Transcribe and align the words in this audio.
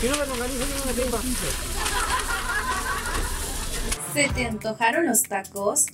Me 0.00 0.10
organizo, 0.10 0.58
yo 0.58 0.78
no 0.78 0.84
me 0.86 0.92
tengo. 0.92 1.18
¿Se 4.14 4.28
te 4.28 4.46
antojaron 4.46 5.06
los 5.06 5.24
tacos? 5.24 5.86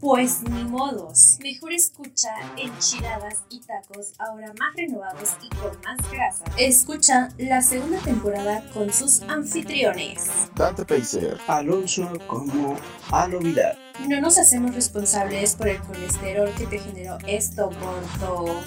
Pues 0.00 0.42
ni 0.42 0.64
modos. 0.64 1.38
Mejor 1.40 1.72
escucha 1.72 2.34
enchiladas 2.56 3.36
y 3.50 3.60
tacos 3.60 4.14
ahora 4.18 4.52
más 4.58 4.74
renovados 4.74 5.36
y 5.42 5.48
con 5.50 5.80
más 5.84 6.10
grasa. 6.10 6.44
Escucha 6.58 7.28
la 7.38 7.62
segunda 7.62 8.00
temporada 8.00 8.68
con 8.74 8.92
sus 8.92 9.22
anfitriones. 9.22 10.24
Dante 10.56 10.84
Pacer. 10.84 11.38
Alonso 11.46 12.12
como 12.26 12.76
Alo 13.12 13.38
Vidal. 13.38 13.78
No 14.08 14.20
nos 14.20 14.38
hacemos 14.38 14.74
responsables 14.74 15.54
por 15.54 15.68
el 15.68 15.80
colesterol 15.82 16.50
que 16.58 16.66
te 16.66 16.80
generó 16.80 17.16
esto, 17.28 17.70
gordo. 17.80 18.60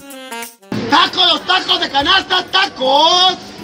¡Tacos, 0.89 1.33
los 1.33 1.45
tacos 1.45 1.81
de 1.81 1.89
canasta, 1.89 2.45
tacos! 2.49 3.54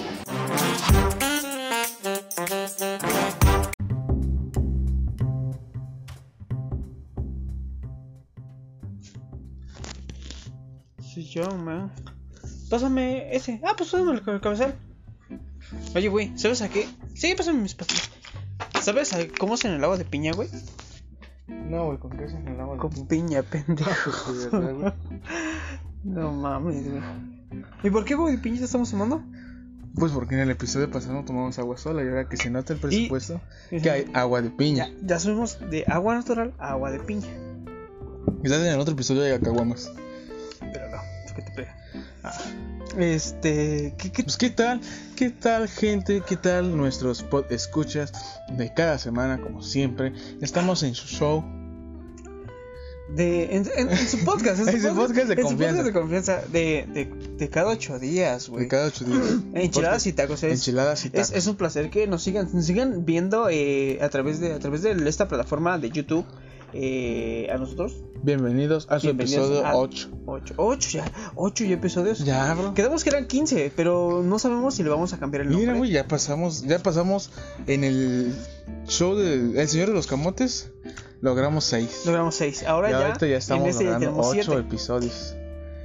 Soy 11.31 11.43
yo, 11.43 11.57
man. 11.57 11.91
Pásame 12.69 13.35
ese. 13.35 13.61
Ah, 13.63 13.73
pues 13.77 13.89
pásame 13.91 14.11
el 14.13 14.41
cabezal. 14.41 14.75
Oye, 15.95 16.09
güey, 16.09 16.37
¿sabes 16.37 16.61
a 16.61 16.69
qué? 16.69 16.87
Sí, 17.13 17.33
pásame 17.35 17.61
mis 17.61 17.75
pastillas. 17.75 18.09
¿Sabes 18.81 19.13
a 19.13 19.19
cómo 19.39 19.53
hacen 19.53 19.71
el 19.73 19.83
agua 19.83 19.97
de 19.97 20.05
piña, 20.05 20.33
güey? 20.33 20.49
No, 21.47 21.85
güey, 21.87 21.97
¿con 21.99 22.11
qué 22.17 22.25
hacen 22.25 22.47
el 22.47 22.59
agua? 22.59 22.77
Con 22.77 23.07
piña, 23.07 23.43
pendejo. 23.43 24.33
De 24.33 24.49
verdad, 24.49 24.73
güey. 24.73 25.21
no 26.03 26.31
mames, 26.33 26.89
güey. 26.89 27.01
¿Y 27.83 27.89
por 27.89 28.05
qué, 28.05 28.15
güey, 28.15 28.35
de 28.35 28.41
piña 28.41 28.63
estamos 28.63 28.89
tomando? 28.91 29.23
Pues 29.95 30.11
porque 30.13 30.35
en 30.35 30.41
el 30.41 30.51
episodio 30.51 30.89
pasado 30.89 31.13
no 31.15 31.25
tomamos 31.25 31.59
agua 31.59 31.77
sola 31.77 32.03
y 32.03 32.07
ahora 32.07 32.29
que 32.29 32.37
se 32.37 32.49
nota 32.49 32.73
el 32.73 32.79
presupuesto, 32.79 33.41
Y- 33.71 33.81
que 33.81 33.89
hay 33.91 34.05
agua 34.13 34.41
de 34.41 34.49
piña. 34.49 34.87
Ya, 35.01 35.07
ya 35.07 35.19
subimos 35.19 35.59
de 35.69 35.83
agua 35.87 36.15
natural 36.15 36.53
a 36.59 36.71
agua 36.71 36.91
de 36.91 36.99
piña. 36.99 37.27
Quizás 38.41 38.59
en 38.61 38.67
el 38.67 38.79
otro 38.79 38.93
episodio 38.93 39.23
haya 39.23 39.39
caguamas. 39.39 39.91
Pero 41.33 41.43
no, 41.45 41.51
es 41.51 41.51
que 41.51 41.51
te 41.51 41.51
pega. 41.51 41.77
Ah, 42.23 42.37
Este, 42.97 43.93
¿qué, 43.97 44.11
qué 44.11 44.23
Pues 44.23 44.37
qué 44.37 44.49
tal, 44.49 44.81
qué 45.15 45.29
tal 45.29 45.67
gente, 45.67 46.21
qué 46.27 46.35
tal 46.37 46.75
nuestros 46.75 47.23
pod 47.23 47.51
escuchas 47.51 48.11
de 48.49 48.73
cada 48.73 48.97
semana 48.99 49.41
como 49.41 49.61
siempre. 49.63 50.13
Estamos 50.41 50.83
en 50.83 50.93
su 50.95 51.07
show. 51.07 51.43
De, 53.15 53.57
en, 53.57 53.67
en- 53.75 53.89
en 53.89 53.97
su 54.07 54.23
podcast, 54.23 54.59
en 54.61 54.65
su, 54.67 54.71
En 54.71 54.81
su 54.81 54.95
podcast 54.95 55.27
de 55.27 55.33
en 55.33 55.39
su 55.41 55.47
confianza. 55.47 55.83
podcast 55.83 55.85
de 55.85 55.93
confianza 55.93 56.41
de, 56.49 56.87
de, 56.93 57.05
de 57.37 57.49
cada 57.49 57.67
ocho 57.71 57.99
días, 57.99 58.47
güey. 58.47 58.63
De 58.63 58.69
cada 58.69 58.87
ocho 58.87 59.03
días. 59.03 59.35
Enchiladas 59.53 60.07
y 60.07 60.13
tacos 60.13 60.43
es, 60.43 60.53
Enchiladas 60.53 61.03
y 61.03 61.07
es, 61.07 61.11
tacos. 61.13 61.31
es 61.31 61.47
un 61.47 61.55
placer 61.57 61.89
que 61.89 62.07
nos 62.07 62.23
sigan, 62.23 62.47
nos 62.53 62.65
sigan 62.65 63.03
viendo 63.05 63.49
eh, 63.49 63.99
a 64.01 64.07
través 64.07 64.39
de 64.39 64.53
a 64.53 64.59
través 64.59 64.81
de 64.83 64.91
esta 65.09 65.27
plataforma 65.27 65.77
de 65.77 65.89
YouTube 65.89 66.25
eh, 66.73 67.47
a 67.51 67.57
nosotros. 67.57 68.03
Bienvenidos 68.23 68.87
a 68.89 68.99
su 68.99 69.07
Bienvenidos 69.07 69.47
episodio 69.47 69.65
a- 69.65 69.75
8. 69.75 70.09
Ocho, 70.27 70.53
ocho 70.57 70.89
ya, 70.91 71.11
ocho 71.35 71.63
ya 71.65 71.73
episodios. 71.73 72.19
Ya, 72.19 72.53
bro. 72.53 72.73
Quedamos 72.73 73.03
que 73.03 73.09
eran 73.09 73.27
15, 73.27 73.71
pero 73.75 74.21
no 74.23 74.37
sabemos 74.39 74.75
si 74.75 74.83
le 74.83 74.89
vamos 74.89 75.11
a 75.13 75.19
cambiar 75.19 75.41
el 75.41 75.49
nombre. 75.49 75.65
Mira, 75.67 75.77
güey, 75.77 75.91
ya 75.91 76.07
pasamos, 76.07 76.61
ya 76.63 76.79
pasamos 76.79 77.31
en 77.67 77.83
el 77.83 78.35
show 78.87 79.15
de 79.15 79.59
El 79.61 79.67
Señor 79.67 79.87
de 79.89 79.95
los 79.95 80.07
Camotes. 80.07 80.71
Logramos 81.21 81.65
6. 81.65 82.03
Logramos 82.05 82.35
6. 82.35 82.63
Ahora 82.63 82.89
Y 82.89 82.91
ya, 82.93 83.07
ahorita 83.07 83.27
ya 83.27 83.37
estamos 83.37 83.63
en 83.63 83.69
este 83.71 83.83
ya 83.85 83.89
logrando 83.91 84.05
tenemos 84.21 84.27
8 84.27 84.43
siete. 84.43 84.59
episodios. 84.61 85.35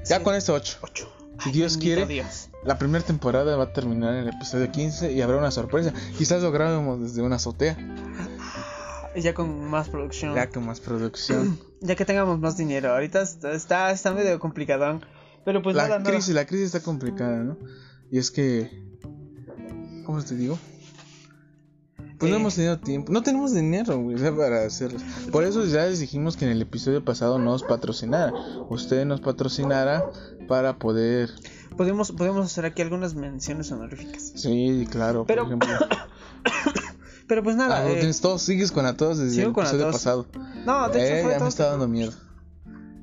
Ya 0.00 0.04
Siete. 0.04 0.24
con 0.24 0.34
este 0.34 0.52
8. 0.52 0.78
Ocho. 0.82 1.12
Si 1.42 1.50
Ay, 1.50 1.52
Dios 1.54 1.76
quiere. 1.76 2.06
Dios. 2.06 2.48
La 2.64 2.78
primera 2.78 3.04
temporada 3.04 3.54
va 3.56 3.64
a 3.64 3.72
terminar 3.72 4.14
en 4.14 4.20
el 4.26 4.28
episodio 4.34 4.72
15 4.72 5.12
y 5.12 5.20
habrá 5.20 5.36
una 5.36 5.50
sorpresa. 5.50 5.92
Quizás 6.18 6.42
lo 6.42 6.50
grabemos 6.50 7.00
desde 7.00 7.22
una 7.22 7.36
azotea, 7.36 7.76
Ya 9.16 9.34
con 9.34 9.64
más 9.70 9.88
producción. 9.88 10.34
ya 10.34 10.48
con 10.50 10.66
más 10.66 10.80
producción. 10.80 11.58
Ya 11.82 11.94
que 11.94 12.04
tengamos 12.06 12.40
más 12.40 12.56
dinero. 12.56 12.90
Ahorita 12.92 13.20
está, 13.22 13.52
está, 13.52 13.90
está 13.90 14.12
medio 14.14 14.38
complicadón. 14.40 15.04
Pero 15.44 15.62
pues 15.62 15.76
la 15.76 15.82
nada, 15.84 15.98
nada. 15.98 16.10
crisis, 16.10 16.34
la 16.34 16.46
crisis 16.46 16.66
está 16.66 16.80
complicada, 16.80 17.44
¿no? 17.44 17.58
Y 18.10 18.18
es 18.18 18.30
que, 18.30 18.82
¿cómo 20.06 20.22
te 20.24 20.34
digo? 20.36 20.58
Pues 22.18 22.30
no 22.30 22.38
Eh. 22.38 22.40
hemos 22.40 22.54
tenido 22.54 22.78
tiempo, 22.80 23.12
no 23.12 23.22
tenemos 23.22 23.52
dinero, 23.52 23.98
güey, 24.00 24.16
para 24.34 24.64
hacerlos. 24.64 25.02
Por 25.30 25.44
eso 25.44 25.64
ya 25.66 25.84
les 25.84 26.00
dijimos 26.00 26.36
que 26.38 26.46
en 26.46 26.50
el 26.52 26.62
episodio 26.62 27.04
pasado 27.04 27.38
nos 27.38 27.62
patrocinara. 27.62 28.32
Usted 28.70 29.04
nos 29.04 29.20
patrocinara 29.20 30.10
para 30.48 30.78
poder, 30.78 31.28
Podemos, 31.76 32.10
podemos 32.12 32.46
hacer 32.46 32.64
aquí 32.64 32.80
algunas 32.80 33.14
menciones 33.14 33.70
honoríficas. 33.70 34.32
sí, 34.34 34.88
claro, 34.90 35.26
Pero- 35.26 35.42
por 35.44 35.52
ejemplo. 35.62 35.86
Pero 37.28 37.42
pues 37.42 37.56
nada. 37.56 37.78
Ah, 37.78 37.90
eh, 37.90 37.96
tienes 37.98 38.20
todos, 38.20 38.42
sigues 38.42 38.70
con 38.72 38.86
a 38.86 38.96
todos 38.96 39.18
desde 39.18 39.34
sigo 39.36 39.48
el 39.48 39.56
episodio 39.56 39.80
todos. 39.82 39.94
pasado. 39.94 40.26
no, 40.64 40.88
de 40.88 41.04
hecho 41.04 41.14
Eh, 41.14 41.22
fue 41.22 41.30
ya 41.32 41.36
todo- 41.38 41.44
me 41.46 41.48
está 41.50 41.66
dando 41.70 41.88
miedo. 41.88 42.12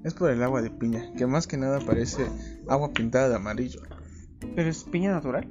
Es 0.04 0.14
por 0.14 0.30
el 0.32 0.42
agua 0.44 0.62
de 0.62 0.70
piña, 0.70 1.12
que 1.18 1.26
más 1.28 1.48
que 1.48 1.58
nada 1.58 1.80
parece 1.80 2.28
agua 2.68 2.92
pintada 2.92 3.30
de 3.30 3.36
amarillo. 3.36 3.82
Pero 4.56 4.70
es 4.70 4.84
piña 4.84 5.12
natural. 5.12 5.48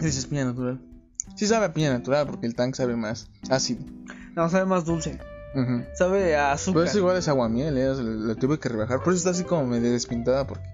Sí 0.00 0.06
es 0.06 0.26
piña 0.26 0.44
natural. 0.44 0.80
Sí 1.34 1.46
sabe 1.46 1.66
a 1.66 1.72
piña 1.72 1.90
natural 1.90 2.26
porque 2.26 2.46
el 2.46 2.54
tank 2.54 2.74
sabe 2.74 2.96
más 2.96 3.30
ácido. 3.50 3.84
No, 4.36 4.48
sabe 4.50 4.66
más 4.66 4.84
dulce. 4.84 5.18
Sabe 5.94 6.36
a 6.36 6.40
Pero 6.40 6.52
azúcar. 6.52 6.84
eso 6.86 6.98
igual 6.98 7.16
es 7.16 7.26
agua 7.28 7.48
miel, 7.48 7.76
¿eh? 7.78 7.88
O 7.88 7.94
sea, 7.94 8.04
la 8.04 8.34
tuve 8.34 8.58
que 8.58 8.68
rebajar. 8.68 9.02
Por 9.02 9.12
eso 9.14 9.18
está 9.18 9.30
así 9.30 9.44
como 9.44 9.66
medio 9.66 9.90
despintada 9.90 10.46
porque 10.46 10.68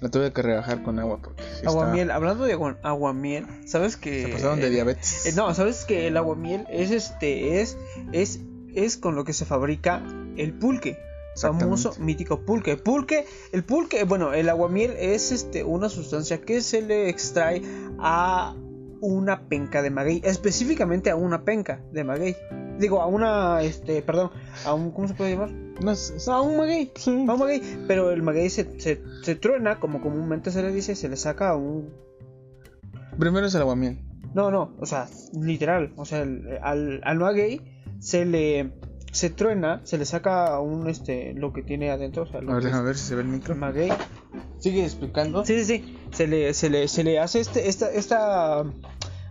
la 0.00 0.08
tuve 0.10 0.32
que 0.32 0.42
rebajar 0.42 0.82
con 0.82 0.98
agua 0.98 1.18
porque 1.22 1.42
sí 1.42 1.48
está- 1.56 1.70
Aguamiel, 1.70 2.10
hablando 2.10 2.44
de 2.44 2.52
agua, 2.54 2.78
aguamiel, 2.82 3.46
¿sabes 3.66 3.96
que 3.96 4.22
Se 4.24 4.28
pasaron 4.28 4.60
de 4.60 4.70
diabetes. 4.70 5.26
Eh, 5.26 5.32
no, 5.36 5.52
¿sabes 5.54 5.84
que 5.84 6.06
el 6.06 6.16
aguamiel 6.16 6.66
es 6.70 6.90
este 6.90 7.60
es 7.60 7.76
es 8.12 8.40
es 8.74 8.96
con 8.96 9.14
lo 9.14 9.24
que 9.24 9.32
se 9.32 9.44
fabrica 9.44 10.02
el 10.36 10.52
pulque? 10.52 10.98
Famoso 11.38 11.94
mítico 11.98 12.40
pulque. 12.46 12.76
Pulque, 12.78 13.26
el 13.52 13.62
pulque, 13.62 14.04
bueno, 14.04 14.32
el 14.32 14.48
aguamiel 14.48 14.92
es 14.98 15.32
este 15.32 15.64
una 15.64 15.90
sustancia 15.90 16.40
que 16.40 16.62
se 16.62 16.80
le 16.80 17.10
extrae 17.10 17.60
a 17.98 18.54
una 19.00 19.48
penca 19.48 19.82
de 19.82 19.90
maguey, 19.90 20.20
específicamente 20.24 21.10
a 21.10 21.16
una 21.16 21.44
penca 21.44 21.80
de 21.92 22.04
maguey. 22.04 22.36
Digo, 22.78 23.00
a 23.00 23.06
una 23.06 23.62
este, 23.62 24.02
perdón, 24.02 24.30
a 24.64 24.74
un 24.74 24.90
¿cómo 24.92 25.08
se 25.08 25.14
puede 25.14 25.32
llamar? 25.32 25.50
No, 25.50 25.92
A 26.32 26.40
un 26.42 26.56
maguey, 26.56 26.90
sí. 26.96 27.10
a 27.28 27.32
un 27.34 27.38
maguey, 27.40 27.62
pero 27.86 28.10
el 28.10 28.22
maguey 28.22 28.48
se, 28.50 28.78
se, 28.80 29.02
se 29.22 29.34
truena, 29.34 29.78
como 29.80 30.00
comúnmente 30.00 30.50
se 30.50 30.62
le 30.62 30.72
dice, 30.72 30.94
se 30.94 31.08
le 31.08 31.16
saca 31.16 31.54
un 31.56 31.90
Primero 33.18 33.46
es 33.46 33.54
el 33.54 33.62
agua 33.62 33.76
miel. 33.76 33.98
no, 34.34 34.50
no, 34.50 34.74
o 34.78 34.84
sea, 34.86 35.08
literal. 35.40 35.92
O 35.96 36.04
sea, 36.04 36.22
el- 36.22 36.58
al, 36.62 37.00
al 37.04 37.18
maguey 37.18 37.60
se 37.98 38.24
le 38.26 38.72
se 39.16 39.30
truena, 39.30 39.80
se 39.84 39.98
le 39.98 40.04
saca 40.04 40.60
un 40.60 40.88
este 40.88 41.32
lo 41.34 41.52
que 41.52 41.62
tiene 41.62 41.90
adentro, 41.90 42.24
o 42.24 42.26
sea, 42.26 42.40
lo 42.40 42.52
A 42.52 42.54
ver, 42.54 42.62
que 42.62 42.68
es 42.68 42.72
déjame 42.72 42.86
ver 42.86 42.96
si 42.96 43.06
se 43.06 43.14
ve 43.14 43.22
el 43.22 43.28
micro. 43.28 43.56
maguey. 43.56 43.90
Sigue 44.58 44.84
explicando. 44.84 45.44
Sí, 45.44 45.64
sí, 45.64 45.64
sí. 45.64 45.98
Se 46.12 46.26
le, 46.26 46.54
se 46.54 46.70
le, 46.70 46.86
se 46.88 47.02
le 47.02 47.18
hace 47.18 47.40
este, 47.40 47.68
esta, 47.68 47.90
esta 47.90 48.64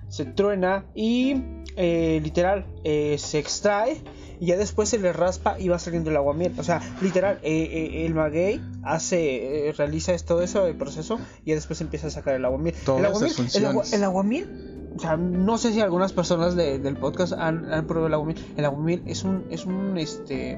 se 0.10 0.26
truena 0.26 0.86
y 0.96 1.36
eh, 1.78 2.20
literal 2.24 2.66
eh, 2.84 3.18
se 3.18 3.40
extrae 3.40 3.98
y 4.40 4.48
ya 4.48 4.58
después 4.58 4.90
se 4.90 4.98
le 5.00 5.14
raspa 5.14 5.60
y 5.60 5.70
va 5.70 5.80
saliendo 5.80 6.10
el 6.10 6.18
aguamiel. 6.18 6.54
O 6.58 6.64
sea, 6.64 6.82
literal, 7.02 7.40
eh, 7.44 7.70
eh, 7.72 8.06
el 8.06 8.14
maguey 8.14 8.62
hace, 8.84 9.70
eh, 9.70 9.72
realiza 9.74 10.16
todo 10.26 10.42
eso 10.42 10.66
el 10.68 10.76
proceso 10.76 11.20
y 11.44 11.50
ya 11.50 11.56
después 11.56 11.80
empieza 11.82 12.08
a 12.08 12.10
sacar 12.12 12.36
el 12.36 12.46
aguamiel. 12.46 12.76
Todas 12.86 13.00
el 13.00 13.06
aguamiel, 13.06 13.32
el, 13.32 13.66
agua- 13.66 13.84
funciones. 13.84 13.94
el 13.94 14.04
aguamiel, 14.04 14.92
o 14.96 15.00
sea, 15.00 15.18
no 15.18 15.58
sé 15.58 15.74
si 15.74 15.82
algunas 15.82 16.14
personas 16.14 16.56
de- 16.56 16.80
del 16.80 16.96
podcast 16.98 17.34
han, 17.34 17.72
han 17.74 17.86
probado 17.88 18.08
el 18.08 18.14
aguamiel. 18.14 18.40
El 18.58 18.66
aguamiel 18.66 19.02
es 19.06 19.24
un, 19.24 19.46
es 19.50 19.66
un, 19.66 19.98
este, 19.98 20.58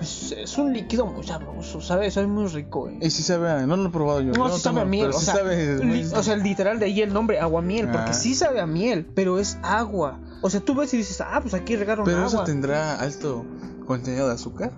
pues 0.00 0.32
es 0.32 0.56
un 0.56 0.72
líquido 0.72 1.04
muy 1.04 1.22
sabroso, 1.26 1.80
¿sabes? 1.82 2.16
Es 2.16 2.26
muy 2.26 2.46
rico, 2.46 2.88
eh. 2.88 2.98
Y 3.02 3.10
sí 3.10 3.22
sabe 3.22 3.50
a... 3.50 3.66
No 3.66 3.76
lo 3.76 3.88
he 3.88 3.92
probado 3.92 4.22
yo. 4.22 4.32
No, 4.32 4.48
sí 4.50 4.58
sabe 4.60 4.80
a 4.80 4.84
miel, 4.86 5.06
pero 5.08 5.16
o 5.16 5.20
sí 5.20 5.26
sea, 5.26 5.34
sabe 5.34 5.76
muy- 5.84 6.02
li- 6.04 6.10
o 6.14 6.22
sea, 6.22 6.36
literal 6.36 6.78
de 6.78 6.86
ahí 6.86 7.02
el 7.02 7.12
nombre, 7.12 7.38
aguamiel, 7.38 7.86
porque 7.90 8.10
Ah. 8.10 8.14
sí 8.14 8.34
sabe 8.34 8.60
a 8.60 8.66
miel, 8.66 9.06
pero 9.14 9.38
es 9.38 9.58
agua. 9.62 10.18
O 10.40 10.48
sea, 10.48 10.60
tú 10.60 10.74
ves 10.74 10.94
y 10.94 10.96
dices, 10.96 11.20
ah, 11.20 11.40
pues 11.42 11.52
aquí 11.52 11.76
regaron 11.76 12.06
Pero 12.06 12.24
eso 12.24 12.36
agua. 12.38 12.44
tendrá 12.46 12.98
alto 12.98 13.44
contenido 13.86 14.26
de 14.28 14.34
azúcar. 14.34 14.72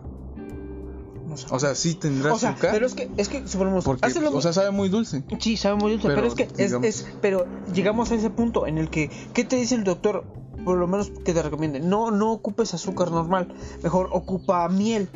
No. 1.25 1.37
O 1.51 1.59
sea, 1.61 1.75
sí 1.77 1.95
tendrá 1.95 2.35
O 2.35 2.39
sea, 2.39 2.51
azúcar. 2.51 2.71
pero 2.73 2.85
es 2.87 2.95
que, 2.95 3.09
es 3.17 3.29
que, 3.29 3.47
suponemos, 3.47 3.85
porque, 3.85 4.07
o 4.33 4.43
sea, 4.43 4.53
sabe 4.53 4.71
muy 4.73 4.89
dulce. 4.89 5.23
Sí, 5.39 5.57
sabe 5.57 5.77
muy 5.77 5.93
dulce, 5.93 6.09
pero, 6.09 6.17
pero, 6.21 6.27
es 6.29 6.35
que 6.35 6.49
es, 6.63 6.73
es- 6.83 7.07
pero 7.21 7.47
llegamos 7.73 8.11
a 8.11 8.17
ese 8.17 8.29
punto 8.29 8.67
en 8.67 8.77
el 8.77 8.91
que, 8.91 9.11
¿qué 9.33 9.45
te 9.45 9.57
dice 9.57 9.77
el 9.77 9.85
doctor? 9.85 10.25
Por 10.65 10.79
lo 10.79 10.87
menos 10.87 11.11
que 11.25 11.33
te 11.35 11.43
recomiende, 11.43 11.81
no, 11.81 12.11
no 12.11 12.33
ocupes 12.33 12.73
azúcar 12.75 13.11
normal, 13.11 13.49
mejor 13.83 14.09
ocupa 14.13 14.69
miel. 14.69 15.09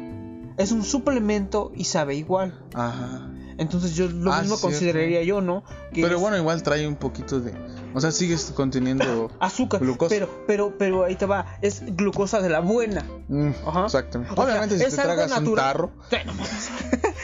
Es 0.57 0.73
un 0.73 0.83
suplemento 0.85 1.71
y 1.75 1.85
sabe 1.85 2.15
igual. 2.15 2.59
Ajá. 2.75 3.31
Entonces 3.59 3.95
yo 3.95 4.09
lo 4.09 4.33
Ah, 4.33 4.41
mismo 4.41 4.57
cierto. 4.57 4.69
consideraría 4.77 5.23
yo, 5.23 5.41
¿no? 5.41 5.63
Que 5.93 6.03
Pero 6.03 6.17
es 6.17 6.21
bueno, 6.21 6.37
igual 6.37 6.63
trae 6.63 6.87
un 6.87 6.97
poquito 6.97 7.41
de... 7.41 7.55
O 7.95 8.01
sea, 8.01 8.11
sigues 8.11 8.53
conteniendo... 8.55 9.31
azúcar, 9.41 9.81
glucosa. 9.81 10.09
pero, 10.11 10.29
pero, 10.47 10.77
pero 10.77 11.05
ahí 11.05 11.15
te 11.17 11.25
va, 11.27 11.47
es 11.63 11.83
glucosa 11.97 12.41
de 12.43 12.51
la 12.51 12.61
buena. 12.61 13.07
Mm, 13.29 13.51
Ajá. 13.67 13.85
Exactamente. 13.87 14.33
O 14.33 14.37
sea, 14.37 14.45
Obviamente 14.45 14.79
si 14.79 14.85
te 14.97 15.03
tragas 15.03 15.39
un 15.41 15.55
tarro... 15.55 15.91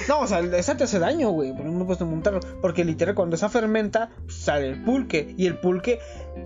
No 0.09 0.21
o 0.21 0.27
sea, 0.27 0.41
esa 0.41 0.77
te 0.77 0.85
hace 0.85 0.99
daño, 0.99 1.31
güey. 1.31 1.53
Pero 1.57 1.71
no 1.71 1.79
me 1.81 1.85
puedes 1.85 2.01
montarlo. 2.03 2.41
Porque 2.61 2.85
literal, 2.85 3.15
cuando 3.15 3.37
esa 3.37 3.49
fermenta, 3.49 4.11
sale 4.29 4.69
el 4.69 4.83
pulque. 4.85 5.35
Y 5.37 5.47
el 5.47 5.59
pulque, 5.59 5.99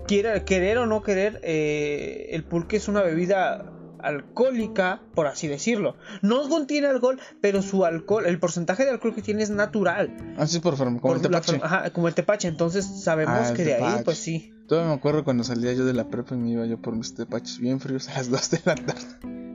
quiera, 0.07 0.43
querer 0.45 0.77
o 0.79 0.85
no 0.85 1.01
querer, 1.03 1.39
eh, 1.43 2.27
el 2.31 2.43
pulque 2.43 2.77
es 2.77 2.87
una 2.87 3.01
bebida 3.01 3.71
alcohólica, 3.99 5.01
por 5.15 5.27
así 5.27 5.47
decirlo. 5.47 5.95
No 6.21 6.47
contiene 6.49 6.87
alcohol, 6.87 7.19
pero 7.41 7.61
su 7.61 7.83
alcohol, 7.85 8.25
el 8.25 8.39
porcentaje 8.39 8.83
de 8.85 8.91
alcohol 8.91 9.13
que 9.15 9.21
tiene 9.21 9.43
es 9.43 9.49
natural. 9.49 10.15
Así 10.37 10.59
por 10.59 10.75
forma, 10.77 10.99
como 10.99 11.13
Por 11.15 11.25
el 11.25 11.31
la 11.31 11.41
tepache. 11.41 11.59
ajá, 11.63 11.89
como 11.91 12.07
el 12.07 12.13
tepache. 12.13 12.47
Entonces 12.47 12.85
sabemos 12.85 13.33
Ah, 13.37 13.49
el 13.49 13.55
que 13.55 13.63
de 13.65 13.75
ahí, 13.75 14.01
pues 14.03 14.17
sí. 14.17 14.53
Todavía 14.67 14.89
me 14.91 14.95
acuerdo 14.97 15.23
cuando 15.23 15.43
salía 15.43 15.73
yo 15.73 15.85
de 15.85 15.93
la 15.93 16.09
prepa 16.09 16.35
y 16.35 16.37
me 16.37 16.49
iba 16.51 16.65
yo 16.65 16.81
por 16.81 16.95
mis 16.95 17.15
tepaches 17.15 17.59
bien 17.59 17.79
fríos 17.79 18.09
a 18.09 18.15
las 18.15 18.29
2 18.29 18.49
de 18.51 18.59
la 18.65 18.75
tarde. 18.75 19.46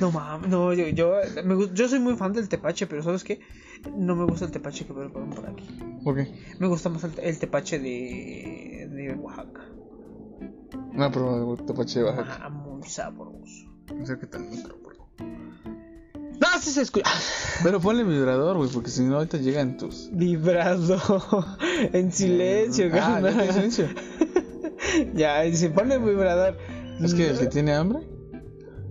No 0.00 0.10
mames, 0.12 0.48
no, 0.50 0.72
yo, 0.72 0.88
yo, 0.88 1.14
me 1.44 1.68
yo 1.74 1.88
soy 1.88 1.98
muy 1.98 2.16
fan 2.16 2.32
del 2.32 2.48
tepache, 2.48 2.86
pero 2.86 3.02
¿sabes 3.02 3.24
qué? 3.24 3.40
No 3.96 4.14
me 4.14 4.24
gusta 4.24 4.44
el 4.44 4.50
tepache 4.50 4.86
que 4.86 4.94
preparan 4.94 5.30
por 5.30 5.46
aquí. 5.48 5.68
¿Por 6.04 6.16
qué? 6.16 6.32
Me 6.58 6.66
gusta 6.66 6.88
más 6.88 7.04
el, 7.04 7.12
el 7.20 7.38
tepache 7.38 7.78
de, 7.78 8.88
de 8.90 9.14
Oaxaca. 9.14 9.62
No, 10.92 11.10
pero 11.10 11.54
el 11.54 11.64
tepache 11.66 11.98
de 12.00 12.04
Oaxaca. 12.06 12.40
Ah, 12.42 12.48
muy 12.48 12.82
sabroso. 12.88 13.70
No 13.94 14.06
sé 14.06 14.18
qué 14.18 14.26
tal 14.26 14.42
micro. 14.42 14.76
No, 16.38 16.46
sí 16.60 16.70
se 16.70 16.82
escucha. 16.82 17.10
Pero 17.62 17.80
ponle 17.80 18.04
vibrador, 18.04 18.58
güey, 18.58 18.68
porque 18.70 18.90
si 18.90 19.02
no 19.02 19.16
ahorita 19.16 19.38
llegan 19.38 19.78
tus. 19.78 20.10
Vibrado. 20.12 20.98
en 21.92 22.12
silencio, 22.12 22.90
Ah, 22.92 23.20
tiene 23.22 23.52
silencio. 23.52 23.88
Ya, 25.14 25.42
se 25.54 25.70
pone 25.70 25.98
vibrador. 25.98 26.56
Es 27.00 27.14
que 27.14 27.30
el 27.30 27.38
que 27.38 27.46
tiene 27.46 27.74
hambre. 27.74 28.06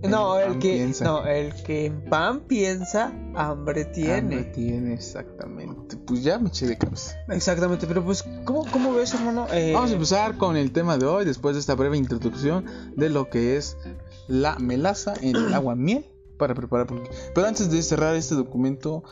No, 0.02 0.38
el 0.38 0.58
que. 0.58 0.74
piensa. 0.74 1.04
No, 1.04 1.26
el 1.26 1.54
que 1.64 1.86
en 1.86 2.04
pan 2.04 2.40
piensa, 2.40 3.12
hambre 3.34 3.84
tiene. 3.86 4.16
Hambre 4.16 4.44
tiene, 4.44 4.94
exactamente. 4.94 5.96
Pues 5.96 6.22
ya 6.22 6.38
me 6.38 6.48
eché 6.48 6.66
de 6.66 6.76
cabeza. 6.76 7.16
Exactamente, 7.28 7.86
pero 7.86 8.04
pues, 8.04 8.24
¿cómo, 8.44 8.64
cómo 8.70 8.92
ves, 8.94 9.14
hermano? 9.14 9.46
Eh, 9.52 9.72
Vamos 9.72 9.90
a 9.90 9.94
empezar 9.94 10.36
con 10.36 10.56
el 10.56 10.72
tema 10.72 10.98
de 10.98 11.06
hoy, 11.06 11.24
después 11.24 11.54
de 11.54 11.60
esta 11.60 11.74
breve 11.74 11.96
introducción 11.96 12.66
de 12.94 13.10
lo 13.10 13.30
que 13.30 13.56
es 13.56 13.76
la 14.28 14.56
melaza 14.58 15.14
en 15.20 15.36
el 15.36 15.54
agua 15.54 15.74
miel 15.74 16.04
para 16.36 16.54
preparar. 16.54 16.86
Pero 17.34 17.46
antes 17.46 17.70
de 17.70 17.82
cerrar 17.82 18.14
este 18.16 18.34
documento, 18.34 19.02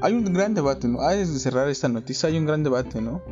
hay 0.00 0.14
un 0.14 0.24
gran 0.32 0.54
debate, 0.54 0.88
¿no? 0.88 1.00
Antes 1.02 1.32
de 1.32 1.38
cerrar 1.38 1.68
esta 1.68 1.88
noticia, 1.88 2.28
hay 2.28 2.38
un 2.38 2.46
gran 2.46 2.62
debate, 2.62 3.00
¿no? 3.00 3.22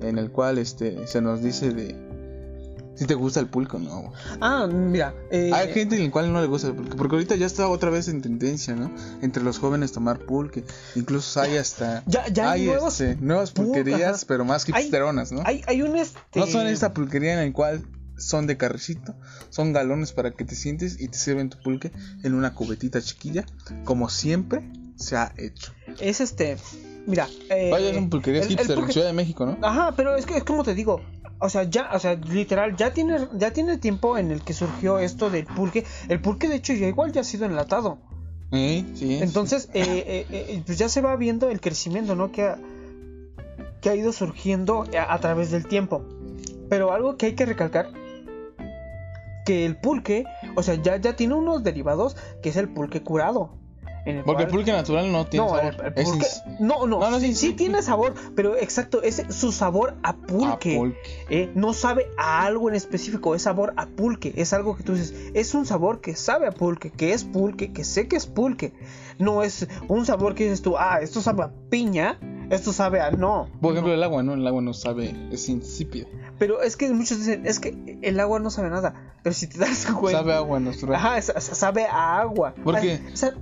En 0.00 0.18
el 0.18 0.30
cual 0.30 0.58
este 0.58 1.06
se 1.06 1.20
nos 1.20 1.42
dice 1.42 1.72
de 1.72 2.11
si 2.94 3.06
te 3.06 3.14
gusta 3.14 3.40
el 3.40 3.46
pulque 3.46 3.78
no. 3.78 4.12
Ah, 4.40 4.66
mira. 4.66 5.14
eh, 5.30 5.50
Hay 5.52 5.72
gente 5.72 5.96
en 5.96 6.04
la 6.04 6.10
cual 6.10 6.32
no 6.32 6.40
le 6.40 6.46
gusta 6.46 6.68
el 6.68 6.74
pulque, 6.74 6.96
porque 6.96 7.16
ahorita 7.16 7.36
ya 7.36 7.46
está 7.46 7.68
otra 7.68 7.90
vez 7.90 8.08
en 8.08 8.20
tendencia, 8.22 8.74
¿no? 8.74 8.90
Entre 9.22 9.42
los 9.42 9.58
jóvenes 9.58 9.92
tomar 9.92 10.18
pulque, 10.20 10.64
incluso 10.94 11.40
hay 11.40 11.56
hasta 11.56 12.02
Ya- 12.06 12.28
ya 12.28 12.50
hay 12.52 12.60
hay 12.62 12.66
nuevos 12.68 13.00
este, 13.00 13.16
nuevas 13.22 13.54
pul- 13.54 13.66
pulquerías, 13.66 14.16
ajá. 14.18 14.24
pero 14.28 14.44
más 14.44 14.68
hipsteronas, 14.68 15.32
¿no? 15.32 15.42
Hay, 15.44 15.62
hay 15.66 15.82
un 15.82 15.96
este. 15.96 16.18
No 16.38 16.46
son 16.46 16.66
esta 16.66 16.92
pulquería 16.94 17.40
en 17.40 17.48
la 17.48 17.52
cual 17.54 17.82
son 18.18 18.46
de 18.46 18.56
carricito, 18.56 19.14
son 19.50 19.72
galones 19.72 20.12
para 20.12 20.30
que 20.32 20.44
te 20.44 20.54
sientes 20.54 21.00
y 21.00 21.08
te 21.08 21.18
sirven 21.18 21.48
tu 21.50 21.58
pulque 21.60 21.90
en 22.22 22.34
una 22.34 22.54
cubetita 22.54 23.00
chiquilla, 23.00 23.44
como 23.84 24.08
siempre 24.10 24.62
se 24.96 25.16
ha 25.16 25.32
hecho. 25.38 25.72
Es 25.98 26.20
este. 26.20 26.56
Mira. 27.06 27.26
Eh, 27.50 27.70
Vaya, 27.72 27.94
son 27.94 28.10
pulquerías 28.10 28.46
el- 28.46 28.52
el 28.52 28.58
hipster 28.58 28.78
en 28.78 28.92
Ciudad 28.92 29.06
de 29.08 29.12
México, 29.12 29.44
¿no? 29.44 29.58
Ajá, 29.66 29.94
pero 29.96 30.14
es 30.14 30.24
que 30.26 30.36
es 30.36 30.44
como 30.44 30.62
te 30.62 30.74
digo. 30.74 31.00
O 31.42 31.48
sea, 31.48 31.64
ya, 31.64 31.90
o 31.92 31.98
sea, 31.98 32.14
literal, 32.14 32.76
ya 32.76 32.92
tiene, 32.92 33.18
ya 33.34 33.52
tiene 33.52 33.76
tiempo 33.76 34.16
en 34.16 34.30
el 34.30 34.42
que 34.42 34.54
surgió 34.54 35.00
esto 35.00 35.28
del 35.28 35.44
pulque. 35.44 35.84
El 36.08 36.20
pulque, 36.20 36.48
de 36.48 36.54
hecho, 36.54 36.72
ya 36.72 36.86
igual 36.86 37.10
ya 37.10 37.22
ha 37.22 37.24
sido 37.24 37.46
enlatado. 37.46 37.98
Sí, 38.52 38.86
es. 38.94 39.22
Entonces, 39.22 39.68
eh, 39.74 39.82
eh, 39.84 40.26
eh, 40.30 40.62
pues 40.64 40.78
ya 40.78 40.88
se 40.88 41.00
va 41.00 41.16
viendo 41.16 41.50
el 41.50 41.60
crecimiento, 41.60 42.14
¿no? 42.14 42.30
Que 42.30 42.44
ha, 42.44 42.58
que 43.80 43.90
ha 43.90 43.96
ido 43.96 44.12
surgiendo 44.12 44.84
a, 44.96 45.12
a 45.12 45.18
través 45.18 45.50
del 45.50 45.66
tiempo. 45.66 46.04
Pero 46.68 46.92
algo 46.92 47.16
que 47.16 47.26
hay 47.26 47.34
que 47.34 47.44
recalcar, 47.44 47.90
que 49.44 49.66
el 49.66 49.76
pulque, 49.76 50.24
o 50.54 50.62
sea, 50.62 50.76
ya, 50.76 50.96
ya 50.98 51.16
tiene 51.16 51.34
unos 51.34 51.64
derivados, 51.64 52.16
que 52.40 52.50
es 52.50 52.56
el 52.56 52.68
pulque 52.68 53.02
curado. 53.02 53.50
En 54.04 54.18
el 54.18 54.24
Porque 54.24 54.44
el 54.44 54.48
pulque 54.48 54.72
natural 54.72 55.10
no 55.12 55.26
tiene 55.26 55.46
no, 55.46 55.56
sabor. 55.56 55.74
el- 55.74 55.86
el 55.86 55.92
Es 55.96 56.08
pulque- 56.08 56.26
ins- 56.26 56.58
no, 56.60 56.86
no, 56.86 56.98
No, 57.00 57.10
no, 57.10 57.20
sí, 57.20 57.28
sí, 57.28 57.34
sí 57.34 57.46
sí. 57.48 57.52
tiene 57.54 57.82
sabor, 57.82 58.14
pero 58.34 58.56
exacto, 58.56 59.02
es 59.02 59.22
su 59.30 59.52
sabor 59.52 59.94
a 60.02 60.14
pulque. 60.16 60.74
A 60.74 60.78
pulque. 60.78 60.98
Eh, 61.30 61.50
no 61.54 61.72
sabe 61.72 62.08
a 62.18 62.44
algo 62.44 62.68
en 62.68 62.74
específico, 62.74 63.34
es 63.34 63.42
sabor 63.42 63.74
a 63.76 63.86
pulque. 63.86 64.32
Es 64.36 64.52
algo 64.52 64.76
que 64.76 64.82
tú 64.82 64.94
dices, 64.94 65.14
es 65.34 65.54
un 65.54 65.66
sabor 65.66 66.00
que 66.00 66.16
sabe 66.16 66.46
a 66.46 66.52
pulque, 66.52 66.90
que 66.90 67.12
es 67.12 67.24
pulque, 67.24 67.72
que 67.72 67.84
sé 67.84 68.08
que 68.08 68.16
es 68.16 68.26
pulque. 68.26 68.72
No 69.18 69.42
es 69.42 69.68
un 69.88 70.04
sabor 70.06 70.34
que 70.34 70.44
dices 70.44 70.62
tú, 70.62 70.76
ah, 70.78 70.98
esto 71.00 71.20
sabe 71.20 71.44
a 71.44 71.52
piña, 71.70 72.18
esto 72.50 72.72
sabe 72.72 73.00
a 73.00 73.10
no. 73.12 73.48
Por 73.60 73.72
ejemplo, 73.72 73.92
el 73.94 74.02
agua, 74.02 74.22
¿no? 74.22 74.34
El 74.34 74.46
agua 74.46 74.62
no 74.62 74.74
sabe, 74.74 75.14
es 75.30 75.48
insípida. 75.48 76.06
Pero 76.38 76.60
es 76.62 76.76
que 76.76 76.88
muchos 76.92 77.18
dicen, 77.18 77.46
es 77.46 77.60
que 77.60 77.98
el 78.02 78.18
agua 78.18 78.40
no 78.40 78.50
sabe 78.50 78.68
nada. 78.70 78.94
Pero 79.22 79.32
si 79.34 79.46
te 79.46 79.58
das 79.58 79.86
cuenta. 80.00 80.20
Sabe 80.20 80.32
a 80.32 80.38
agua 80.38 80.58
natural. 80.58 80.96
Ajá, 80.96 81.22
sabe 81.22 81.84
a 81.86 82.18
agua. 82.18 82.54
¿Por 82.64 82.76
Ay, 82.76 82.82
qué? 82.82 83.16
sa- 83.16 83.34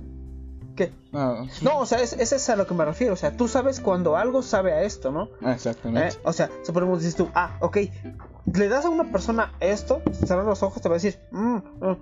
¿Qué? 0.85 0.91
Ah, 1.13 1.45
No, 1.61 1.77
o 1.79 1.85
sea, 1.85 1.99
es, 2.01 2.13
es 2.13 2.49
a 2.49 2.55
lo 2.55 2.65
que 2.65 2.73
me 2.73 2.83
refiero. 2.85 3.13
O 3.13 3.17
sea, 3.17 3.37
tú 3.37 3.47
sabes 3.47 3.79
cuando 3.79 4.15
algo 4.17 4.41
sabe 4.41 4.73
a 4.73 4.81
esto, 4.81 5.11
¿no? 5.11 5.29
ah, 5.43 5.51
¿Eh? 5.51 5.55
exactamente. 5.55 6.17
O 6.23 6.33
sea, 6.33 6.49
suponemos 6.63 6.99
dices 6.99 7.15
tú, 7.15 7.29
ah, 7.35 7.57
ok, 7.61 7.77
le 8.53 8.67
das 8.67 8.85
a 8.85 8.89
una 8.89 9.11
persona 9.11 9.53
esto, 9.59 10.01
cerrar 10.25 10.45
los 10.45 10.63
ojos, 10.63 10.81
te 10.81 10.89
va 10.89 10.95
a 10.95 10.97
decir, 10.97 11.19
"Mm, 11.31 11.55
mm". 11.57 11.97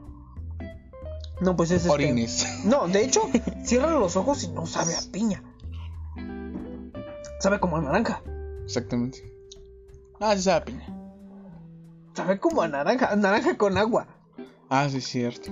no, 1.42 1.56
pues 1.58 1.72
es 1.72 1.82
este- 1.82 1.90
Orines. 1.92 2.64
No, 2.66 2.88
de 2.88 3.04
hecho, 3.04 3.22
cierra 3.66 3.90
los 3.92 4.16
ojos 4.16 4.44
y 4.44 4.48
no 4.50 4.66
sabe 4.66 4.96
a 4.96 5.00
piña. 5.12 5.44
Sabe 7.42 7.60
como 7.60 7.78
a 7.78 7.82
naranja. 7.82 8.22
Exactamente. 8.64 9.30
Ah, 10.22 10.36
sí 10.38 10.44
sabe 10.44 10.58
a 10.58 10.66
piña. 10.66 10.86
Sabe 12.14 12.40
como 12.40 12.62
a 12.62 12.68
naranja, 12.70 13.14
naranja 13.18 13.58
con 13.58 13.78
agua. 13.78 14.08
Ah, 14.70 14.88
sí, 14.90 14.98
es 14.98 15.08
cierto. 15.08 15.52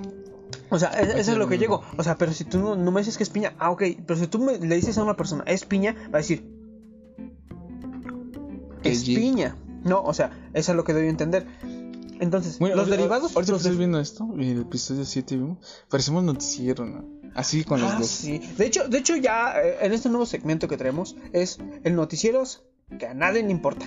O 0.70 0.78
sea, 0.78 0.88
es- 0.90 1.14
eso 1.14 1.32
es 1.32 1.38
lo 1.38 1.48
que 1.48 1.58
llego. 1.58 1.82
O 1.96 2.02
sea, 2.02 2.16
pero 2.18 2.32
si 2.32 2.44
tú 2.44 2.58
no, 2.58 2.76
no 2.76 2.90
me 2.90 3.00
dices 3.00 3.16
que 3.16 3.22
es 3.22 3.30
piña, 3.30 3.54
ah, 3.58 3.70
ok. 3.70 3.82
Pero 4.06 4.18
si 4.20 4.26
tú 4.26 4.38
me, 4.38 4.58
le 4.58 4.76
dices 4.76 4.96
a 4.98 5.02
una 5.02 5.16
persona, 5.16 5.44
es 5.46 5.64
piña, 5.64 5.94
va 6.12 6.18
a 6.18 6.22
decir, 6.22 6.44
es 8.82 9.04
piña. 9.04 9.56
No, 9.84 10.02
o 10.02 10.12
sea, 10.14 10.30
eso 10.54 10.72
es 10.72 10.76
lo 10.76 10.84
que 10.84 10.92
doy 10.92 11.06
a 11.06 11.10
entender. 11.10 11.46
Entonces, 12.20 12.58
Bueno, 12.58 12.74
los 12.76 12.84
ahorita- 12.86 12.96
derivados. 12.96 13.36
Ahorita 13.36 13.52
los 13.52 13.62
estoy 13.62 13.76
viendo 13.78 14.00
esto, 14.00 14.28
en 14.34 14.40
el 14.42 14.60
episodio 14.62 15.04
7 15.04 15.36
vimos, 15.36 15.58
parecemos 15.88 16.24
noticiero, 16.24 16.84
¿no? 16.84 17.04
Así 17.34 17.62
con 17.62 17.80
los 17.80 17.92
Ah, 17.92 17.96
dos. 18.00 18.08
sí. 18.08 18.40
De 18.56 18.66
hecho, 18.66 18.88
de 18.88 18.98
hecho 18.98 19.14
ya 19.16 19.52
eh, 19.62 19.76
en 19.82 19.92
este 19.92 20.08
nuevo 20.08 20.26
segmento 20.26 20.66
que 20.66 20.76
traemos 20.76 21.14
es 21.32 21.58
el 21.84 21.94
noticieros 21.94 22.64
que 22.98 23.06
a 23.06 23.14
nadie 23.14 23.42
le 23.44 23.52
importa. 23.52 23.86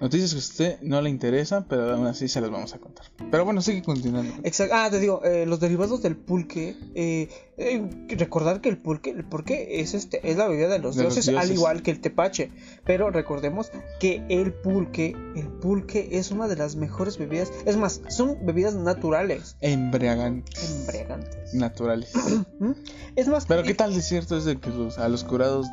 Noticias 0.00 0.30
que 0.30 0.36
a 0.36 0.38
usted 0.38 0.80
no 0.82 1.00
le 1.02 1.10
interesan, 1.10 1.66
pero 1.68 1.92
aún 1.92 2.06
así 2.06 2.28
se 2.28 2.40
las 2.40 2.50
vamos 2.50 2.72
a 2.72 2.78
contar. 2.78 3.06
Pero 3.30 3.44
bueno, 3.44 3.60
sigue 3.60 3.82
continuando. 3.82 4.32
Exacto. 4.44 4.74
Ah, 4.76 4.88
te 4.90 5.00
digo, 5.00 5.24
eh, 5.24 5.44
los 5.46 5.58
derivados 5.60 6.02
del 6.02 6.16
pulque. 6.16 6.76
eh, 6.94 7.28
eh, 7.60 7.82
recordar 8.16 8.60
que 8.60 8.68
el 8.68 8.78
pulque, 8.78 9.10
el 9.10 9.24
pulque 9.24 9.80
es 9.80 9.94
este, 9.94 10.20
es 10.30 10.36
la 10.36 10.46
bebida 10.46 10.68
de 10.68 10.78
los, 10.78 10.94
De 10.94 11.02
los 11.02 11.14
dioses, 11.16 11.34
al 11.36 11.50
igual 11.50 11.82
que 11.82 11.90
el 11.90 12.00
tepache. 12.00 12.52
Pero 12.84 13.10
recordemos 13.10 13.72
que 13.98 14.22
el 14.28 14.52
pulque, 14.52 15.16
el 15.34 15.48
pulque 15.48 16.08
es 16.12 16.30
una 16.30 16.46
de 16.46 16.54
las 16.54 16.76
mejores 16.76 17.18
bebidas. 17.18 17.50
Es 17.66 17.76
más, 17.76 18.00
son 18.08 18.46
bebidas 18.46 18.76
naturales, 18.76 19.56
Embriagantes. 19.60 20.78
embriagantes. 20.80 21.54
Naturales. 21.54 22.12
Es 23.16 23.26
más, 23.26 23.46
Pero 23.46 23.62
y- 23.62 23.64
qué 23.64 23.74
tal 23.74 23.92
de 23.94 24.02
cierto 24.02 24.36
es 24.36 24.44
de 24.44 24.60
que 24.60 24.70
los- 24.70 24.98
a 24.98 25.08
los 25.08 25.24
curados 25.24 25.66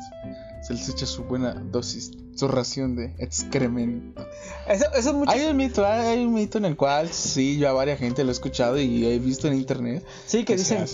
se 0.66 0.74
les 0.74 0.88
echa 0.88 1.06
su 1.06 1.22
buena 1.24 1.54
dosis, 1.54 2.10
su 2.36 2.48
ración 2.48 2.96
de 2.96 3.14
excremento. 3.18 4.26
eso, 4.68 4.84
eso 4.94 5.10
es 5.10 5.14
mucho. 5.14 5.30
Hay 5.32 5.46
un 5.46 5.56
mito, 5.56 5.86
hay 5.86 6.24
un 6.24 6.34
mito 6.34 6.58
en 6.58 6.66
el 6.66 6.76
cual 6.76 7.08
sí, 7.08 7.58
yo 7.58 7.68
a 7.68 7.72
varias 7.72 7.98
gente 7.98 8.22
lo 8.24 8.30
he 8.30 8.32
escuchado 8.32 8.78
y 8.78 9.06
he 9.06 9.18
visto 9.18 9.48
en 9.48 9.54
internet 9.54 10.04
sí, 10.26 10.44
que 10.44 10.54
que 10.54 10.56
dicen. 10.56 10.86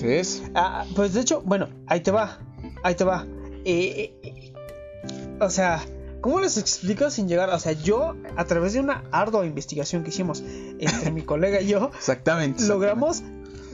Ah, 0.55 0.87
pues 0.95 1.15
de 1.15 1.21
hecho, 1.21 1.43
bueno, 1.43 1.69
ahí 1.87 2.01
te 2.01 2.11
va. 2.11 2.39
Ahí 2.83 2.95
te 2.95 3.05
va. 3.05 3.27
Eh, 3.65 4.15
eh, 4.23 4.53
o 5.41 5.51
sea, 5.51 5.85
¿cómo 6.21 6.41
les 6.41 6.57
explico 6.57 7.11
sin 7.11 7.29
llegar? 7.29 7.51
O 7.51 7.59
sea, 7.59 7.73
yo, 7.73 8.17
a 8.37 8.45
través 8.45 8.73
de 8.73 8.81
una 8.81 9.05
ardua 9.11 9.45
investigación 9.45 10.05
que 10.05 10.11
hicimos 10.11 10.43
entre 10.79 11.11
mi 11.11 11.23
colega 11.23 11.61
y 11.61 11.69
yo, 11.69 11.91
Exactamente. 11.97 12.65
logramos, 12.67 13.23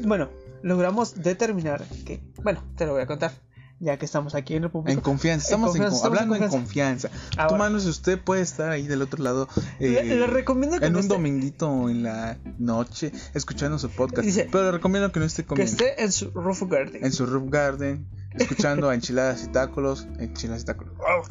bueno, 0.02 0.30
logramos 0.62 1.22
determinar 1.22 1.84
que, 2.06 2.20
bueno, 2.42 2.64
te 2.76 2.86
lo 2.86 2.92
voy 2.92 3.02
a 3.02 3.06
contar, 3.06 3.32
ya 3.80 3.96
que 3.96 4.04
estamos 4.04 4.34
aquí 4.34 4.54
en 4.54 4.64
el 4.64 4.70
público. 4.70 4.92
En 4.92 5.00
confianza, 5.00 5.44
estamos, 5.44 5.76
en 5.76 5.82
confianza, 5.82 5.90
con- 5.90 5.96
estamos 5.96 6.18
en 6.18 6.22
hablando 6.30 6.44
en 6.44 6.50
confianza. 6.50 7.08
confianza. 7.08 7.42
Ahora- 7.42 7.56
Tú, 7.78 7.88
usted 7.88 8.18
puede 8.20 8.42
estar 8.42 8.70
ahí 8.70 8.86
del 8.86 9.02
otro 9.02 9.22
lado. 9.22 9.48
Le- 9.78 10.00
eh, 10.00 10.04
le 10.16 10.26
recomiendo 10.26 10.78
que 10.80 10.86
En 10.86 10.92
no 10.92 10.98
un 10.98 11.04
esté- 11.04 11.14
dominguito 11.14 11.88
en 11.90 12.02
la 12.02 12.38
noche, 12.58 13.12
escuchando 13.34 13.78
su 13.78 13.90
podcast. 13.90 14.24
Dice- 14.26 14.48
pero 14.50 14.64
le 14.64 14.72
recomiendo 14.72 15.12
que 15.12 15.20
no 15.20 15.26
esté 15.26 15.42
que 15.42 15.48
comiendo. 15.48 15.70
esté 15.72 16.02
en 16.02 16.10
su 16.12 16.30
roof 16.32 16.62
garden. 16.64 17.04
En 17.04 17.12
su 17.12 17.24
roof 17.26 17.50
garden, 17.50 18.06
escuchando 18.34 18.88
a 18.90 18.94
enchiladas 18.96 19.44
y 19.44 19.48
tacos. 19.48 20.06
Enchiladas 20.18 20.62
y 20.62 20.64
tacos. 20.64 20.88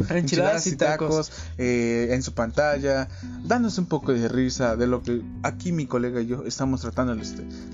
Enchiladas 0.10 0.68
y 0.68 0.76
tacos. 0.78 1.32
eh, 1.58 2.10
en 2.12 2.24
su 2.24 2.34
pantalla, 2.34 3.10
dándose 3.44 3.82
un 3.82 3.88
poco 3.88 4.14
de 4.14 4.28
risa 4.30 4.76
de 4.78 4.88
lo 4.88 5.04
que 5.04 5.22
aquí 5.44 5.72
mi 5.74 5.86
colega 5.86 6.22
y 6.22 6.28
yo 6.28 6.44
estamos 6.46 6.82
tratando 6.82 7.14
de 7.16 7.26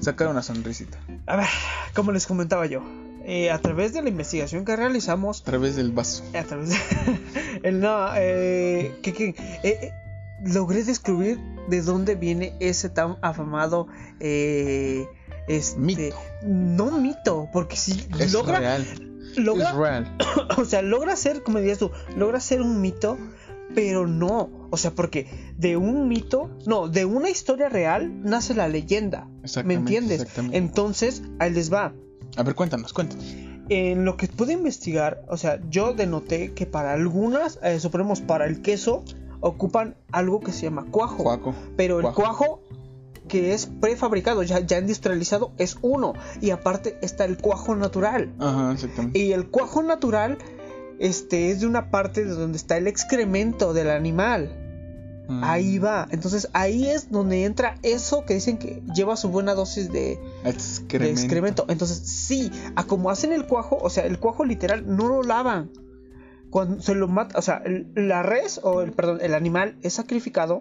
sacar 0.01 0.27
una 0.29 0.41
sonrisita. 0.41 0.97
A 1.27 1.35
ver, 1.37 1.47
como 1.95 2.11
les 2.11 2.25
comentaba 2.27 2.65
yo, 2.65 2.81
eh, 3.25 3.51
a 3.51 3.57
través 3.59 3.93
de 3.93 4.01
la 4.01 4.09
investigación 4.09 4.65
que 4.65 4.75
realizamos, 4.75 5.41
A 5.41 5.43
través 5.45 5.75
del 5.75 5.91
vaso. 5.91 6.23
a 6.37 6.43
través 6.43 6.69
de... 6.69 6.75
el, 7.63 7.79
no, 7.79 8.07
eh, 8.15 8.97
que, 9.01 9.13
que, 9.13 9.29
eh, 9.29 9.35
eh, 9.63 9.91
logré 10.45 10.83
descubrir 10.83 11.39
de 11.69 11.81
dónde 11.81 12.15
viene 12.15 12.53
ese 12.59 12.89
tan 12.89 13.17
afamado... 13.21 13.87
eh, 14.19 15.05
este, 15.47 15.77
Mito. 15.79 16.15
No 16.45 16.91
mito, 16.91 17.49
porque 17.51 17.75
si 17.75 18.07
Es 18.17 18.31
logra... 18.31 18.59
real. 18.59 18.85
logra 19.35 19.69
Es 19.71 19.75
real. 19.75 20.17
o 20.57 20.63
sea, 20.65 20.81
logra 20.81 21.15
ser, 21.17 21.43
como 21.43 21.59
dirías 21.59 21.79
tú, 21.79 21.91
logra 22.15 22.39
ser 22.39 22.61
un 22.61 22.79
mito, 22.79 23.17
pero 23.75 24.07
no. 24.07 24.69
O 24.71 24.77
sea, 24.77 24.91
porque 24.91 25.27
de 25.57 25.75
un 25.75 26.07
mito, 26.07 26.49
no, 26.65 26.87
de 26.87 27.03
una 27.03 27.29
historia 27.29 27.67
real 27.67 28.21
nace 28.23 28.53
la 28.53 28.69
leyenda. 28.69 29.25
¿Me 29.25 29.43
Exactamente, 29.43 29.79
entiendes? 29.81 30.21
exactamente. 30.21 30.57
Entonces, 30.57 31.23
ahí 31.39 31.51
les 31.51 31.71
va. 31.73 31.93
A 32.37 32.43
ver, 32.43 32.55
cuéntanos, 32.55 32.93
cuéntanos. 32.93 33.25
En 33.69 34.05
lo 34.05 34.17
que 34.17 34.27
pude 34.27 34.53
investigar, 34.53 35.23
o 35.29 35.37
sea, 35.37 35.59
yo 35.69 35.93
denoté 35.93 36.53
que 36.53 36.65
para 36.65 36.93
algunas, 36.93 37.59
eh, 37.63 37.79
suponemos 37.79 38.21
para 38.21 38.45
el 38.45 38.61
queso, 38.61 39.03
ocupan 39.39 39.95
algo 40.11 40.39
que 40.39 40.51
se 40.51 40.63
llama 40.63 40.85
cuajo. 40.89 41.23
Juaco. 41.23 41.55
Pero 41.77 41.97
el 41.97 42.03
Cuajo. 42.03 42.21
cuajo 42.21 42.61
que 43.27 43.53
es 43.53 43.67
prefabricado, 43.67 44.43
ya, 44.43 44.59
ya 44.59 44.79
industrializado, 44.79 45.53
es 45.57 45.77
uno. 45.81 46.13
Y 46.41 46.49
aparte 46.49 46.97
está 47.01 47.25
el 47.25 47.37
cuajo 47.37 47.75
natural. 47.75 48.33
Ajá, 48.39 48.73
exactamente. 48.73 49.17
Y 49.17 49.31
el 49.31 49.47
cuajo 49.47 49.81
natural 49.81 50.37
este, 50.99 51.51
es 51.51 51.61
de 51.61 51.67
una 51.67 51.89
parte 51.89 52.25
de 52.25 52.31
donde 52.31 52.57
está 52.57 52.77
el 52.77 52.87
excremento 52.87 53.73
del 53.73 53.89
animal. 53.89 54.62
Mm. 55.39 55.43
Ahí 55.43 55.77
va. 55.79 56.07
Entonces 56.11 56.49
ahí 56.53 56.87
es 56.87 57.11
donde 57.11 57.45
entra 57.45 57.77
eso 57.83 58.25
que 58.25 58.33
dicen 58.35 58.57
que 58.57 58.81
lleva 58.95 59.15
su 59.15 59.29
buena 59.29 59.53
dosis 59.53 59.91
de, 59.91 60.19
de 60.43 61.09
Excremento. 61.11 61.65
Entonces 61.69 61.97
sí, 61.99 62.51
a 62.75 62.83
como 62.85 63.09
hacen 63.09 63.31
el 63.33 63.45
cuajo, 63.47 63.77
o 63.81 63.89
sea, 63.89 64.05
el 64.05 64.19
cuajo 64.19 64.45
literal 64.45 64.83
no 64.87 65.07
lo 65.07 65.23
lavan. 65.23 65.71
Cuando 66.49 66.81
se 66.81 66.93
lo 66.95 67.07
mata, 67.07 67.39
o 67.39 67.41
sea, 67.41 67.61
el- 67.65 67.91
la 67.95 68.21
res 68.23 68.59
o 68.63 68.81
el 68.81 68.91
perdón, 68.91 69.19
el 69.21 69.33
animal 69.33 69.77
es 69.81 69.93
sacrificado 69.93 70.59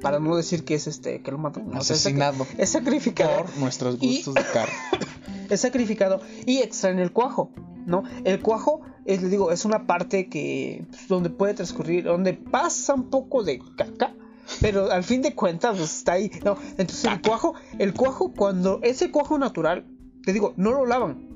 para 0.00 0.18
no 0.20 0.36
decir 0.36 0.64
que 0.64 0.74
es 0.74 0.86
este 0.86 1.22
que 1.22 1.30
lo 1.32 1.38
matan. 1.38 1.68
no, 1.70 1.80
o 1.80 1.82
sea, 1.82 1.96
es 1.96 2.02
sacri- 2.06 2.22
Asesinado. 2.22 2.46
es 2.58 2.70
sacrificado. 2.70 3.44
Por 3.44 3.56
nuestros 3.58 3.96
Y- 4.00 4.16
gustos 4.16 4.34
de 4.34 4.42
carne. 4.52 4.72
es 5.50 5.60
sacrificado 5.60 6.20
y 6.44 6.58
extraen 6.58 6.98
el 6.98 7.12
cuajo, 7.12 7.50
¿no? 7.86 8.04
El 8.24 8.40
cuajo, 8.40 8.82
es, 9.06 9.22
les 9.22 9.30
digo, 9.30 9.50
es 9.52 9.64
una 9.64 9.86
parte 9.86 10.28
que 10.28 10.84
pues, 10.90 11.08
donde 11.08 11.30
puede 11.30 11.54
transcurrir, 11.54 12.04
donde 12.04 12.34
pasa 12.34 12.94
un 12.94 13.08
poco 13.10 13.42
de 13.42 13.60
caca, 13.76 14.12
pero 14.60 14.90
al 14.90 15.04
fin 15.04 15.22
de 15.22 15.34
cuentas 15.34 15.76
pues, 15.76 15.96
está 15.98 16.12
ahí, 16.12 16.30
¿no? 16.44 16.56
Entonces 16.78 17.04
el 17.04 17.20
cuajo, 17.22 17.54
el 17.78 17.94
cuajo 17.94 18.32
cuando 18.32 18.80
ese 18.82 19.10
cuajo 19.10 19.38
natural, 19.38 19.84
te 20.24 20.32
digo, 20.32 20.54
no 20.56 20.72
lo 20.72 20.86
lavan, 20.86 21.28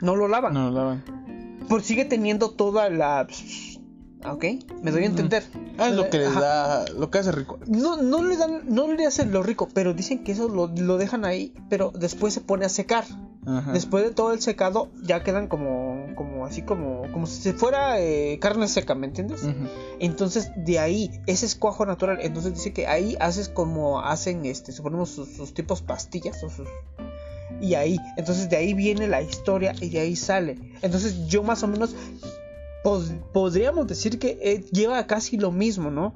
no 0.00 0.16
lo 0.16 0.28
lavan, 0.28 0.54
No 0.54 0.70
lo 0.70 0.76
lavan. 0.76 1.04
pues 1.68 1.84
sigue 1.86 2.04
teniendo 2.04 2.50
toda 2.50 2.90
la, 2.90 3.26
¿ok? 4.30 4.44
Me 4.82 4.90
doy 4.90 5.04
a 5.04 5.06
entender. 5.06 5.44
Ah, 5.78 5.88
es 5.88 5.94
lo 5.96 6.08
que 6.08 6.18
les 6.18 6.28
Ajá. 6.28 6.40
da. 6.40 6.84
Lo 6.98 7.10
que 7.10 7.18
hace 7.18 7.32
rico. 7.32 7.58
No, 7.66 7.96
no 8.00 8.22
le 8.22 8.36
dan, 8.36 8.62
no 8.66 8.92
le 8.92 9.06
hacen 9.06 9.32
lo 9.32 9.42
rico, 9.42 9.68
pero 9.74 9.92
dicen 9.94 10.22
que 10.22 10.32
eso 10.32 10.48
lo, 10.48 10.68
lo 10.68 10.98
dejan 10.98 11.24
ahí, 11.24 11.52
pero 11.68 11.90
después 11.94 12.32
se 12.34 12.40
pone 12.40 12.64
a 12.64 12.68
secar. 12.68 13.04
Ajá. 13.46 13.72
Después 13.72 14.04
de 14.04 14.10
todo 14.10 14.32
el 14.32 14.40
secado, 14.40 14.88
ya 15.02 15.22
quedan 15.22 15.48
como, 15.48 16.14
como 16.16 16.46
así 16.46 16.62
como, 16.62 17.02
como 17.12 17.26
si 17.26 17.52
fuera 17.52 18.00
eh, 18.00 18.38
carne 18.40 18.68
seca, 18.68 18.94
¿me 18.94 19.06
entiendes? 19.06 19.42
Entonces, 19.98 20.50
de 20.56 20.78
ahí, 20.78 21.10
ese 21.26 21.46
es 21.46 21.54
cuajo 21.54 21.84
natural. 21.84 22.18
Entonces 22.22 22.54
dice 22.54 22.72
que 22.72 22.86
ahí 22.86 23.16
haces 23.20 23.48
como 23.48 24.00
hacen, 24.00 24.46
este, 24.46 24.72
suponemos 24.72 25.10
sus, 25.10 25.28
sus 25.28 25.52
tipos 25.54 25.82
pastillas 25.82 26.42
o 26.42 26.48
sus... 26.50 26.68
Y 27.60 27.74
ahí, 27.74 27.98
entonces 28.16 28.48
de 28.50 28.56
ahí 28.56 28.74
viene 28.74 29.06
la 29.06 29.22
historia 29.22 29.74
y 29.80 29.88
de 29.90 30.00
ahí 30.00 30.16
sale. 30.16 30.58
Entonces 30.82 31.26
yo 31.28 31.42
más 31.42 31.62
o 31.62 31.68
menos 31.68 31.94
pod- 32.82 33.20
podríamos 33.32 33.86
decir 33.86 34.18
que 34.18 34.38
eh, 34.42 34.64
lleva 34.72 35.06
casi 35.06 35.36
lo 35.36 35.52
mismo, 35.52 35.90
¿no? 35.90 36.14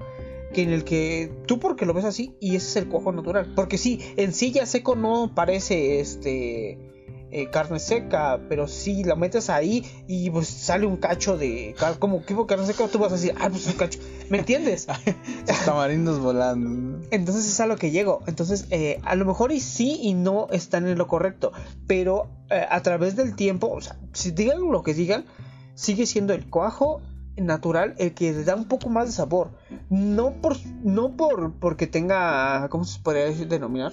Que 0.52 0.62
en 0.62 0.70
el 0.70 0.82
que 0.84 1.30
tú 1.46 1.60
porque 1.60 1.86
lo 1.86 1.94
ves 1.94 2.04
así 2.06 2.34
y 2.40 2.56
ese 2.56 2.68
es 2.68 2.76
el 2.76 2.88
cuajo 2.88 3.12
natural. 3.12 3.52
Porque 3.54 3.78
sí, 3.78 4.00
en 4.16 4.32
sí 4.32 4.50
ya 4.50 4.66
seco 4.66 4.96
no 4.96 5.32
parece 5.34 6.00
este 6.00 6.97
eh, 7.30 7.50
carne 7.50 7.78
seca, 7.78 8.40
pero 8.48 8.68
si 8.68 9.04
la 9.04 9.14
metes 9.14 9.50
ahí 9.50 9.84
y 10.06 10.30
pues 10.30 10.48
sale 10.48 10.86
un 10.86 10.96
cacho 10.96 11.36
de 11.36 11.74
como 11.98 12.20
tipo 12.20 12.46
carne 12.46 12.66
seca, 12.66 12.88
tú 12.88 12.98
vas 12.98 13.12
a 13.12 13.16
decir, 13.16 13.34
ah, 13.38 13.48
pues 13.50 13.66
un 13.66 13.74
cacho, 13.74 13.98
¿me 14.30 14.38
entiendes? 14.38 14.86
Tamarindos 15.64 16.20
volando. 16.20 16.70
¿no? 16.70 17.00
Entonces 17.10 17.46
es 17.46 17.60
a 17.60 17.66
lo 17.66 17.76
que 17.76 17.90
llego. 17.90 18.22
Entonces, 18.26 18.66
eh, 18.70 19.00
a 19.04 19.14
lo 19.14 19.24
mejor 19.24 19.52
y 19.52 19.60
sí 19.60 19.98
y 20.02 20.14
no 20.14 20.48
están 20.50 20.86
en 20.86 20.98
lo 20.98 21.06
correcto. 21.06 21.52
Pero 21.86 22.28
eh, 22.50 22.64
a 22.68 22.82
través 22.82 23.16
del 23.16 23.36
tiempo, 23.36 23.68
o 23.68 23.80
sea, 23.80 23.96
si 24.12 24.30
digan 24.30 24.60
lo 24.70 24.82
que 24.82 24.94
digan, 24.94 25.24
sigue 25.74 26.06
siendo 26.06 26.34
el 26.34 26.48
cuajo 26.48 27.00
natural 27.36 27.94
el 27.98 28.14
que 28.14 28.32
le 28.32 28.44
da 28.44 28.54
un 28.54 28.66
poco 28.66 28.88
más 28.88 29.06
de 29.06 29.12
sabor. 29.12 29.50
No 29.90 30.40
por, 30.40 30.56
no 30.82 31.16
por 31.16 31.52
porque 31.54 31.86
tenga, 31.86 32.68
¿cómo 32.68 32.84
se 32.84 33.00
podría 33.00 33.30
denominar? 33.30 33.92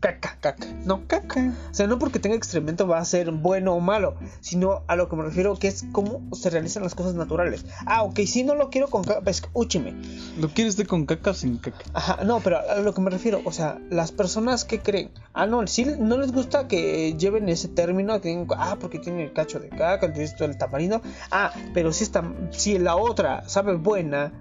Caca, 0.00 0.36
caca, 0.40 0.66
no 0.84 1.08
caca. 1.08 1.52
O 1.72 1.74
sea, 1.74 1.88
no 1.88 1.98
porque 1.98 2.20
tenga 2.20 2.36
excremento 2.36 2.86
va 2.86 2.98
a 2.98 3.04
ser 3.04 3.32
bueno 3.32 3.74
o 3.74 3.80
malo, 3.80 4.14
sino 4.40 4.84
a 4.86 4.94
lo 4.94 5.08
que 5.08 5.16
me 5.16 5.24
refiero 5.24 5.56
que 5.58 5.66
es 5.66 5.84
cómo 5.90 6.22
se 6.32 6.50
realizan 6.50 6.84
las 6.84 6.94
cosas 6.94 7.14
naturales. 7.14 7.66
Ah, 7.84 8.04
ok, 8.04 8.20
si 8.20 8.44
no 8.44 8.54
lo 8.54 8.70
quiero 8.70 8.86
con 8.86 9.02
caca, 9.02 9.20
pues 9.22 9.38
escúcheme. 9.38 9.94
¿Lo 10.38 10.50
quieres 10.50 10.76
de 10.76 10.86
con 10.86 11.04
caca 11.04 11.32
o 11.32 11.34
sin 11.34 11.58
caca? 11.58 11.84
Ajá, 11.92 12.22
no, 12.22 12.38
pero 12.38 12.60
a 12.60 12.76
lo 12.76 12.94
que 12.94 13.00
me 13.00 13.10
refiero, 13.10 13.40
o 13.44 13.50
sea, 13.50 13.80
las 13.90 14.12
personas 14.12 14.64
que 14.64 14.78
creen, 14.78 15.10
ah, 15.32 15.46
no, 15.46 15.66
sí, 15.66 15.84
no 15.98 16.18
les 16.18 16.30
gusta 16.30 16.68
que 16.68 17.14
lleven 17.18 17.48
ese 17.48 17.66
término, 17.66 18.20
que 18.20 18.46
ah, 18.56 18.76
porque 18.80 19.00
tiene 19.00 19.24
el 19.24 19.32
cacho 19.32 19.58
de 19.58 19.68
caca, 19.68 20.06
el 20.06 20.30
el 20.38 20.58
tamarindo, 20.58 21.02
ah, 21.32 21.52
pero 21.74 21.92
si 21.92 22.04
está, 22.04 22.22
si 22.50 22.78
la 22.78 22.94
otra 22.94 23.48
sabe 23.48 23.74
buena, 23.74 24.32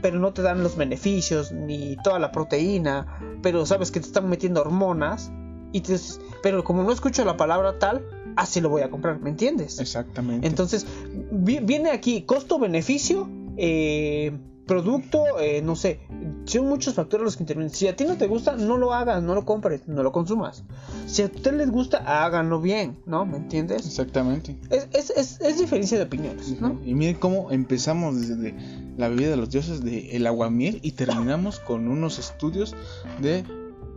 pero 0.00 0.18
no 0.18 0.32
te 0.32 0.42
dan 0.42 0.62
los 0.62 0.76
beneficios 0.76 1.52
ni 1.52 1.96
toda 2.02 2.18
la 2.18 2.32
proteína, 2.32 3.06
pero 3.42 3.64
sabes 3.66 3.90
que 3.90 4.00
te 4.00 4.06
están 4.06 4.28
metiendo 4.28 4.60
hormonas, 4.60 5.30
y 5.72 5.80
te, 5.80 5.96
pero 6.42 6.64
como 6.64 6.82
no 6.82 6.92
escucho 6.92 7.24
la 7.24 7.36
palabra 7.36 7.78
tal, 7.78 8.04
así 8.36 8.60
lo 8.60 8.68
voy 8.68 8.82
a 8.82 8.90
comprar, 8.90 9.20
¿me 9.20 9.30
entiendes? 9.30 9.78
Exactamente. 9.80 10.46
Entonces, 10.46 10.86
vi- 11.30 11.60
viene 11.60 11.90
aquí 11.90 12.22
costo-beneficio, 12.22 13.28
eh, 13.56 14.32
producto, 14.66 15.38
eh, 15.40 15.60
no 15.62 15.74
sé, 15.76 16.00
son 16.44 16.68
muchos 16.68 16.94
factores 16.94 17.24
los 17.24 17.36
que 17.36 17.42
intervienen. 17.42 17.72
Si 17.74 17.88
a 17.88 17.96
ti 17.96 18.04
no 18.04 18.16
te 18.16 18.26
gusta, 18.26 18.56
no 18.56 18.76
lo 18.78 18.92
hagas, 18.94 19.22
no 19.22 19.34
lo 19.34 19.44
compres, 19.44 19.86
no 19.88 20.02
lo 20.02 20.12
consumas. 20.12 20.62
Si 21.06 21.22
a 21.22 21.26
ustedes 21.26 21.56
les 21.56 21.70
gusta, 21.70 22.24
háganlo 22.24 22.60
bien, 22.60 22.96
¿no? 23.06 23.26
¿Me 23.26 23.36
entiendes? 23.38 23.86
Exactamente. 23.86 24.56
Es, 24.70 24.88
es, 24.92 25.10
es, 25.10 25.40
es 25.40 25.58
diferencia 25.58 25.98
de 25.98 26.04
opiniones, 26.04 26.60
¿no? 26.60 26.78
Y 26.84 26.94
miren 26.94 27.16
cómo 27.16 27.50
empezamos 27.50 28.20
desde 28.20 28.54
la 28.96 29.08
bebida 29.08 29.30
de 29.30 29.36
los 29.36 29.50
dioses 29.50 29.82
de 29.82 30.16
el 30.16 30.26
aguamiel 30.26 30.78
y 30.82 30.92
terminamos 30.92 31.58
con 31.60 31.88
unos 31.88 32.18
estudios 32.18 32.74
de 33.20 33.44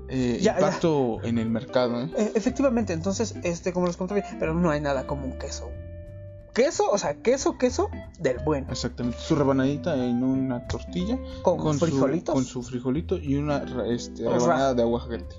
eh, 0.07 0.37
Ya, 0.41 0.53
ya. 0.53 0.59
impacto 0.59 1.17
en 1.23 1.37
el 1.37 1.49
mercado. 1.49 2.01
¿eh? 2.03 2.09
E- 2.17 2.31
efectivamente, 2.35 2.93
entonces, 2.93 3.35
este, 3.43 3.73
como 3.73 3.87
les 3.87 3.97
conté, 3.97 4.23
pero 4.39 4.53
no 4.53 4.69
hay 4.71 4.79
nada 4.81 5.05
como 5.07 5.25
un 5.25 5.33
queso. 5.37 5.69
Queso, 6.55 6.89
o 6.89 6.97
sea, 6.97 7.21
queso, 7.21 7.57
queso 7.57 7.89
del 8.17 8.37
bueno. 8.45 8.67
Exactamente. 8.71 9.19
Su 9.19 9.35
rebanadita 9.35 9.93
en 9.95 10.23
una 10.23 10.65
tortilla 10.67 11.19
Con, 11.43 11.73
su- 11.77 11.85
frijolitos. 11.85 12.33
con 12.33 12.45
su 12.45 12.63
frijolito 12.63 13.17
y 13.17 13.35
una 13.35 13.63
este, 13.87 14.25
O 14.25 14.31
rebanada 14.31 14.73
de 14.73 14.81
aguacate. 14.81 15.35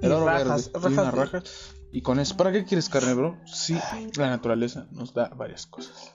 Y 0.00 0.06
El 0.06 0.12
oro 0.12 0.26
rajas, 0.26 0.70
verde, 0.70 0.70
y 0.70 0.72
rajas 0.72 0.92
unas 0.92 1.14
de- 1.14 1.20
rajas. 1.20 1.74
Y 1.92 2.00
con 2.02 2.20
eso, 2.20 2.36
¿para 2.36 2.52
qué 2.52 2.64
quieres 2.64 2.88
carne, 2.88 3.12
bro? 3.12 3.36
Sí, 3.44 3.76
la 4.16 4.30
naturaleza 4.30 4.86
nos 4.92 5.12
da 5.12 5.28
varias 5.36 5.66
cosas. 5.66 6.12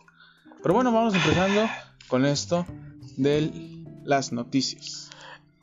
Pero 0.63 0.73
bueno, 0.73 0.91
vamos 0.91 1.13
empezando 1.13 1.61
con 2.07 2.25
esto 2.25 2.65
de 3.17 3.83
las 4.03 4.31
noticias. 4.31 5.09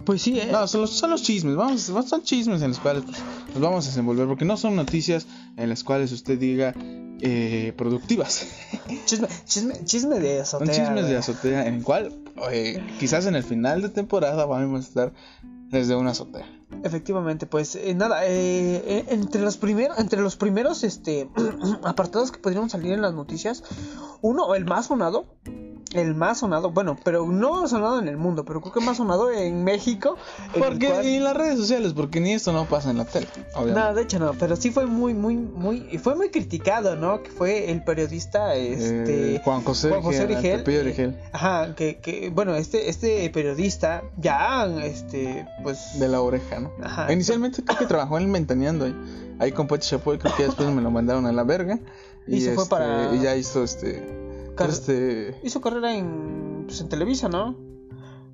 Pues 0.04 0.22
sí, 0.22 0.38
eh. 0.38 0.48
No, 0.50 0.66
son 0.66 0.82
los, 0.82 0.90
son 0.90 1.10
los 1.10 1.22
chismes, 1.22 1.56
vamos, 1.56 1.82
son 1.82 2.22
chismes 2.22 2.60
en 2.62 2.68
los 2.70 2.78
cuales 2.78 3.04
pues, 3.04 3.18
nos 3.54 3.60
vamos 3.60 3.86
a 3.86 3.88
desenvolver, 3.88 4.26
porque 4.26 4.44
no 4.44 4.56
son 4.56 4.76
noticias 4.76 5.26
en 5.56 5.68
las 5.68 5.82
cuales 5.84 6.12
usted 6.12 6.38
diga 6.38 6.74
eh, 7.20 7.72
productivas. 7.76 8.46
Chisme, 9.06 9.28
chisme, 9.46 9.84
chisme 9.84 10.20
de 10.20 10.44
Son 10.44 10.62
azotea. 10.62 10.86
chismes 10.86 11.08
de 11.08 11.16
azotea, 11.16 11.66
en 11.66 11.74
el 11.76 11.82
cual 11.82 12.12
eh, 12.50 12.84
quizás 12.98 13.24
en 13.26 13.34
el 13.34 13.44
final 13.44 13.80
de 13.80 13.88
temporada 13.88 14.44
vamos 14.44 14.84
a 14.84 14.88
estar 14.88 15.12
desde 15.70 15.96
una 15.96 16.10
azotea. 16.10 16.46
Efectivamente, 16.82 17.46
pues 17.46 17.76
eh, 17.76 17.94
nada, 17.94 18.26
eh, 18.26 19.04
entre 19.08 19.40
los 19.42 19.56
primeros, 19.56 19.98
entre 19.98 20.20
los 20.20 20.36
primeros 20.36 20.84
este 20.84 21.30
apartados 21.82 22.30
que 22.30 22.38
podrían 22.38 22.68
salir 22.68 22.92
en 22.92 23.00
las 23.00 23.14
noticias, 23.14 23.62
uno, 24.20 24.54
el 24.54 24.64
más 24.64 24.86
sonado, 24.86 25.24
el 25.94 26.14
más 26.14 26.38
sonado, 26.40 26.70
bueno, 26.70 26.96
pero 27.04 27.26
no 27.26 27.66
sonado 27.68 27.98
en 28.00 28.08
el 28.08 28.16
mundo, 28.16 28.44
pero 28.44 28.60
creo 28.60 28.72
que 28.72 28.80
más 28.80 28.96
sonado 28.96 29.30
en 29.30 29.64
México. 29.64 30.16
en 30.54 30.62
el 30.62 30.68
Porque 30.68 30.86
cual- 30.88 31.06
y 31.06 31.16
en 31.16 31.24
las 31.24 31.36
redes 31.36 31.58
sociales, 31.58 31.92
porque 31.94 32.20
ni 32.20 32.32
esto 32.32 32.52
no 32.52 32.64
pasa 32.66 32.90
en 32.90 32.98
la 32.98 33.04
tele. 33.04 33.26
obviamente. 33.54 33.80
No, 33.80 33.94
de 33.94 34.02
hecho 34.02 34.18
no, 34.18 34.32
pero 34.38 34.56
sí 34.56 34.70
fue 34.70 34.86
muy, 34.86 35.14
muy, 35.14 35.36
muy, 35.36 35.86
y 35.90 35.98
fue 35.98 36.14
muy 36.16 36.30
criticado, 36.30 36.96
¿no? 36.96 37.22
Que 37.22 37.30
fue 37.30 37.70
el 37.70 37.82
periodista, 37.84 38.54
este, 38.54 39.36
Eh, 39.36 39.40
Juan 39.44 39.62
José 39.62 39.88
Juan 39.90 40.02
José 40.02 40.26
eh. 40.30 41.14
Ajá, 41.32 41.74
que, 41.74 41.98
que, 41.98 42.30
bueno, 42.30 42.54
este, 42.56 42.88
este 42.88 43.28
periodista 43.30 44.02
ya, 44.16 44.66
este, 44.82 45.46
pues, 45.62 45.98
De 45.98 46.08
la 46.08 46.20
oreja, 46.20 46.60
¿no? 46.60 46.70
Ajá. 46.82 47.12
Inicialmente 47.12 47.62
creo 47.64 47.78
que 47.78 47.86
trabajó 47.86 48.18
en 48.18 48.30
Mentaneando 48.30 48.84
ahí, 48.86 48.94
ahí 49.38 49.52
con 49.52 49.66
Pati 49.66 49.86
Chapoy, 49.86 50.18
creo 50.18 50.34
que 50.36 50.44
después 50.44 50.68
me 50.70 50.82
lo 50.82 50.90
mandaron 50.90 51.26
a 51.26 51.32
la 51.32 51.44
verga. 51.44 51.78
Y 52.26 52.40
se 52.40 52.54
fue 52.54 52.62
este, 52.64 52.74
para- 52.74 53.14
Y 53.14 53.20
ya 53.20 53.36
hizo 53.36 53.62
este. 53.62 54.23
Car- 54.54 54.70
este 54.70 55.36
hizo 55.42 55.60
carrera 55.60 55.94
en, 55.94 56.64
pues, 56.66 56.80
en 56.80 56.88
Televisa, 56.88 57.28
¿no? 57.28 57.56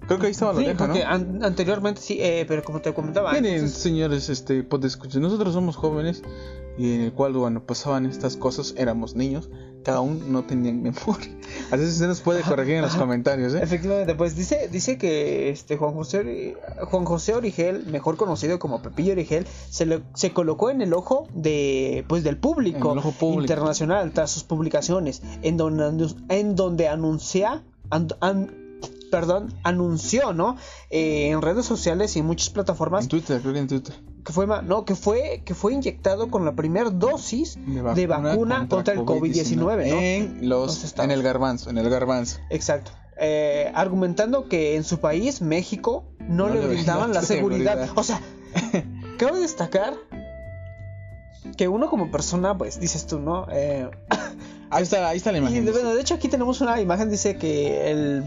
Creo 0.07 0.19
que 0.19 0.26
ahí 0.26 0.33
estaba 0.33 0.52
la 0.52 0.61
Sí, 0.61 0.66
oreja, 0.66 0.87
¿no? 0.87 0.95
an- 1.07 1.45
anteriormente 1.45 2.00
sí, 2.00 2.19
eh, 2.21 2.45
pero 2.49 2.62
como 2.64 2.80
te 2.80 2.92
comentaba, 2.95 3.33
Miren, 3.33 3.54
entonces- 3.54 3.78
señores, 3.78 4.28
este, 4.28 4.62
pues 4.62 4.85
escuchen, 4.85 5.23
nosotros 5.23 5.54
somos 5.54 5.76
jóvenes 5.76 6.23
y 6.78 6.95
en 6.95 7.00
el 7.02 7.12
cual, 7.12 7.33
bueno, 7.35 7.64
pasaban 7.64 8.07
estas 8.07 8.37
cosas, 8.37 8.75
éramos 8.76 9.14
niños, 9.14 9.50
cada 9.83 10.00
uno 10.00 10.21
no 10.26 10.45
tenía 10.45 10.73
memoria. 10.75 11.30
Así 11.71 11.90
se 11.90 12.07
nos 12.07 12.21
puede 12.21 12.42
corregir 12.42 12.75
en 12.75 12.83
los 12.83 12.95
comentarios, 12.97 13.54
¿eh? 13.54 13.61
Efectivamente, 13.62 14.14
pues 14.14 14.37
dice, 14.37 14.69
dice 14.71 14.99
que 14.99 15.49
este 15.50 15.76
Juan 15.78 15.95
José 15.95 16.57
Juan 16.85 17.04
José 17.07 17.35
Origel, 17.35 17.87
mejor 17.87 18.16
conocido 18.16 18.59
como 18.59 18.83
Pepillo 18.83 19.12
Origel, 19.12 19.47
se, 19.71 19.87
le- 19.87 20.02
se 20.14 20.33
colocó 20.33 20.69
en 20.71 20.83
el 20.83 20.92
ojo 20.92 21.28
de 21.35 22.04
pues 22.09 22.25
del 22.25 22.37
público, 22.37 22.88
En 22.88 22.92
el 22.92 22.99
ojo 22.99 23.12
público. 23.12 23.42
internacional 23.42 24.12
tras 24.12 24.30
sus 24.30 24.45
publicaciones, 24.45 25.23
en 25.42 25.57
donde 25.57 26.09
en 26.28 26.57
donde 26.57 26.88
anuncia 26.88 27.62
an- 27.90 28.09
an- 28.21 28.54
perdón, 29.10 29.54
anunció, 29.62 30.32
¿no? 30.32 30.56
Eh, 30.88 31.28
en 31.30 31.42
redes 31.42 31.66
sociales 31.66 32.16
y 32.16 32.20
en 32.20 32.26
muchas 32.26 32.50
plataformas 32.50 33.04
En 33.04 33.08
Twitter, 33.08 33.40
creo 33.40 33.52
que 33.52 33.58
en 33.58 33.68
Twitter. 33.68 33.94
que 34.24 34.32
fue 34.32 34.46
no, 34.46 34.84
que 34.84 34.94
fue 34.94 35.42
que 35.44 35.54
fue 35.54 35.74
inyectado 35.74 36.30
con 36.30 36.44
la 36.44 36.52
primera 36.52 36.90
dosis 36.90 37.58
de 37.66 38.06
vacuna, 38.06 38.68
contra, 38.68 38.94
el 38.94 39.00
COVID-19, 39.00 39.56
¿no? 39.56 39.98
En 39.98 40.48
los, 40.48 40.94
en 40.98 41.10
el 41.10 41.22
garbanzo, 41.22 41.70
en 41.70 41.78
el 41.78 41.90
garbanzo. 41.90 42.38
Exacto. 42.48 42.92
Eh, 43.22 43.70
argumentando 43.74 44.48
que 44.48 44.76
en 44.76 44.84
su 44.84 44.98
país, 44.98 45.42
México, 45.42 46.04
no, 46.20 46.48
No 46.48 46.54
le 46.54 46.66
brindaban 46.66 47.12
la 47.12 47.20
seguridad. 47.20 47.72
seguridad. 47.74 47.98
O 47.98 48.02
sea, 48.02 48.20
cabe 49.18 49.40
destacar 49.40 49.94
que 51.58 51.68
uno 51.68 51.90
como 51.90 52.10
persona, 52.10 52.56
pues 52.56 52.80
dices 52.80 53.06
tú, 53.06 53.18
¿no? 53.18 53.46
Eh, 53.52 53.90
Ahí 54.70 54.84
está, 54.84 55.08
ahí 55.08 55.16
está 55.16 55.32
la 55.32 55.38
imagen. 55.38 55.64
bueno, 55.72 55.94
de 55.94 56.00
hecho 56.00 56.14
aquí 56.14 56.28
tenemos 56.28 56.60
una 56.60 56.80
imagen, 56.80 57.10
dice 57.10 57.36
que 57.36 57.90
el, 57.90 58.24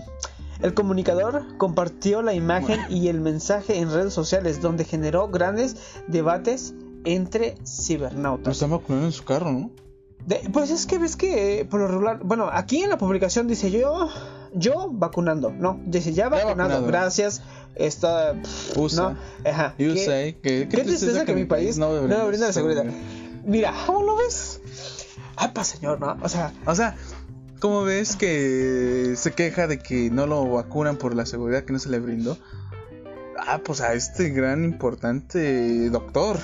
el 0.64 0.74
comunicador 0.74 1.58
compartió 1.58 2.22
la 2.24 2.34
imagen 2.34 2.80
y 2.90 3.08
el 3.10 3.22
mensaje 3.22 3.78
en 3.80 3.92
redes 3.92 4.14
sociales, 4.14 4.62
donde 4.62 4.86
generó 4.86 5.28
grandes 5.28 5.76
debates 6.08 6.74
entre 7.06 7.56
Lo 7.60 7.68
cibernautas. 7.68 8.54
están 8.54 8.72
vacunando 8.72 9.06
en 9.08 9.12
su 9.12 9.24
carro, 9.24 9.52
¿no? 9.52 9.70
De- 10.26 10.50
pues 10.54 10.72
es 10.72 10.86
que 10.88 10.98
ves 10.98 11.16
que 11.18 11.60
eh, 11.60 11.66
por 11.66 11.82
lo 11.82 11.88
regular, 11.90 12.20
bueno, 12.24 12.50
aquí 12.52 12.82
en 12.82 12.90
la 12.90 12.98
publicación 12.98 13.46
dice 13.48 13.70
yo, 13.72 14.08
yo 14.54 14.88
vacunando, 14.90 15.52
no, 15.52 15.80
dice 15.86 16.14
ya 16.14 16.30
vacunado, 16.30 16.56
vacunado. 16.70 16.88
gracias, 16.88 17.42
está, 17.76 18.34
pff, 18.42 18.78
USA. 18.78 19.02
no, 19.10 19.18
ajá, 19.50 19.76
qué- 19.78 19.98
say 20.06 20.34
que 20.36 20.70
qué 20.70 20.78
tristeza 20.84 21.26
que 21.26 21.36
mi 21.36 21.44
país 21.44 21.78
no 21.78 21.90
me 21.92 22.00
brinda 22.00 22.48
la 22.48 22.54
seguridad. 22.54 22.86
Mira, 23.46 23.74
¿cómo 23.86 24.02
lo 24.04 24.16
ves? 24.16 24.62
Ay, 25.36 25.50
pa 25.54 25.66
señor, 25.66 26.00
¿no? 26.00 26.16
O 26.24 26.30
sea, 26.30 26.54
O 26.66 26.74
sea, 26.74 26.96
¿cómo 27.64 27.84
ves 27.84 28.18
que 28.18 29.14
se 29.16 29.32
queja 29.32 29.68
de 29.68 29.80
que 29.80 30.10
no 30.10 30.28
lo 30.28 30.44
vacunan 30.52 30.98
por 30.98 31.16
la 31.16 31.26
seguridad 31.26 31.64
que 31.64 31.72
no 31.72 31.80
se 31.80 31.88
le 31.90 32.00
brindó? 32.00 32.38
Ah, 33.40 33.62
pues 33.64 33.80
a 33.80 33.94
este 33.94 34.30
gran 34.32 34.66
importante 34.66 35.90
doctor. 35.90 36.38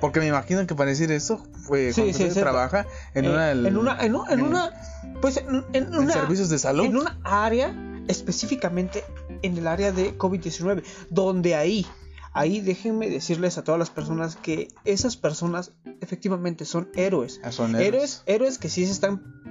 Porque 0.00 0.18
me 0.18 0.26
imagino 0.26 0.66
que 0.66 0.74
para 0.74 0.90
decir 0.90 1.12
eso 1.12 1.38
fue 1.62 1.92
cuando 1.94 2.12
sí, 2.12 2.28
sí. 2.30 2.40
trabaja 2.40 2.86
en 3.14 3.24
eh, 3.24 3.28
una 3.30 3.50
en 3.52 3.76
una, 3.76 4.04
en, 4.04 4.16
un- 4.16 4.28
en 4.32 4.40
en- 4.40 4.46
una, 4.46 4.72
pues 5.20 5.36
en, 5.36 5.64
en 5.72 5.94
una, 5.94 6.12
servicios 6.12 6.48
de 6.48 6.58
salud. 6.58 6.84
en 6.86 6.96
una 6.96 7.20
área 7.22 7.72
específicamente 8.08 9.04
en 9.42 9.56
el 9.56 9.68
área 9.68 9.92
de 9.92 10.18
COVID-19, 10.18 10.82
donde 11.10 11.54
ahí, 11.54 11.86
ahí 12.32 12.60
déjenme 12.60 13.08
decirles 13.10 13.58
a 13.58 13.62
todas 13.62 13.78
las 13.78 13.90
personas 13.90 14.34
que 14.34 14.66
esas 14.84 15.16
personas 15.16 15.70
efectivamente 16.00 16.64
son 16.64 16.88
héroes. 16.96 17.40
Ah, 17.44 17.52
son 17.52 17.76
Héroes, 17.76 18.24
héroes 18.26 18.58
que 18.58 18.68
sí 18.68 18.84
se 18.86 18.90
están 18.92 19.22
héroes 19.22 19.41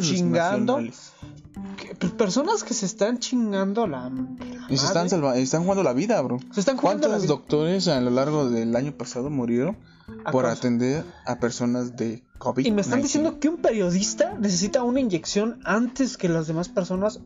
chingando. 0.00 0.78
que- 1.76 1.94
pues, 1.98 2.12
personas 2.12 2.62
que 2.62 2.74
se 2.74 2.86
están 2.86 3.18
chingando 3.18 3.86
la, 3.86 4.08
la 4.10 4.66
Y 4.68 4.76
se 4.76 4.86
están, 4.86 5.08
salva- 5.08 5.36
están 5.36 5.62
jugando 5.62 5.82
la 5.82 5.92
vida, 5.92 6.20
bro. 6.22 6.38
Se 6.52 6.60
están 6.60 6.76
jugando 6.76 7.08
la 7.08 7.14
¿Cuántos 7.14 7.22
vida. 7.22 7.34
doctores 7.34 7.88
a 7.88 8.00
lo 8.00 8.10
largo 8.10 8.48
del 8.48 8.74
año 8.76 8.92
pasado 8.92 9.30
murieron 9.30 9.76
A 10.24 10.30
por 10.30 10.44
causa- 10.44 10.58
atender 10.58 11.04
a 11.26 11.38
personas 11.40 11.96
de 11.96 12.22
COVID? 12.38 12.64
Y 12.64 12.70
me 12.70 12.82
están 12.82 13.02
diciendo 13.02 13.40
que 13.40 13.48
un 13.48 13.56
periodista 13.56 14.36
necesita 14.38 14.82
una 14.84 15.00
inyección 15.00 15.58
antes 15.64 16.16
que 16.16 16.28
las 16.28 16.46
demás 16.46 16.68
personas. 16.68 17.20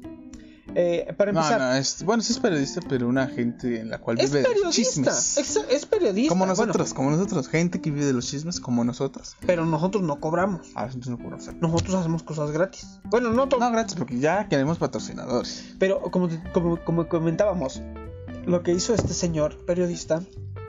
Eh, 0.75 1.13
para 1.17 1.33
No, 1.33 1.41
empezar, 1.41 1.61
no, 1.61 1.75
es, 1.75 2.03
bueno, 2.05 2.23
sí 2.23 2.33
es 2.33 2.39
periodista, 2.39 2.81
pero 2.89 3.09
una 3.09 3.27
gente 3.27 3.81
en 3.81 3.91
la 3.91 3.99
cual 3.99 4.17
vive 4.17 4.43
de 4.43 4.49
los 4.63 4.75
chismes. 4.75 5.37
Es, 5.39 5.57
es 5.69 5.87
periodista. 5.87 6.29
Como 6.31 6.47
bueno, 6.47 6.53
nosotros, 6.53 6.95
como 6.95 7.11
nosotros, 7.11 7.49
gente 7.49 7.81
que 7.81 7.91
vive 7.91 8.07
de 8.07 8.13
los 8.13 8.27
chismes 8.27 8.61
como 8.61 8.85
nosotros. 8.85 9.37
pero 9.47 9.67
nosotros 9.67 10.03
no 10.03 10.21
cobramos. 10.21 10.69
Ah, 10.75 10.87
nosotros 10.87 11.19
no 11.19 11.37
hacer. 11.37 11.55
Nosotros 11.61 11.95
hacemos 11.95 12.23
cosas 12.23 12.51
gratis. 12.51 13.01
Bueno, 13.05 13.31
no 13.31 13.49
todo. 13.49 13.61
No, 13.61 13.71
gratis, 13.71 13.97
porque 13.97 14.19
ya 14.19 14.49
queremos 14.49 14.79
patrocinadores. 14.79 15.75
Pero 15.79 16.01
como, 16.11 16.29
como, 16.53 16.83
como 16.85 17.09
comentábamos, 17.09 17.83
lo 18.47 18.63
que 18.63 18.73
hizo 18.73 18.95
este 18.95 19.15
señor 19.15 19.57
periodista, 19.67 20.23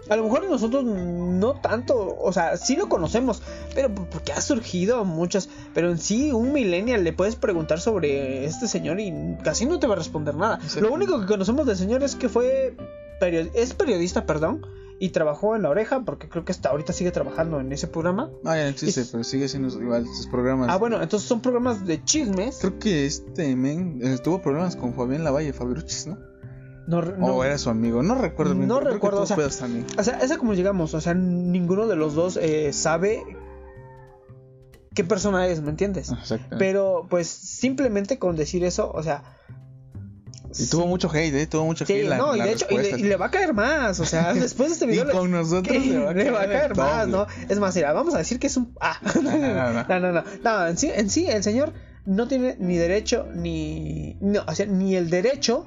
a 0.10 0.16
lo 0.18 0.24
mejor 0.26 0.46
nosotros 0.50 0.84
no 0.84 1.54
tanto, 1.62 2.18
o 2.20 2.34
sea, 2.34 2.58
sí 2.58 2.76
lo 2.76 2.90
conocemos, 2.90 3.42
pero 3.74 3.94
porque 3.94 4.34
ha 4.34 4.42
surgido 4.42 5.06
muchas, 5.06 5.48
pero 5.74 5.90
en 5.92 5.98
sí 5.98 6.32
un 6.32 6.52
millennial 6.52 7.04
le 7.04 7.14
puedes 7.14 7.36
preguntar 7.38 7.80
sobre 7.80 8.46
este 8.46 8.68
señor 8.68 9.00
y 9.00 9.14
casi 9.44 9.66
no 9.66 9.80
te 9.80 9.88
va 9.88 9.94
a 9.94 9.98
responder 9.98 10.36
nada. 10.36 10.60
Lo 10.82 10.92
único 10.92 11.20
que 11.22 11.26
conocemos 11.26 11.66
del 11.66 11.78
señor 11.78 12.04
es 12.04 12.16
que 12.16 12.28
fue 12.30 12.76
perio- 13.22 13.50
es 13.54 13.74
periodista, 13.74 14.26
perdón, 14.26 14.66
y 15.00 15.10
trabajó 15.10 15.56
en 15.56 15.64
la 15.64 15.70
oreja, 15.70 16.02
porque 16.06 16.30
creo 16.30 16.46
que 16.46 16.52
hasta 16.52 16.70
ahorita 16.70 16.94
sigue 16.94 17.12
trabajando 17.12 17.60
en 17.60 17.72
ese 17.72 17.88
programa. 17.88 18.30
No, 18.44 18.56
ya 18.56 18.64
no 18.64 18.70
existe, 18.70 19.04
pero 19.12 19.24
sigue 19.24 19.48
siendo 19.50 19.68
igual 19.82 20.06
sus 20.06 20.28
programas. 20.28 20.70
Ah, 20.70 20.78
bueno, 20.78 21.02
entonces 21.02 21.28
son 21.28 21.42
programas 21.42 21.86
de 21.86 22.04
chismes. 22.04 22.58
Creo 22.60 22.78
que 22.78 23.06
este 23.06 23.56
men 23.56 24.00
eh, 24.04 24.18
tuvo 24.24 24.42
problemas 24.42 24.76
con 24.76 24.94
Fabián 24.94 25.24
Lavalle, 25.24 25.52
Fabiruchis, 25.52 26.08
¿no? 26.08 26.18
No, 26.88 27.02
no- 27.02 27.28
O 27.36 27.44
era 27.44 27.58
su 27.58 27.70
amigo, 27.70 28.04
no 28.04 28.16
recuerdo. 28.16 28.54
No 28.56 28.80
creo 28.80 28.92
recuerdo, 28.94 29.22
o 29.22 29.26
sea. 29.26 29.38
O 29.38 30.04
sea, 30.04 30.20
es 30.20 30.32
a 30.32 30.38
como 30.38 30.54
llegamos, 30.54 30.94
o 30.94 31.02
sea, 31.02 31.14
ninguno 31.14 31.88
de 31.88 31.96
los 31.96 32.14
dos 32.14 32.38
eh, 32.42 32.74
sabe 32.74 33.24
qué 34.94 35.04
persona 35.04 35.48
es, 35.48 35.62
¿me 35.62 35.70
entiendes? 35.70 36.12
Exactamente. 36.12 36.58
Pero 36.58 37.08
pues 37.10 37.28
simplemente 37.28 38.20
con 38.20 38.36
decir 38.36 38.64
eso, 38.64 38.92
o 38.94 39.02
sea... 39.02 39.24
y 40.60 40.68
tuvo 40.68 40.86
mucho 40.86 41.10
hate, 41.10 41.34
¿eh? 41.34 41.48
Tuvo 41.48 41.66
mucho 41.66 41.86
Sí, 41.86 41.94
hate. 41.94 42.10
la- 42.10 42.18
no, 42.18 42.36
y 42.36 42.42
de 42.42 42.52
hecho, 42.52 42.68
y 42.70 42.78
le, 42.78 42.90
y 43.00 43.04
le 43.04 43.16
va 43.16 43.28
a 43.28 43.32
caer 43.32 43.54
más, 43.56 44.00
o 44.00 44.06
sea, 44.06 44.34
después 44.36 44.70
de 44.70 44.74
este 44.74 44.86
video 44.86 45.10
Y 45.10 45.12
con 45.12 45.32
nosotros 45.32 45.76
que- 45.76 45.80
le 45.80 46.30
va 46.32 46.42
a 46.42 46.48
caer 46.48 46.76
más, 46.76 47.10
doble. 47.10 47.26
¿no? 47.40 47.50
Es 47.50 47.60
más, 47.60 47.76
mira, 47.76 47.92
vamos 47.94 48.14
a 48.14 48.20
decir 48.20 48.40
que 48.40 48.48
es 48.48 48.58
un... 48.58 48.76
Ah, 48.80 49.00
no, 49.16 49.22
no, 49.22 49.74
no. 49.74 49.84
no, 49.90 50.00
no, 50.00 50.12
no, 50.12 50.24
no, 50.44 50.68
en 50.68 50.78
sí, 50.78 50.92
en 50.94 51.10
sí, 51.10 51.26
el 51.28 51.42
señor 51.44 51.74
no 52.06 52.28
tiene 52.28 52.56
ni 52.60 52.78
derecho, 52.78 53.26
ni... 53.34 54.18
No, 54.22 54.42
o 54.48 54.54
sea, 54.54 54.66
ni 54.68 54.96
el 54.96 55.10
derecho, 55.10 55.66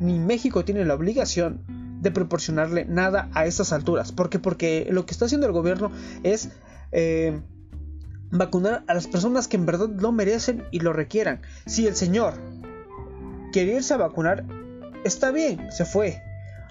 ni 0.00 0.18
México 0.18 0.64
tiene 0.64 0.84
la 0.84 0.94
obligación 0.94 1.62
de 2.00 2.10
proporcionarle 2.10 2.84
nada 2.84 3.28
a 3.34 3.46
estas 3.46 3.72
alturas. 3.72 4.12
¿Por 4.12 4.30
qué? 4.30 4.38
Porque 4.38 4.86
lo 4.90 5.04
que 5.06 5.12
está 5.12 5.24
haciendo 5.24 5.46
el 5.46 5.52
gobierno 5.52 5.90
es... 6.22 6.50
eh, 6.92 7.40
vacunar 8.30 8.84
a 8.88 8.92
las 8.92 9.06
personas 9.06 9.48
que 9.48 9.56
en 9.56 9.64
verdad 9.64 9.88
lo 9.88 10.12
merecen 10.12 10.64
y 10.70 10.80
lo 10.80 10.92
requieran. 10.92 11.40
Si 11.64 11.86
el 11.86 11.96
señor 11.96 12.34
quiere 13.52 13.76
irse 13.76 13.94
a 13.94 13.96
vacunar, 13.96 14.44
está 15.02 15.30
bien, 15.30 15.72
se 15.72 15.86
fue. 15.86 16.20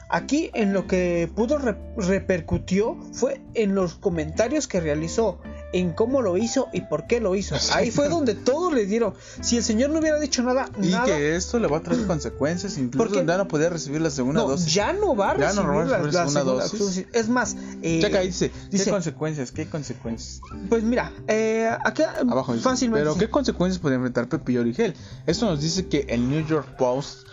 Aquí 0.08 0.52
en 0.54 0.72
lo 0.72 0.86
que 0.86 1.28
pudo 1.36 1.58
re- 1.58 1.76
repercutió 1.98 2.96
fue 3.12 3.42
en 3.56 3.74
los 3.74 3.96
comentarios 3.96 4.68
que 4.68 4.80
realizó, 4.80 5.40
en 5.74 5.92
cómo 5.92 6.22
lo 6.22 6.38
hizo 6.38 6.68
y 6.74 6.82
por 6.82 7.08
qué 7.08 7.20
lo 7.20 7.36
hizo. 7.36 7.56
Ahí 7.74 7.92
fue 7.92 8.08
donde 8.10 8.36
todos 8.36 8.74
le 8.74 8.86
dieron. 8.86 9.14
Si 9.42 9.58
el 9.58 9.64
señor 9.64 9.90
no 9.90 10.00
hubiera 10.00 10.20
dicho 10.20 10.42
nada, 10.44 10.70
Y 10.82 10.88
nada, 10.90 11.06
que 11.06 11.36
esto 11.36 11.60
le 11.60 11.68
va 11.68 11.78
a 11.78 11.84
traer 11.84 12.06
consecuencias, 12.08 12.78
incluso 12.78 13.10
Porque- 13.10 13.26
ya 13.26 13.38
no 13.38 13.48
podía 13.48 13.70
recibir 13.70 14.00
la 14.02 14.10
segunda 14.10 14.42
no, 14.42 14.48
dosis. 14.50 14.74
ya 14.74 14.94
no 14.94 15.16
va 15.16 15.32
a 15.32 15.38
Ya 15.38 15.54
no 15.54 15.64
recibir 15.64 15.68
va 15.70 15.82
a 15.82 15.86
la, 15.86 15.98
recibir 15.98 16.14
la 16.14 16.28
segunda 16.28 16.40
segunda 16.42 16.64
dosis. 16.64 16.80
dosis. 16.80 17.06
Es 17.14 17.30
más, 17.30 17.56
eh, 17.82 18.00
Checa 18.02 18.20
dice, 18.22 18.52
dice- 18.72 18.86
¿qué 18.86 18.92
consecuencias? 18.92 19.52
¿Qué 19.52 19.70
consecuencias? 19.70 20.42
pues 20.70 20.84
mira, 20.84 21.12
eh, 21.28 21.70
acá 21.84 22.16
Abajo 22.30 22.54
dice, 22.54 22.64
fácilmente. 22.64 23.04
Pero 23.06 23.18
¿qué 23.18 23.30
consecuencias 23.30 23.80
puede 23.82 23.96
enfrentar 23.96 24.30
Pepillo 24.30 24.62
Origel? 24.62 24.94
Esto 25.26 25.46
nos 25.48 25.62
dice 25.62 25.88
que 25.88 26.06
el 26.10 26.30
New 26.30 26.46
York 26.48 26.78
Post 26.78 27.28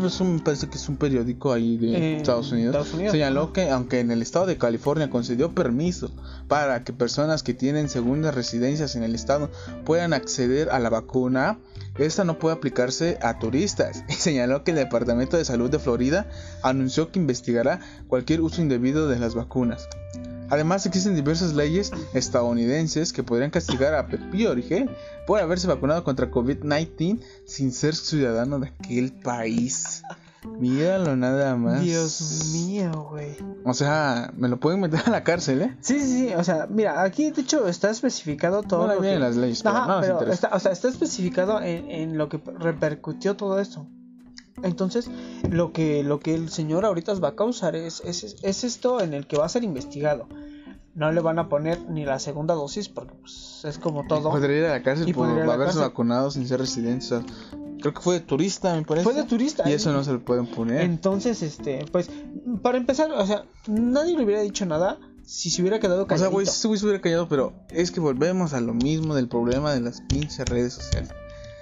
Pues 0.00 0.20
un- 0.20 0.40
parece 0.40 0.68
que 0.68 0.76
es 0.76 0.88
un 0.88 0.96
periódico 0.96 1.52
ahí 1.52 1.76
de 1.76 1.96
Eh, 1.96 2.16
Estados, 2.16 2.50
Unidos, 2.50 2.74
Estados 2.74 2.94
Unidos, 2.94 3.12
Señaló 3.12 3.52
que 3.52 3.70
aunque 3.70 4.00
en 4.00 4.10
el 4.10 4.22
estado 4.22 4.46
de 4.46 4.58
California 4.58 5.08
concedió 5.08 5.54
permiso 5.54 6.10
para 6.48 6.82
que 6.82 6.92
personas 6.92 7.42
que 7.44 7.54
tienen 7.54 7.88
segundas 7.88 8.34
residencias 8.34 8.96
en 8.96 9.04
el 9.04 9.14
estado 9.14 9.50
puedan 9.84 10.12
acceder 10.14 10.70
a 10.70 10.80
la 10.80 10.90
vacuna, 10.90 11.58
esta 11.96 12.24
no 12.24 12.38
puede 12.40 12.56
aplicarse 12.56 13.18
a 13.22 13.38
turistas. 13.38 14.02
Y 14.08 14.14
señaló 14.14 14.64
que 14.64 14.72
el 14.72 14.76
Departamento 14.78 15.36
de 15.36 15.44
Salud 15.44 15.70
de 15.70 15.78
Florida 15.78 16.26
anunció 16.62 17.12
que 17.12 17.20
investigará 17.20 17.78
cualquier 18.08 18.40
uso 18.40 18.60
indebido 18.60 19.08
de 19.08 19.18
las 19.20 19.34
vacunas. 19.36 19.88
Además, 20.50 20.86
existen 20.86 21.14
diversas 21.14 21.54
leyes 21.54 21.92
estadounidenses 22.14 23.12
que 23.12 23.22
podrían 23.22 23.50
castigar 23.50 23.94
a 23.94 24.06
Pepillo 24.06 24.50
Origel 24.50 24.90
por 25.26 25.40
haberse 25.40 25.66
vacunado 25.66 26.04
contra 26.04 26.30
COVID-19 26.30 27.20
sin 27.44 27.72
ser 27.72 27.94
ciudadano 27.94 28.58
de 28.58 28.68
aquel 28.68 29.12
país. 29.12 30.02
Míralo 30.58 31.16
nada 31.16 31.56
más. 31.56 31.82
Dios 31.82 32.50
mío, 32.52 33.08
güey. 33.10 33.36
O 33.64 33.74
sea, 33.74 34.32
me 34.36 34.48
lo 34.48 34.58
pueden 34.58 34.80
meter 34.80 35.00
a 35.04 35.10
la 35.10 35.24
cárcel, 35.24 35.62
¿eh? 35.62 35.76
Sí, 35.80 35.98
sí, 36.00 36.28
sí, 36.28 36.34
o 36.34 36.44
sea, 36.44 36.66
mira, 36.70 37.02
aquí 37.02 37.30
de 37.30 37.42
hecho 37.42 37.68
está 37.68 37.90
especificado 37.90 38.62
todo 38.62 38.86
No 38.86 38.94
lo 38.94 39.00
que... 39.00 39.18
las 39.18 39.36
leyes, 39.36 39.62
pero 39.62 39.76
Ajá, 39.76 39.96
no 39.96 40.00
pero 40.00 40.32
está, 40.32 40.48
o 40.52 40.60
sea, 40.60 40.72
está 40.72 40.88
especificado 40.88 41.60
en, 41.60 41.90
en 41.90 42.18
lo 42.18 42.28
que 42.28 42.40
repercutió 42.58 43.36
todo 43.36 43.58
esto. 43.60 43.86
Entonces, 44.62 45.10
lo 45.50 45.72
que, 45.72 46.02
lo 46.02 46.20
que 46.20 46.34
el 46.34 46.48
señor 46.50 46.84
ahorita 46.84 47.14
va 47.14 47.28
a 47.28 47.36
causar 47.36 47.76
es, 47.76 48.02
es, 48.04 48.36
es 48.42 48.64
esto 48.64 49.00
en 49.00 49.14
el 49.14 49.26
que 49.26 49.36
va 49.36 49.46
a 49.46 49.48
ser 49.48 49.64
investigado. 49.64 50.26
No 50.94 51.12
le 51.12 51.20
van 51.20 51.38
a 51.38 51.48
poner 51.48 51.78
ni 51.88 52.04
la 52.04 52.18
segunda 52.18 52.54
dosis 52.54 52.88
porque 52.88 53.14
pues, 53.14 53.62
es 53.64 53.78
como 53.78 54.06
todo. 54.06 54.30
Podría 54.30 54.58
ir 54.58 54.64
a 54.64 54.70
la 54.70 54.82
cárcel 54.82 55.08
Y 55.08 55.12
por 55.12 55.28
la 55.28 55.42
haberse 55.42 55.64
cárcel. 55.64 55.82
vacunado 55.82 56.30
sin 56.30 56.48
ser 56.48 56.58
residente. 56.58 57.04
o 57.04 57.08
sea, 57.08 57.22
creo 57.80 57.94
que 57.94 58.00
fue 58.00 58.14
de 58.14 58.20
turista, 58.20 58.74
me 58.74 58.82
parece. 58.82 59.04
Fue 59.04 59.14
de 59.14 59.24
turista. 59.24 59.68
Y 59.68 59.74
eso 59.74 59.92
no 59.92 60.02
se 60.02 60.12
lo 60.12 60.24
pueden 60.24 60.46
poner. 60.46 60.80
Entonces, 60.80 61.42
este, 61.42 61.86
pues, 61.92 62.10
para 62.62 62.78
empezar, 62.78 63.12
o 63.12 63.26
sea, 63.26 63.44
nadie 63.68 64.16
le 64.16 64.24
hubiera 64.24 64.42
dicho 64.42 64.66
nada 64.66 64.98
si 65.24 65.50
se 65.50 65.60
hubiera 65.60 65.78
quedado 65.78 66.06
O 66.10 66.18
sea, 66.18 66.28
güey, 66.28 66.46
güey 66.46 66.78
se 66.78 66.86
hubiera 66.86 67.02
callado, 67.02 67.28
pero 67.28 67.52
es 67.68 67.90
que 67.90 68.00
volvemos 68.00 68.54
a 68.54 68.60
lo 68.60 68.72
mismo 68.72 69.14
del 69.14 69.28
problema 69.28 69.74
de 69.74 69.80
las 69.80 70.00
pinches 70.00 70.48
redes 70.48 70.72
sociales. 70.72 71.10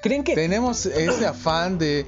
¿Creen 0.03 0.23
que 0.23 0.37
Tenemos 0.37 0.87
ese 0.87 1.27
afán 1.27 1.77
de 1.77 2.07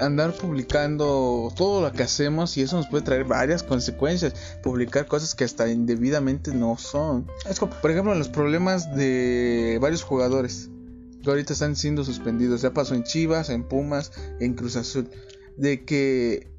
andar 0.00 0.32
publicando 0.32 1.52
todo 1.56 1.80
lo 1.80 1.92
que 1.92 2.02
hacemos 2.02 2.56
y 2.56 2.62
eso 2.62 2.76
nos 2.76 2.88
puede 2.88 3.04
traer 3.04 3.24
varias 3.24 3.62
consecuencias. 3.62 4.34
Publicar 4.62 5.06
cosas 5.06 5.34
que 5.34 5.44
hasta 5.44 5.68
indebidamente 5.68 6.52
no 6.54 6.76
son. 6.78 7.26
es 7.48 7.58
como, 7.60 7.72
Por 7.80 7.90
ejemplo, 7.90 8.14
los 8.14 8.28
problemas 8.28 8.94
de 8.94 9.78
varios 9.80 10.02
jugadores 10.02 10.70
que 11.22 11.30
ahorita 11.30 11.52
están 11.52 11.76
siendo 11.76 12.04
suspendidos. 12.04 12.62
Ya 12.62 12.72
pasó 12.72 12.94
en 12.94 13.04
Chivas, 13.04 13.50
en 13.50 13.64
Pumas, 13.64 14.12
en 14.40 14.54
Cruz 14.54 14.76
Azul. 14.76 15.08
De 15.56 15.84
que 15.84 16.50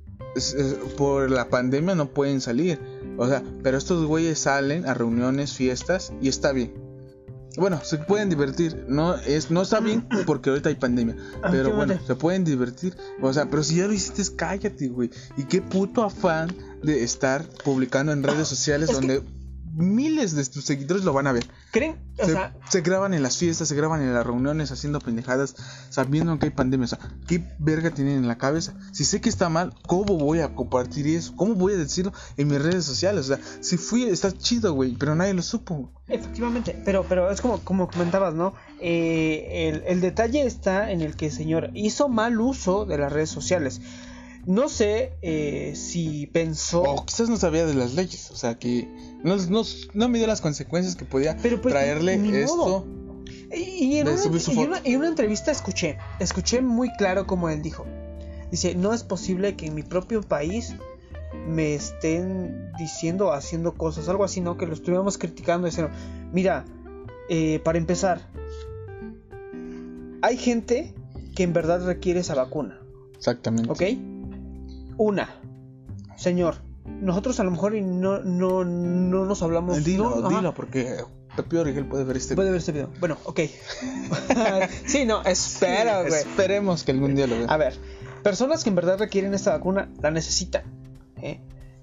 por 0.98 1.30
la 1.30 1.50
pandemia 1.50 1.96
no 1.96 2.10
pueden 2.10 2.42
salir. 2.42 2.80
O 3.18 3.28
sea, 3.28 3.44
pero 3.62 3.78
estos 3.78 4.06
güeyes 4.06 4.40
salen 4.40 4.86
a 4.88 4.94
reuniones, 4.94 5.54
fiestas 5.54 6.14
y 6.22 6.30
está 6.30 6.52
bien. 6.52 6.93
Bueno, 7.58 7.80
se 7.84 7.98
pueden 8.00 8.30
divertir. 8.30 8.86
No 8.88 9.16
es 9.16 9.52
no 9.52 9.62
está 9.62 9.80
bien 9.80 10.08
porque 10.26 10.50
ahorita 10.50 10.70
hay 10.70 10.76
pandemia. 10.76 11.16
Ah, 11.44 11.50
Pero 11.52 11.74
bueno, 11.76 12.00
se 12.06 12.16
pueden 12.16 12.44
divertir. 12.44 12.96
O 13.22 13.32
sea, 13.32 13.50
pero 13.50 13.64
si 13.64 13.76
ya 13.76 13.88
lo 13.88 13.94
hiciste, 13.94 14.24
cállate, 14.36 14.88
güey. 14.88 15.10
Y 15.38 15.44
qué 15.44 15.62
puto 15.62 16.04
afán 16.04 16.54
de 16.82 17.04
estar 17.04 17.46
publicando 17.64 18.12
en 18.12 18.24
redes 18.24 18.48
sociales 18.48 18.90
Es 18.90 18.98
que- 18.98 19.08
donde 19.08 19.24
miles 19.74 20.36
de 20.36 20.46
tus 20.46 20.64
seguidores 20.66 21.04
lo 21.04 21.14
van 21.14 21.28
a 21.28 21.32
ver. 21.32 21.46
¿creen? 21.72 21.98
O 22.20 22.26
Se, 22.26 22.32
sea, 22.32 22.56
se 22.70 22.82
graban 22.82 23.14
en 23.14 23.24
las 23.24 23.38
fiestas, 23.38 23.68
se 23.68 23.76
graban 23.76 24.02
en 24.02 24.14
las 24.14 24.26
reuniones 24.26 24.72
haciendo 24.72 25.00
pendejadas, 25.00 25.56
sabiendo 25.90 26.38
que 26.40 26.46
hay 26.46 26.52
pandemia. 26.52 26.86
O 26.86 26.88
sea, 26.88 27.00
¿qué 27.28 27.44
verga 27.60 27.90
tienen 27.92 28.18
en 28.18 28.28
la 28.28 28.38
cabeza? 28.38 28.74
Si 28.92 29.04
sé 29.04 29.22
que 29.22 29.30
está 29.30 29.50
mal, 29.50 29.74
¿cómo 29.88 30.18
voy 30.18 30.40
a 30.40 30.54
compartir 30.56 31.08
eso? 31.08 31.36
¿Cómo 31.36 31.56
voy 31.56 31.74
a 31.74 31.78
decirlo 31.78 32.14
en 32.38 32.48
mis 32.48 32.62
redes 32.62 32.86
sociales? 32.86 33.30
O 33.30 33.36
sea, 33.36 33.40
si 33.62 33.78
fui, 33.78 34.04
está 34.04 34.32
chido, 34.32 34.74
güey, 34.74 34.96
pero 34.96 35.16
nadie 35.16 35.34
lo 35.34 35.42
supo. 35.42 35.92
Efectivamente, 36.08 36.80
pero, 36.86 37.06
pero 37.08 37.32
es 37.32 37.42
como, 37.42 37.60
como 37.60 37.88
comentabas, 37.88 38.34
¿no? 38.34 38.54
Eh, 38.80 39.70
el, 39.70 39.84
el 39.88 40.02
detalle 40.02 40.46
está 40.46 40.92
en 40.92 41.02
el 41.02 41.16
que 41.16 41.28
el 41.28 41.32
señor 41.32 41.72
hizo 41.74 42.10
mal 42.10 42.40
uso 42.40 42.86
de 42.86 42.98
las 42.98 43.12
redes 43.12 43.30
sociales. 43.30 43.82
No 44.46 44.68
sé 44.68 45.14
eh, 45.22 45.74
si 45.76 46.28
pensó... 46.28 46.82
O 46.84 47.06
quizás 47.06 47.30
no 47.30 47.38
sabía 47.38 47.66
de 47.66 47.74
las 47.74 47.94
leyes, 47.94 48.30
o 48.32 48.36
sea, 48.36 48.60
que 48.60 48.88
no, 49.24 49.38
no, 49.38 49.62
no 49.94 50.10
midió 50.10 50.28
las 50.28 50.42
consecuencias 50.42 50.96
que 50.96 51.06
podía 51.06 51.38
Pero, 51.42 51.62
pues, 51.62 51.74
traerle 51.74 52.18
ni 52.18 52.36
esto. 52.36 52.56
modo. 52.58 52.86
Y, 53.56 53.62
y 53.86 53.98
en, 54.00 54.08
y 54.08 54.58
una- 54.66 54.82
y 54.84 54.94
en 54.94 54.98
una 54.98 55.08
entrevista 55.08 55.52
escuché, 55.52 55.98
escuché 56.20 56.62
muy 56.62 56.92
claro 56.98 57.26
como 57.26 57.50
él 57.50 57.62
dijo. 57.62 57.86
Dice, 58.52 58.76
no 58.76 58.94
es 58.94 59.04
posible 59.04 59.56
que 59.56 59.68
en 59.68 59.76
mi 59.76 59.84
propio 59.84 60.22
país 60.22 60.76
me 61.48 61.74
estén 61.74 62.72
diciendo, 62.78 63.32
haciendo 63.32 63.74
cosas, 63.76 64.10
algo 64.10 64.24
así, 64.24 64.42
¿no? 64.42 64.58
Que 64.58 64.66
lo 64.66 64.74
estuviéramos 64.74 65.18
criticando, 65.18 65.68
diciendo, 65.68 65.92
mira, 66.34 66.66
eh, 67.30 67.60
para 67.64 67.78
empezar, 67.78 68.30
hay 70.22 70.38
gente 70.38 70.94
que 71.36 71.44
en 71.44 71.54
verdad 71.54 71.86
requiere 71.86 72.20
esa 72.20 72.36
vacuna, 72.36 72.80
Exactamente. 73.16 73.72
¿ok? 73.72 73.82
Una, 74.98 75.30
señor, 76.16 76.56
nosotros 76.86 77.40
a 77.40 77.44
lo 77.44 77.52
mejor 77.52 77.76
y 77.76 77.82
no, 77.82 78.20
no, 78.20 78.64
no 78.64 79.26
nos 79.26 79.42
hablamos... 79.42 79.84
Dilo, 79.84 80.22
no, 80.22 80.30
dilo, 80.30 80.54
porque 80.54 81.04
Pepe 81.36 81.60
Origel 81.60 81.86
puede 81.86 82.04
ver 82.04 82.18
este 82.18 82.36
Puede 82.36 82.50
ver 82.52 82.60
este 82.60 82.72
video. 82.72 82.90
Bueno, 83.00 83.18
ok. 83.24 83.42
sí, 84.86 85.06
no, 85.06 85.24
espera, 85.24 86.02
güey. 86.02 86.14
Esperemos 86.14 86.84
que 86.84 86.92
algún 86.92 87.16
día 87.16 87.28
lo 87.28 87.38
vea. 87.38 87.48
A 87.48 87.58
ver, 87.58 87.74
personas 88.24 88.64
que 88.64 88.70
en 88.70 88.76
verdad 88.76 89.00
requieren 89.00 89.34
esta 89.34 89.52
vacuna 89.52 89.90
la 90.02 90.12
necesitan. 90.12 90.64
¿eh? 91.22 91.40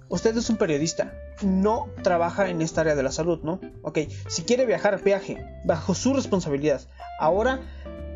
Usted 0.08 0.36
es 0.36 0.50
un 0.50 0.56
periodista, 0.56 1.12
no 1.42 1.88
trabaja 2.02 2.48
en 2.48 2.62
esta 2.62 2.80
área 2.80 2.96
de 2.96 3.02
la 3.02 3.12
salud, 3.12 3.40
¿no? 3.42 3.60
Ok, 3.82 3.98
si 4.26 4.42
quiere 4.42 4.66
viajar, 4.66 5.02
viaje, 5.04 5.38
bajo 5.64 5.94
su 5.94 6.14
responsabilidad. 6.14 6.80
Ahora, 7.20 7.60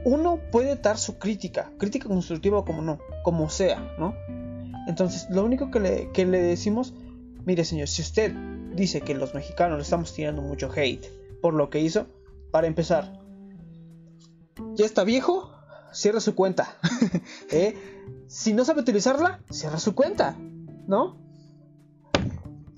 uno 0.05 0.41
puede 0.51 0.75
dar 0.75 0.99
su 0.99 1.19
crítica, 1.19 1.71
crítica 1.79 2.09
constructiva 2.09 2.59
o 2.59 2.65
como 2.65 2.83
no, 2.83 2.99
como 3.23 3.49
sea, 3.49 3.95
¿no? 3.97 4.15
Entonces, 4.87 5.27
lo 5.31 5.45
único 5.45 5.71
que 5.71 5.81
le, 5.81 6.11
que 6.13 6.27
le 6.27 6.41
decimos, 6.41 6.95
mire 7.45 7.65
señor, 7.65 7.89
si 7.89 8.03
usted 8.03 8.33
dice 8.75 9.01
que 9.01 9.15
los 9.15 9.35
mexicanos 9.35 9.79
le 9.79 9.83
estamos 9.83 10.13
tirando 10.15 10.43
mucho 10.43 10.71
hate 10.75 11.07
por 11.41 11.55
lo 11.55 11.71
que 11.71 11.81
hizo, 11.81 12.07
para 12.51 12.67
empezar, 12.67 13.21
ya 14.75 14.85
está 14.87 15.05
viejo, 15.05 15.51
cierra 15.93 16.21
su 16.21 16.35
cuenta. 16.35 16.77
¿eh? 17.51 17.75
Si 18.29 18.53
no 18.53 18.65
sabe 18.65 18.81
utilizarla, 18.81 19.41
cierra 19.51 19.79
su 19.79 19.95
cuenta, 19.95 20.37
¿no? 20.87 21.17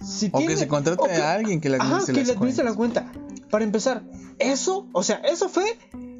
Si 0.02 0.30
O 0.32 0.38
que 0.38 0.56
se 0.56 0.68
contrate 0.68 1.02
que- 1.06 1.14
a 1.14 1.34
alguien 1.34 1.60
que 1.60 1.68
le 1.68 1.76
Ajá, 1.76 1.86
administre 1.86 2.14
que 2.14 2.20
las 2.20 2.28
le 2.28 2.32
administre 2.34 2.64
la 2.64 2.74
cuenta. 2.74 3.12
Para 3.50 3.64
empezar, 3.64 4.02
eso, 4.38 4.88
o 4.92 5.02
sea, 5.02 5.16
eso 5.16 5.48
fue, 5.48 5.64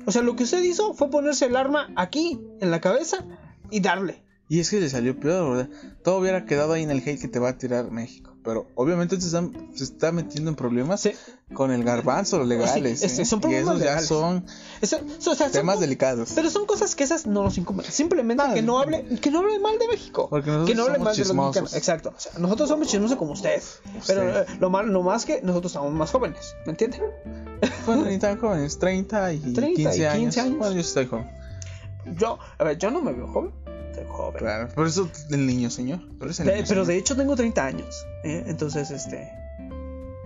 o 0.06 0.10
sea, 0.12 0.22
lo 0.22 0.34
que 0.36 0.44
usted 0.44 0.62
hizo 0.62 0.94
fue 0.94 1.10
ponerse 1.10 1.46
el 1.46 1.56
arma 1.56 1.88
aquí, 1.96 2.40
en 2.60 2.70
la 2.70 2.80
cabeza, 2.80 3.24
y 3.70 3.80
darle. 3.80 4.22
Y 4.48 4.60
es 4.60 4.70
que 4.70 4.80
le 4.80 4.88
salió 4.88 5.18
peor, 5.18 5.56
¿verdad? 5.56 5.68
Todo 6.04 6.18
hubiera 6.18 6.44
quedado 6.44 6.72
ahí 6.74 6.82
en 6.84 6.90
el 6.92 6.98
hate 6.98 7.20
que 7.20 7.26
te 7.28 7.38
va 7.40 7.48
a 7.50 7.58
tirar 7.58 7.90
México. 7.90 8.32
Pero 8.44 8.68
obviamente 8.76 9.20
se, 9.20 9.26
están- 9.26 9.52
se 9.74 9.82
está 9.82 10.12
metiendo 10.12 10.50
en 10.50 10.54
problemas 10.54 11.00
Sí. 11.00 11.10
con 11.52 11.72
el 11.72 11.82
garbanzo, 11.82 12.38
los 12.38 12.46
legales. 12.46 13.00
Sí, 13.00 13.22
¿eh? 13.22 13.24
son 13.24 13.40
y 13.40 13.42
problemas 13.42 13.68
esos 13.70 13.78
ya 13.80 13.84
legales. 13.86 14.06
son 14.08 14.46
Eso- 14.80 14.98
o 14.98 15.34
sea, 15.34 15.46
son 15.46 15.50
temas 15.52 15.80
delicados. 15.80 16.30
Pero 16.36 16.48
son 16.50 16.64
cosas 16.64 16.94
que 16.94 17.02
esas 17.02 17.26
no 17.26 17.42
nos 17.42 17.58
incumben. 17.58 17.84
Simplemente 17.90 18.40
Nada, 18.40 18.54
que 18.54 18.62
no 18.62 18.78
hable, 18.78 19.04
que 19.20 19.32
no 19.32 19.40
hable 19.40 19.58
mal 19.58 19.76
de 19.80 19.88
México. 19.88 20.28
Porque 20.30 20.46
nosotros 20.48 20.68
que 20.70 20.74
no 20.76 20.82
hable 20.84 20.94
somos 20.94 21.04
mal 21.06 21.14
de 21.16 21.18
los 21.18 21.26
chismosos. 21.28 21.62
mexicanos. 21.62 21.74
Exacto. 21.74 22.14
O 22.16 22.20
sea, 22.20 22.32
nosotros 22.38 22.68
somos 22.68 22.86
chismosos 22.86 23.18
como 23.18 23.32
usted. 23.32 23.60
Pero 24.06 24.42
eh, 24.42 24.46
lo 24.60 24.70
mal, 24.70 24.86
lo 24.92 25.02
más 25.02 25.24
que 25.24 25.42
nosotros 25.42 25.72
somos 25.72 25.92
más 25.92 26.12
jóvenes. 26.12 26.54
¿Me 26.66 26.70
entiende? 26.70 27.00
Bueno, 27.84 28.04
ni 28.04 28.18
tan 28.20 28.38
jóvenes, 28.38 28.78
30 28.78 29.32
y 29.32 29.38
30 29.40 29.62
y 29.70 29.74
15 29.74 30.06
años. 30.06 30.20
15 30.20 30.40
años. 30.42 30.58
Bueno, 30.58 30.74
yo 30.74 30.80
estoy 30.82 31.06
joven. 31.06 31.28
Yo, 32.16 32.38
a 32.58 32.62
ver, 32.62 32.78
yo 32.78 32.92
no 32.92 33.02
me 33.02 33.12
veo 33.12 33.26
joven. 33.26 33.50
Joven. 34.04 34.38
Claro, 34.38 34.68
por 34.74 34.86
eso 34.86 35.08
el 35.30 35.46
niño 35.46 35.70
señor. 35.70 36.00
El 36.00 36.08
niño 36.28 36.34
pero 36.44 36.64
señor. 36.64 36.86
de 36.86 36.96
hecho 36.96 37.16
tengo 37.16 37.34
30 37.36 37.64
años. 37.64 38.06
¿eh? 38.24 38.44
Entonces, 38.46 38.90
este. 38.90 39.28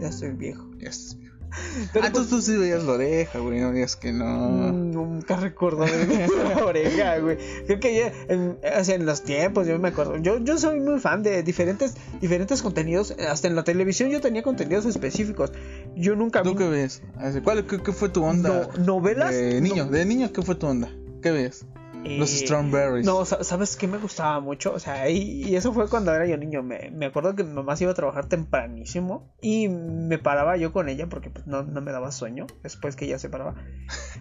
Ya 0.01 0.09
estoy 0.09 0.31
viejo. 0.31 0.69
Ya 0.79 0.89
estás 0.89 1.17
viejo. 1.19 1.31
Pero 1.93 2.05
ah, 2.05 2.07
entonces 2.07 2.31
tú 2.31 2.41
sí 2.41 2.57
veías 2.57 2.85
la 2.85 2.93
oreja, 2.93 3.41
güey. 3.41 3.59
No 3.61 3.73
digas 3.73 3.97
que 3.97 4.13
no. 4.13 4.25
Mm, 4.25 4.93
Nunca 4.93 5.35
recuerdo 5.35 5.85
de 5.85 6.29
la 6.55 6.65
oreja, 6.65 7.19
güey. 7.19 7.39
Creo 7.67 7.81
que 7.81 7.97
ya 7.99 8.13
en, 8.29 8.57
sea, 8.85 8.95
en 8.95 9.05
los 9.05 9.25
tiempos, 9.25 9.67
yo 9.67 9.77
me 9.81 9.89
acuerdo. 9.89 10.17
Yo, 10.19 10.39
yo 10.39 10.57
soy 10.59 10.79
muy 10.79 11.01
fan 11.01 11.25
de 11.25 11.43
diferentes, 11.43 11.95
diferentes 12.21 12.63
contenidos. 12.63 13.17
Hasta 13.29 13.49
en 13.49 13.57
la 13.57 13.65
televisión 13.65 14.11
yo 14.11 14.21
tenía 14.21 14.45
contenidos 14.45 14.87
específicos. 14.87 15.53
Yo 15.97 16.15
nunca 16.15 16.43
¿Tú 16.43 16.51
vi 16.53 16.59
qué 16.59 16.69
ves? 16.69 17.03
¿Cuál, 17.43 17.67
qué, 17.67 17.83
qué 17.83 17.93
fue 17.93 18.09
tu 18.11 18.23
onda? 18.23 18.71
No- 18.77 18.85
novelas, 18.85 19.33
De 19.35 19.61
niño, 19.61 19.87
no- 19.87 19.91
de 19.91 20.05
niño, 20.05 20.33
¿qué 20.33 20.43
fue 20.43 20.55
tu 20.55 20.69
onda? 20.69 20.89
¿Qué 21.21 21.33
ves? 21.33 21.67
Los 22.05 22.33
Eh, 22.33 22.47
Strawberries. 22.47 23.05
No, 23.07 23.25
sa- 23.25 23.45
¿sabes 23.45 23.77
qué 23.77 23.87
me 23.87 23.99
gustaba 23.99 24.41
mucho? 24.41 24.73
O 24.73 24.79
sea, 24.79 25.09
y, 25.11 25.43
y 25.45 25.55
eso 25.57 25.73
fue 25.73 25.89
cuando 25.89 26.15
era 26.15 26.27
yo 26.27 26.37
niño. 26.39 26.63
Me, 26.63 26.91
me 26.91 27.07
acuerdo 27.07 27.35
que 27.37 27.45
mi 27.45 27.53
mamá 27.53 27.77
se 27.77 27.85
iba 27.85 27.93
a 27.93 27.95
trabajar 27.95 28.27
tempranísimo 28.27 29.35
y 29.43 29.69
me 29.69 30.19
paraba 30.19 30.57
yo 30.57 30.73
con 30.73 30.89
ella 30.89 31.09
porque 31.09 31.31
pues, 31.31 31.47
no, 31.47 31.63
no 31.63 31.81
me 31.83 31.93
daba 31.93 32.11
sueño 32.11 32.47
después 32.63 32.97
que 32.97 33.05
ella 33.05 33.19
se 33.19 33.29
paraba. 33.29 33.55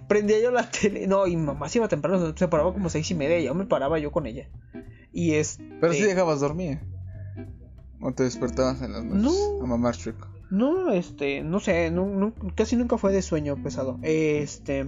Prendía 0.08 0.40
yo 0.42 0.52
la 0.52 0.70
tele. 0.70 1.08
No, 1.08 1.26
y 1.28 1.36
mi 1.38 1.44
mamá 1.44 1.70
se 1.70 1.78
iba 1.80 1.88
temprano, 1.88 2.34
se 2.36 2.48
paraba 2.48 2.74
como 2.74 2.90
seis 2.90 3.10
y 3.12 3.16
media 3.16 3.40
y 3.40 3.46
yo 3.46 3.56
me 3.56 3.66
paraba 3.66 3.98
yo 4.00 4.12
con 4.12 4.26
ella. 4.26 4.50
Y 5.14 5.34
es. 5.36 5.60
Pero 5.80 5.94
si 5.94 6.04
dejabas 6.04 6.40
dormir. 6.42 6.80
O 8.02 8.14
te 8.14 8.24
despertabas 8.24 8.82
en 8.82 8.94
las 8.94 9.04
noches. 9.04 9.24
No. 9.24 9.64
A 9.64 9.68
mamar 9.68 9.96
chueco. 9.96 10.28
No, 10.52 10.92
este, 10.92 11.44
no 11.44 11.60
sé, 11.60 11.92
no- 11.92 12.34
casi 12.56 12.76
nunca 12.76 12.98
fue 12.98 13.12
de 13.14 13.22
sueño 13.22 13.62
pesado. 13.62 14.00
Este. 14.02 14.86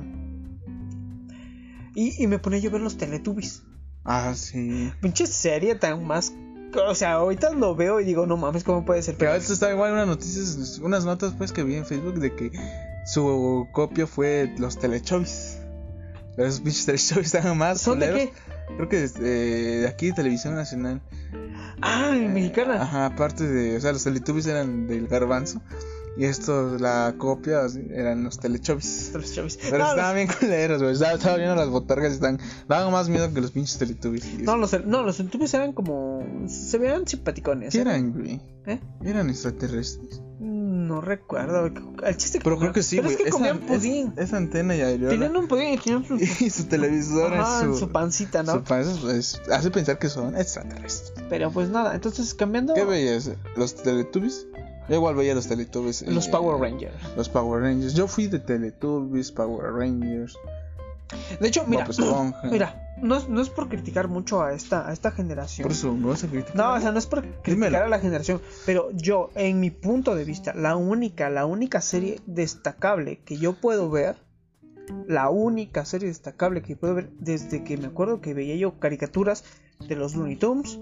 Y, 1.95 2.21
y 2.23 2.27
me 2.27 2.39
ponía 2.39 2.60
yo 2.60 2.69
a 2.69 2.73
ver 2.73 2.82
los 2.82 2.97
Teletubbies. 2.97 3.63
Ah, 4.04 4.34
sí. 4.36 4.91
Pinche 5.01 5.27
serie 5.27 5.75
tan 5.75 6.06
más. 6.06 6.34
O 6.88 6.95
sea, 6.95 7.13
ahorita 7.13 7.51
lo 7.51 7.75
veo 7.75 7.99
y 7.99 8.06
digo, 8.06 8.25
no 8.25 8.38
mames, 8.38 8.63
¿cómo 8.63 8.86
puede 8.86 9.01
ser? 9.01 9.15
Pero 9.17 9.34
esto 9.34 9.54
está 9.54 9.71
igual 9.71 9.93
unas 9.93 10.08
noticias, 10.08 10.80
unas 10.80 11.04
notas 11.04 11.34
pues 11.38 11.51
que 11.51 11.63
vi 11.63 11.75
en 11.75 11.86
Facebook 11.86 12.19
de 12.19 12.34
que 12.34 12.51
su 13.06 13.67
copia 13.73 14.08
fue 14.08 14.54
los 14.58 14.80
Telechovis. 14.80 15.58
Esos 16.38 16.62
pinches 16.62 16.86
Telechovis 16.86 17.34
estaban 17.34 17.58
más 17.58 17.82
¿Son 17.82 17.99
de 17.99 18.13
qué? 18.13 18.34
Creo 18.77 18.88
que 18.88 19.04
es, 19.04 19.15
eh, 19.17 19.80
de 19.82 19.88
aquí 19.88 20.08
de 20.08 20.13
Televisión 20.13 20.56
Nacional. 20.56 21.01
Ah, 21.82 22.13
en 22.15 22.34
mexicana. 22.34 22.82
Ajá, 22.82 23.08
aparte 23.08 23.45
de, 23.45 23.75
o 23.75 23.82
sea, 23.82 23.91
los 23.91 24.04
Teletubbies 24.06 24.47
eran 24.47 24.88
del 24.88 25.08
garbanzo. 25.08 25.62
Y 26.17 26.26
esto, 26.26 26.78
la 26.78 27.15
copia, 27.17 27.62
eran 27.93 28.24
los 28.26 28.38
Telechovis. 28.38 29.12
Los 29.13 29.34
chavis. 29.34 29.58
Pero 29.62 29.78
no, 29.78 29.89
estaban 29.91 30.15
bien 30.15 30.28
culeros, 30.28 30.82
güey. 30.82 30.93
Estaba, 30.93 31.13
estaba 31.13 31.38
viendo 31.38 31.56
las 31.56 31.69
botargas 31.69 32.12
y 32.12 32.15
están, 32.15 32.38
daban 32.67 32.91
más 32.91 33.08
miedo 33.08 33.34
que 33.34 33.39
los 33.39 33.52
pinches 33.52 33.78
Teletubbies. 33.78 34.39
No, 34.39 34.58
los, 34.58 34.86
no, 34.86 35.04
los 35.04 35.17
Teletubbies 35.17 35.54
eran 35.54 35.71
como. 35.71 36.21
Se 36.47 36.78
veían 36.78 37.08
simpaticones. 37.08 37.71
¿Qué 37.71 37.78
¿eh? 37.78 37.82
eran, 37.82 38.12
güey? 38.12 38.41
¿Eh? 38.65 38.80
Eran 39.06 39.30
extraterrestres. 39.30 40.21
No 40.41 41.00
recuerdo. 41.00 41.67
El 42.04 42.17
chiste 42.17 42.39
Pero 42.43 42.58
creo 42.60 42.74
que 42.74 42.84
sí, 42.84 42.97
Pero 42.97 43.04
güey. 43.08 43.15
es 43.15 43.21
que 43.24 43.30
Esa- 43.30 43.38
comían 43.38 43.58
es- 43.63 43.63
pudín. 43.80 44.13
Esa 44.17 44.38
antena 44.38 44.76
y 44.76 44.82
areola. 44.82 45.10
Tenían 45.10 45.38
un 45.38 45.47
pudín 45.47 45.69
y 45.74 45.78
tenían 45.78 46.04
su. 46.06 46.15
Y 46.43 46.50
su 46.50 46.65
televisor 46.65 47.34
Ajá, 47.36 47.63
en 47.63 47.74
su, 47.74 47.80
su 47.80 47.89
pancita, 47.89 48.43
¿no? 48.43 48.54
su 48.54 48.63
pan- 48.63 48.82
eso 48.82 49.10
es- 49.12 49.41
hace 49.50 49.71
pensar 49.71 49.97
que 49.97 50.10
son 50.10 50.36
extraterrestres. 50.36 51.13
Pero 51.30 51.52
pues 51.52 51.69
nada, 51.69 51.95
entonces 51.95 52.34
cambiando. 52.34 52.74
¿Qué 52.74 52.84
veías? 52.84 53.32
¿Los 53.56 53.76
Teletubbies? 53.76 54.47
Yo 54.91 54.97
igual 54.97 55.15
veía 55.15 55.34
los 55.34 55.47
Teletubbies. 55.47 56.01
Los 56.01 56.27
eh, 56.27 56.32
Power 56.32 56.60
Rangers. 56.60 56.93
Los 57.15 57.30
Power 57.30 57.62
Rangers. 57.62 57.93
Yo 57.93 58.10
fui 58.10 58.27
de 58.27 58.39
Teletubbies, 58.39 59.32
Power 59.32 59.71
Rangers. 59.71 60.38
De 61.39 61.47
hecho, 61.47 61.63
mira, 61.65 61.88
mira, 62.51 62.95
no 63.01 63.15
es, 63.15 63.30
no 63.30 63.41
es 63.41 63.49
por 63.49 63.69
criticar 63.69 64.10
mucho 64.10 64.43
a 64.43 64.51
esta, 64.51 64.89
a 64.89 64.91
esta 64.91 65.12
generación. 65.12 65.63
Por 65.63 65.71
eso, 65.71 65.93
no 65.93 66.10
vas 66.10 66.25
a 66.25 66.27
criticar. 66.27 66.58
No, 66.58 66.73
o 66.73 66.80
sea, 66.82 66.91
no 66.91 66.99
es 66.99 67.06
por 67.06 67.21
criticar 67.21 67.54
Dímelo. 67.54 67.77
a 67.77 67.88
la 67.88 67.99
generación, 67.99 68.41
pero 68.65 68.91
yo, 68.91 69.30
en 69.36 69.62
mi 69.62 69.71
punto 69.71 70.13
de 70.13 70.25
vista, 70.25 70.54
la 70.54 70.75
única, 70.75 71.30
la 71.30 71.45
única 71.45 71.80
serie 71.80 72.19
destacable 72.25 73.19
que 73.23 73.38
yo 73.38 73.54
puedo 73.54 73.89
ver, 73.89 74.17
la 75.08 75.30
única 75.30 75.86
serie 75.86 76.10
destacable 76.10 76.62
que 76.62 76.75
puedo 76.75 76.95
ver 76.95 77.12
desde 77.17 77.63
que 77.63 77.77
me 77.77 77.88
acuerdo 77.88 78.19
que 78.19 78.34
veía 78.34 78.58
yo 78.58 78.77
caricaturas 78.77 79.45
de 79.88 79.95
los 79.95 80.15
Looney 80.15 80.36
Tunes, 80.36 80.80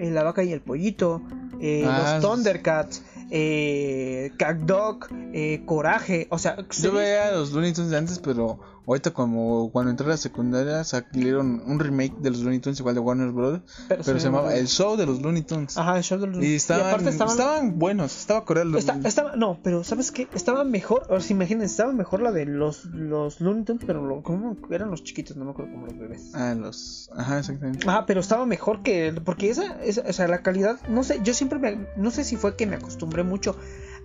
eh, 0.00 0.10
La 0.10 0.24
Vaca 0.24 0.42
y 0.42 0.52
el 0.52 0.60
Pollito, 0.60 1.22
eh, 1.60 1.84
Ah, 1.86 2.18
los 2.20 2.22
Thundercats, 2.22 3.02
eh, 3.30 4.05
CatDog, 4.36 5.06
eh, 5.32 5.62
Coraje, 5.66 6.26
o 6.30 6.38
sea, 6.38 6.56
Yo 6.82 6.92
veía 6.92 7.32
los 7.32 7.52
Looney 7.52 7.72
Tunes 7.72 7.90
de 7.90 7.96
antes, 7.98 8.18
pero 8.18 8.58
ahorita 8.86 9.10
como 9.10 9.70
cuando 9.72 9.90
entré 9.90 10.06
a 10.06 10.10
la 10.10 10.16
secundaria 10.16 10.84
salieron 10.84 11.60
un 11.66 11.80
remake 11.80 12.14
de 12.18 12.30
los 12.30 12.40
Looney 12.40 12.60
Tunes 12.60 12.78
igual 12.78 12.94
de 12.94 13.00
Warner 13.00 13.30
Bros. 13.32 13.60
Pero, 13.88 14.04
sí, 14.04 14.12
se 14.12 14.18
llamaba 14.20 14.54
El 14.54 14.68
Show 14.68 14.96
de 14.96 15.06
los 15.06 15.20
Looney 15.20 15.42
Tunes. 15.42 15.76
Ajá, 15.76 15.96
el 15.96 16.04
show 16.04 16.18
de 16.20 16.28
los 16.28 16.42
Y 16.44 16.54
estaban, 16.54 16.86
aparte 16.86 17.08
estaban, 17.10 17.32
estaban 17.32 17.78
buenos, 17.78 18.16
estaba 18.16 18.44
coreano. 18.44 18.70
los- 18.72 18.80
Está- 18.84 19.00
estaba, 19.08 19.34
no, 19.36 19.58
pero 19.62 19.82
¿sabes 19.84 20.12
qué? 20.12 20.28
Estaba 20.34 20.62
mejor, 20.64 21.02
o 21.10 21.20
sea, 21.20 21.34
imagínense, 21.34 21.66
estaba 21.72 21.92
mejor 21.92 22.22
la 22.22 22.30
de 22.32 22.46
los, 22.46 22.84
los 22.86 23.40
Looney 23.40 23.64
Tunes, 23.64 23.82
pero 23.86 24.06
lo, 24.06 24.22
¿cómo 24.22 24.56
eran 24.70 24.90
los 24.90 25.02
chiquitos? 25.02 25.36
No 25.36 25.44
me 25.44 25.50
acuerdo 25.50 25.72
como 25.72 25.86
los 25.86 25.98
bebés. 25.98 26.30
Ah, 26.34 26.54
los. 26.56 27.10
Ajá, 27.16 27.40
exactamente. 27.40 27.88
Ajá, 27.88 28.06
pero 28.06 28.20
estaba 28.20 28.46
mejor 28.46 28.82
que, 28.82 29.12
porque 29.24 29.50
esa, 29.50 29.82
esa, 29.82 30.02
o 30.08 30.12
sea, 30.12 30.28
la 30.28 30.42
calidad, 30.42 30.78
no 30.88 31.02
sé, 31.02 31.20
yo 31.24 31.34
siempre 31.34 31.58
me, 31.58 31.86
no 31.96 32.10
sé 32.12 32.22
si 32.22 32.36
fue 32.36 32.54
que 32.56 32.66
me 32.66 32.76
acostumbré 32.76 33.24
mucho 33.24 33.56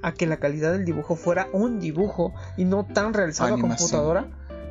a 0.02 0.14
que 0.14 0.26
la 0.28 0.38
calidad 0.38 0.72
del 0.72 0.86
dibujo 0.86 1.16
fuera 1.16 1.48
un 1.54 1.80
dibujo 1.80 2.34
y 2.58 2.66
no 2.66 2.86
tan 2.86 3.14
realizado 3.14 3.50
a 3.50 3.54
Animación. 3.54 3.78
computadora. 3.90 4.28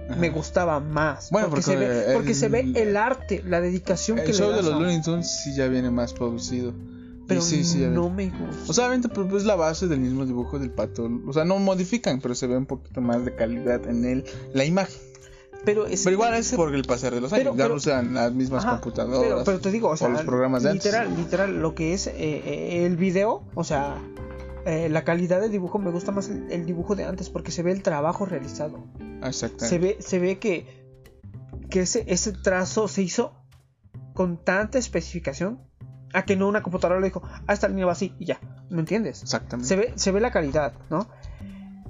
Ajá. 0.08 0.18
Me 0.18 0.30
gustaba 0.30 0.80
más. 0.80 1.30
Bueno, 1.30 1.48
porque, 1.48 1.62
se 1.62 1.76
ve, 1.76 2.06
el- 2.08 2.14
porque 2.14 2.34
se 2.34 2.48
ve 2.48 2.72
el 2.74 2.96
arte, 2.96 3.42
la 3.46 3.60
dedicación 3.60 4.18
El 4.18 4.26
que 4.26 4.32
show 4.32 4.46
le 4.50 4.56
de 4.56 4.56
das 4.56 4.64
los 4.66 4.74
a- 4.74 4.78
Looney 4.80 5.02
Tunes 5.02 5.30
sí 5.44 5.54
ya 5.54 5.68
viene 5.68 5.90
más 5.90 6.12
producido. 6.12 6.72
Pero 7.28 7.42
sí, 7.42 7.62
sí, 7.62 7.78
no 7.88 8.10
me 8.10 8.26
gusta. 8.28 8.64
O 8.66 8.72
sea, 8.72 8.86
obviamente 8.86 9.08
pues, 9.08 9.32
es 9.34 9.44
la 9.44 9.54
base 9.54 9.86
del 9.86 10.00
mismo 10.00 10.26
dibujo 10.26 10.58
del 10.58 10.70
pato. 10.70 11.08
O 11.28 11.32
sea, 11.32 11.44
no 11.44 11.58
modifican, 11.60 12.20
pero 12.20 12.34
se 12.34 12.48
ve 12.48 12.56
un 12.56 12.66
poquito 12.66 13.00
más 13.00 13.24
de 13.24 13.36
calidad 13.36 13.86
en 13.88 14.04
él, 14.04 14.24
la 14.52 14.64
imagen. 14.64 15.00
pero, 15.64 15.86
es, 15.86 16.02
Pero 16.02 16.14
igual 16.14 16.34
es 16.34 16.52
por 16.54 16.74
el 16.74 16.82
pasar 16.82 17.14
de 17.14 17.20
los 17.20 17.32
años. 17.32 17.44
Pero- 17.44 17.56
ya 17.56 17.64
pero- 17.66 17.74
usan 17.76 18.14
las 18.14 18.32
mismas 18.32 18.64
Ajá, 18.64 18.80
computadoras. 18.80 19.44
Pero, 19.44 19.60
te 19.60 19.70
digo, 19.70 19.90
o 19.90 19.96
sea, 19.96 20.08
los 20.08 20.22
programas 20.22 20.64
de 20.64 20.70
antes. 20.70 20.86
literal, 20.86 21.14
literal, 21.16 21.60
lo 21.62 21.74
que 21.76 21.92
es 21.94 22.08
eh, 22.08 22.14
eh, 22.16 22.84
el 22.86 22.96
video, 22.96 23.44
o 23.54 23.62
sea, 23.62 23.94
eh, 24.70 24.88
la 24.88 25.02
calidad 25.04 25.40
del 25.40 25.50
dibujo 25.50 25.78
me 25.78 25.90
gusta 25.90 26.12
más 26.12 26.28
el, 26.28 26.50
el 26.52 26.64
dibujo 26.64 26.94
de 26.94 27.04
antes 27.04 27.28
porque 27.28 27.50
se 27.50 27.62
ve 27.62 27.72
el 27.72 27.83
trabajo 27.83 28.24
realizado. 28.24 28.85
Exactamente. 29.22 29.66
Se 29.66 29.78
ve, 29.78 29.96
se 30.00 30.18
ve 30.18 30.38
que, 30.38 30.87
que 31.70 31.80
ese, 31.80 32.04
ese 32.06 32.33
trazo 32.33 32.87
se 32.87 33.02
hizo 33.02 33.33
con 34.14 34.37
tanta 34.44 34.78
especificación 34.78 35.61
a 36.12 36.24
que 36.24 36.37
no 36.37 36.48
una 36.48 36.62
computadora 36.62 37.00
le 37.00 37.06
dijo, 37.06 37.22
ah, 37.24 37.52
esta 37.52 37.68
línea 37.68 37.87
va 37.87 37.92
así 37.92 38.14
y 38.18 38.26
ya, 38.26 38.40
¿me 38.68 38.80
entiendes? 38.80 39.22
Exactamente. 39.22 39.68
Se 39.68 39.76
ve, 39.76 39.92
se 39.96 40.12
ve 40.12 40.20
la 40.20 40.30
calidad, 40.30 40.74
¿no? 40.88 41.09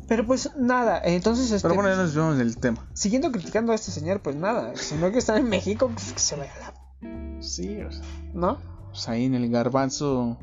Pero 0.09 0.27
pues 0.27 0.51
nada, 0.57 1.01
entonces 1.05 1.51
este, 1.51 1.69
Pero 1.69 1.75
bueno, 1.75 1.91
ya 1.91 1.97
nos 1.97 2.15
vemos 2.15 2.37
del 2.37 2.57
tema. 2.57 2.89
siguiendo 2.95 3.31
criticando 3.31 3.73
a 3.73 3.75
este 3.75 3.91
señor, 3.91 4.21
pues 4.21 4.37
nada, 4.37 4.75
si 4.75 4.97
no 4.97 5.11
que 5.13 5.19
estar 5.19 5.37
en 5.37 5.49
México, 5.49 5.89
pues 5.93 6.13
que 6.13 6.19
se 6.19 6.37
vaya 6.37 6.53
la... 6.61 7.43
Sí, 7.43 7.81
o 7.81 7.93
sea, 7.93 8.05
¿No? 8.35 8.59
pues 8.91 9.09
ahí 9.09 9.25
en 9.27 9.35
el 9.35 9.49
garbanzo. 9.51 10.39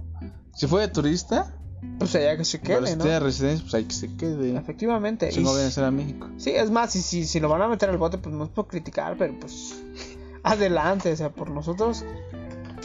Si 0.53 0.67
fue 0.67 0.81
de 0.81 0.87
turista, 0.87 1.56
Pues 1.99 2.13
allá 2.15 2.37
que 2.37 2.45
se 2.45 2.59
pero 2.59 2.79
quede, 2.81 2.91
si 2.91 2.95
¿no? 2.97 3.03
tiene 3.03 3.19
residencia, 3.19 3.63
pues 3.63 3.73
ahí 3.73 3.83
que 3.85 3.93
se 3.93 4.15
quede. 4.15 4.55
Efectivamente. 4.55 5.31
Si 5.31 5.41
no 5.41 5.51
viene 5.53 5.67
a 5.67 5.71
ser 5.71 5.83
a 5.83 5.91
México. 5.91 6.29
Sí, 6.37 6.51
es 6.51 6.69
más, 6.69 6.91
si, 6.91 7.01
si, 7.01 7.25
si 7.25 7.39
lo 7.39 7.49
van 7.49 7.61
a 7.63 7.67
meter 7.67 7.89
al 7.89 7.97
bote, 7.97 8.17
pues 8.19 8.33
no 8.35 8.43
es 8.45 8.49
por 8.51 8.67
criticar, 8.67 9.15
pero 9.17 9.33
pues 9.39 9.75
adelante, 10.43 11.11
o 11.11 11.15
sea, 11.15 11.29
por 11.31 11.49
nosotros 11.49 12.05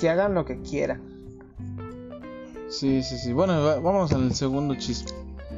que 0.01 0.09
hagan 0.09 0.35
lo 0.35 0.45
que 0.45 0.61
quieran. 0.63 1.03
Sí, 2.71 3.03
sí, 3.03 3.19
sí. 3.19 3.33
Bueno, 3.33 3.63
va- 3.63 3.79
vámonos 3.81 4.13
al 4.13 4.35
segundo 4.35 4.75
chisme. 4.77 5.11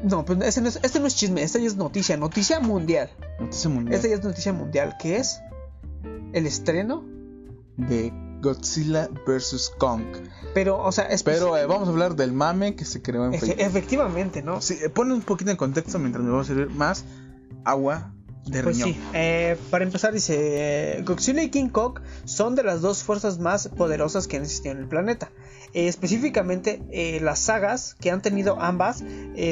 No, 0.03 0.25
pues 0.25 0.39
ese 0.43 0.61
no 0.61 0.69
es, 0.69 0.81
este 0.83 1.01
no 1.01 1.07
es 1.07 1.15
chisme, 1.15 1.43
esta 1.43 1.59
ya 1.59 1.67
es 1.67 1.77
noticia, 1.77 2.17
noticia 2.17 2.61
mundial. 2.61 3.09
Noticia 3.41 3.71
mundial. 3.71 3.95
Esta 3.95 4.09
ya 4.09 4.15
es 4.17 4.25
noticia 4.25 4.53
mundial, 4.53 4.97
que 5.01 5.17
es 5.17 5.41
el 6.33 6.47
estreno, 6.47 7.05
De 7.77 8.13
Godzilla 8.45 9.09
vs. 9.27 9.73
Kong. 9.79 10.03
pero, 10.53 10.79
o 10.79 10.93
sea, 10.93 11.05
es 11.07 11.23
Pero 11.23 11.57
eh, 11.57 11.65
vamos 11.67 11.89
a 11.89 11.91
hablar 11.91 12.15
del 12.15 12.33
mame 12.33 12.77
que 12.77 12.85
se 12.85 13.01
creó 13.03 13.25
en 13.25 13.33
efe- 13.33 13.41
Facebook. 13.41 13.57
efectivamente, 13.61 14.43
¿no? 14.43 14.61
Sí, 14.61 14.77
eh, 14.83 14.89
pone 14.91 15.15
un 15.15 15.23
poquito 15.23 15.51
en 15.51 15.57
contexto 15.57 15.99
mientras 15.99 16.23
me 16.25 16.31
va 16.31 16.43
a 16.43 16.45
servir 16.45 16.69
más 16.71 17.05
agua 17.65 18.13
de 18.47 18.63
Pues 18.63 18.77
riñón. 18.77 18.91
sí, 18.93 19.01
eh, 19.15 19.57
para 19.71 19.85
empezar 19.85 20.13
dice, 20.13 20.99
eh, 20.99 21.03
Godzilla 21.03 21.43
y 21.43 21.49
King 21.51 21.69
Kong 21.71 22.01
son 22.27 22.55
de 22.55 22.63
las 22.63 22.83
dos 22.83 23.03
fuerzas 23.03 23.39
más 23.39 23.69
poderosas 23.69 24.29
que 24.29 24.37
han 24.37 24.43
existido 24.43 24.73
en 24.75 24.81
el 24.81 24.87
planeta. 24.89 25.31
Eh, 25.73 25.89
específicamente 25.89 26.83
las 27.23 27.39
sagas 27.39 27.95
que 27.99 28.11
han 28.11 28.21
tenido 28.23 28.61
ambas, 28.61 29.03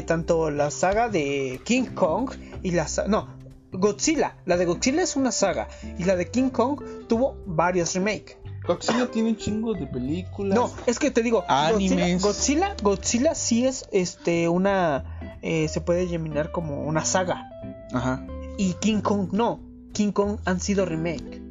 tanto 0.07 0.51
la 0.51 0.71
saga 0.71 1.09
de 1.09 1.61
King 1.65 1.87
Kong 1.95 2.31
y 2.63 2.73
la 2.73 2.87
saga... 2.87 3.09
No, 3.09 3.29
Godzilla, 3.73 4.37
la 4.45 4.59
de 4.59 4.67
Godzilla 4.67 5.03
es 5.03 5.17
una 5.17 5.33
saga 5.33 5.67
y 5.99 6.05
la 6.05 6.15
de 6.15 6.31
King 6.31 6.51
Kong 6.51 6.79
tuvo 7.09 7.43
varios 7.47 7.95
remakes. 7.95 8.37
Godzilla 8.67 9.11
tiene 9.11 9.31
un 9.31 9.37
chingo 9.37 9.75
de 9.75 9.87
películas. 9.87 10.55
No, 10.57 10.71
es 10.87 10.99
que 10.99 11.11
te 11.11 11.23
digo, 11.23 11.45
Godzilla, 11.49 12.05
Animes. 12.05 12.23
Godzilla, 12.23 12.77
Godzilla 12.83 13.35
sí 13.35 13.67
es 13.67 13.89
este 13.93 14.49
una... 14.49 15.39
eh, 15.43 15.69
se 15.69 15.81
puede 15.81 16.09
llaminar 16.09 16.53
como 16.53 16.83
una 16.85 17.05
saga. 17.05 17.51
Ajá. 17.93 18.27
Y 18.59 18.75
King 18.75 19.01
Kong 19.01 19.31
no. 19.33 19.61
King 19.93 20.13
Kong 20.13 20.39
han 20.45 20.61
sido 20.61 20.87
remake. 20.87 21.43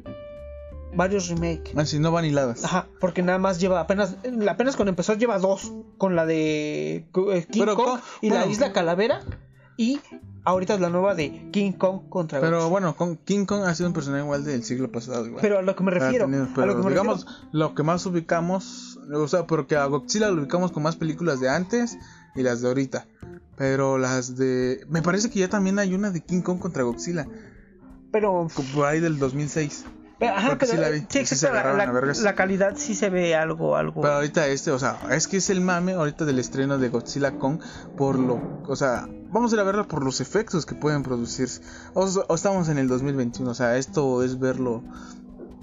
Varios 0.94 1.28
remake. 1.28 1.72
Así 1.76 1.98
no 1.98 2.12
van 2.12 2.24
hiladas. 2.24 2.64
Ajá, 2.64 2.86
porque 3.00 3.22
nada 3.22 3.38
más 3.38 3.58
lleva 3.60 3.80
apenas 3.80 4.16
apenas 4.48 4.76
cuando 4.76 4.90
empezó 4.90 5.14
lleva 5.14 5.38
dos 5.38 5.72
con 5.96 6.16
la 6.16 6.26
de 6.26 7.06
eh, 7.32 7.46
King 7.50 7.60
Pero 7.60 7.76
Kong 7.76 8.00
y 8.20 8.30
la. 8.30 8.46
Isla 8.46 8.72
Calavera 8.72 9.20
y 9.76 10.00
ahorita 10.44 10.74
es 10.74 10.80
la 10.80 10.88
nueva 10.90 11.14
de 11.14 11.50
King 11.52 11.72
Kong 11.72 12.08
contra 12.08 12.40
Pero 12.40 12.56
Godzilla. 12.56 12.70
bueno, 12.70 12.96
con 12.96 13.16
King 13.16 13.44
Kong 13.46 13.62
ha 13.64 13.74
sido 13.74 13.88
un 13.88 13.92
personaje 13.94 14.22
igual 14.24 14.44
del 14.44 14.64
siglo 14.64 14.90
pasado. 14.90 15.26
Igual. 15.26 15.40
Pero 15.42 15.58
a 15.58 15.62
lo 15.62 15.76
que 15.76 15.84
me 15.84 15.90
refiero, 15.92 16.24
tenido- 16.26 16.44
a 16.44 16.46
lo 16.48 16.54
pero 16.54 16.76
que 16.76 16.82
me 16.82 16.90
digamos, 16.90 17.24
refiero- 17.26 17.48
lo 17.52 17.74
que 17.74 17.82
más 17.82 18.06
ubicamos, 18.06 18.98
o 19.12 19.28
sea, 19.28 19.46
porque 19.46 19.76
a 19.76 19.84
Godzilla 19.86 20.30
lo 20.30 20.40
ubicamos 20.42 20.72
con 20.72 20.82
más 20.82 20.96
películas 20.96 21.40
de 21.40 21.48
antes 21.48 21.96
y 22.34 22.42
las 22.42 22.60
de 22.60 22.68
ahorita. 22.68 23.06
Pero 23.56 23.98
las 23.98 24.36
de... 24.36 24.84
Me 24.88 25.02
parece 25.02 25.30
que 25.30 25.38
ya 25.38 25.48
también 25.48 25.78
hay 25.78 25.94
una 25.94 26.10
de 26.10 26.20
King 26.22 26.40
Kong 26.40 26.58
contra 26.58 26.82
Godzilla, 26.82 27.26
pero 28.10 28.48
por 28.74 28.86
ahí 28.86 28.98
del 29.00 29.18
2006. 29.18 29.84
Pero, 30.22 30.34
ajá, 30.36 30.48
Porque 30.48 30.66
pero, 30.66 30.76
sí 30.78 30.80
la 30.82 30.88
vi, 30.90 31.00
sí, 31.00 31.06
sí 31.10 31.18
exacto, 31.18 31.36
se 31.36 31.46
la, 31.46 31.52
agarraron 31.52 31.78
la- 31.78 31.84
a 31.84 31.92
vergas. 31.92 32.18
la 32.20 32.34
calidad 32.34 32.72
sí 32.76 32.94
se 32.94 33.10
ve 33.10 33.34
algo, 33.34 33.76
algo. 33.76 34.00
Pero 34.00 34.14
ahorita 34.14 34.46
este, 34.48 34.70
o 34.70 34.78
sea, 34.78 34.98
es 35.10 35.26
que 35.28 35.36
es 35.38 35.50
el 35.50 35.60
mame 35.60 35.92
ahorita 35.92 36.24
del 36.24 36.38
estreno 36.38 36.78
de 36.78 36.88
Godzilla 36.88 37.32
Kong 37.38 37.60
por 37.96 38.18
lo, 38.18 38.40
o 38.66 38.76
sea, 38.76 39.08
vamos 39.30 39.52
a 39.52 39.56
ir 39.56 39.60
a 39.60 39.64
verlo 39.64 39.86
por 39.88 40.04
los 40.04 40.20
efectos 40.20 40.64
que 40.66 40.74
pueden 40.74 41.02
producirse. 41.02 41.60
O, 41.94 42.04
o 42.28 42.34
estamos 42.34 42.68
en 42.68 42.78
el 42.78 42.88
2021, 42.88 43.50
o 43.50 43.54
sea, 43.54 43.76
esto 43.76 44.22
es 44.22 44.38
verlo. 44.38 44.84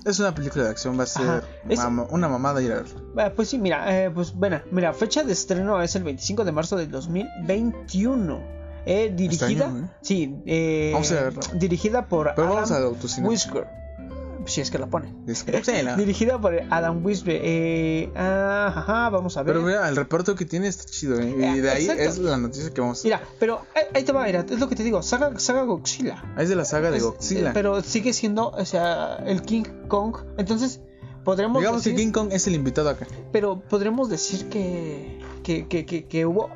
Es 0.06 0.18
una 0.20 0.34
película 0.34 0.64
de 0.64 0.70
acción, 0.70 0.98
va 0.98 1.04
a 1.04 1.08
ser 1.08 1.44
es- 1.68 1.80
una 1.80 2.30
mamada 2.30 2.62
ir 2.62 2.72
a 2.72 2.76
verlo. 2.76 3.02
Ah, 3.18 3.32
Pues 3.36 3.50
sí, 3.50 3.60
mira, 3.60 4.06
eh, 4.06 4.10
pues 4.10 4.34
bueno, 4.34 4.62
mira, 4.72 4.94
fecha 4.94 5.24
de 5.24 5.34
estreno 5.34 5.82
es 5.82 5.96
el 5.96 6.04
25 6.04 6.46
de 6.46 6.52
marzo 6.52 6.78
del 6.78 6.90
2021. 6.90 8.60
Eh, 8.86 9.12
dirigida, 9.14 9.66
año, 9.68 9.86
¿eh? 9.86 9.90
sí, 10.02 10.42
eh, 10.46 10.92
Vamos 10.94 11.12
a 11.12 11.30
dirigida 11.58 12.08
por 12.08 12.34
Pero 12.34 12.48
vamos 12.50 12.72
autocine. 12.72 13.28
Whisker, 13.28 13.68
si 14.50 14.62
es 14.62 14.72
que 14.72 14.78
la 14.80 14.88
pone. 14.88 15.14
Sí, 15.34 15.72
la- 15.84 15.96
Dirigida 15.96 16.40
por 16.40 16.54
Adam 16.70 17.06
Wisby. 17.06 17.40
Eh, 17.42 18.12
ah, 18.16 18.74
ajá, 18.76 19.10
vamos 19.10 19.38
a 19.38 19.44
ver. 19.44 19.54
Pero 19.54 19.66
mira, 19.66 19.88
el 19.90 19.96
reparto 19.96 20.36
que 20.36 20.46
tiene 20.46 20.68
está 20.68 20.86
chido, 20.86 21.20
¿eh? 21.20 21.30
Y 21.30 21.60
de 21.60 21.70
ahí 21.70 21.84
Exacto. 21.84 22.04
es 22.04 22.18
la 22.20 22.38
noticia 22.38 22.72
que 22.72 22.82
vamos 22.82 23.02
a... 23.02 23.04
Mira, 23.04 23.22
pero 23.40 23.62
ahí, 23.76 23.84
ahí 23.94 24.04
te 24.04 24.12
va, 24.12 24.24
mira, 24.26 24.46
es 24.50 24.60
lo 24.60 24.68
que 24.70 24.76
te 24.76 24.84
digo, 24.84 25.02
saga, 25.02 25.38
saga 25.40 25.64
Godzilla. 25.64 26.24
Es 26.38 26.50
de 26.50 26.56
la 26.56 26.66
saga 26.66 26.92
de 26.92 26.98
Es- 26.98 27.04
Godzilla. 27.04 27.50
eh, 27.50 27.52
pero 27.54 27.82
sigue 27.82 28.14
siendo, 28.14 28.50
o 28.50 28.66
sea, 28.66 29.16
el 29.26 29.42
King 29.42 29.64
Kong. 29.88 30.16
Entonces, 30.38 30.82
podremos 31.24 31.60
Digamos 31.60 31.84
decir, 31.84 31.96
que 31.98 32.04
King 32.04 32.12
Kong 32.12 32.30
es 32.32 32.48
el 32.48 32.56
invitado 32.56 32.90
acá. 32.90 33.06
pero 33.32 33.60
podremos 33.62 34.10
decir 34.10 34.50
que, 34.50 35.20
que, 35.44 35.68
que, 35.68 35.86
que, 35.86 36.06
que 36.08 36.26
hubo, 36.26 36.50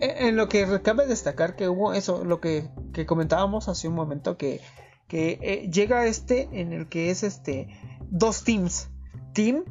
eh, 0.00 0.14
en 0.28 0.36
lo 0.36 0.48
que 0.48 0.80
cabe 0.82 1.06
destacar 1.06 1.54
que 1.56 1.68
hubo 1.68 1.92
eso, 1.92 2.24
lo 2.24 2.40
que, 2.40 2.68
que 2.92 3.06
comentábamos 3.06 3.68
hace 3.68 3.88
un 3.88 3.94
momento, 3.94 4.36
que, 4.36 4.60
que 5.08 5.38
eh, 5.42 5.70
llega 5.70 6.06
este 6.06 6.48
en 6.52 6.72
el 6.72 6.88
que 6.88 7.10
es 7.10 7.22
este 7.22 7.68
dos 8.10 8.44
teams, 8.44 8.88
Team 9.32 9.64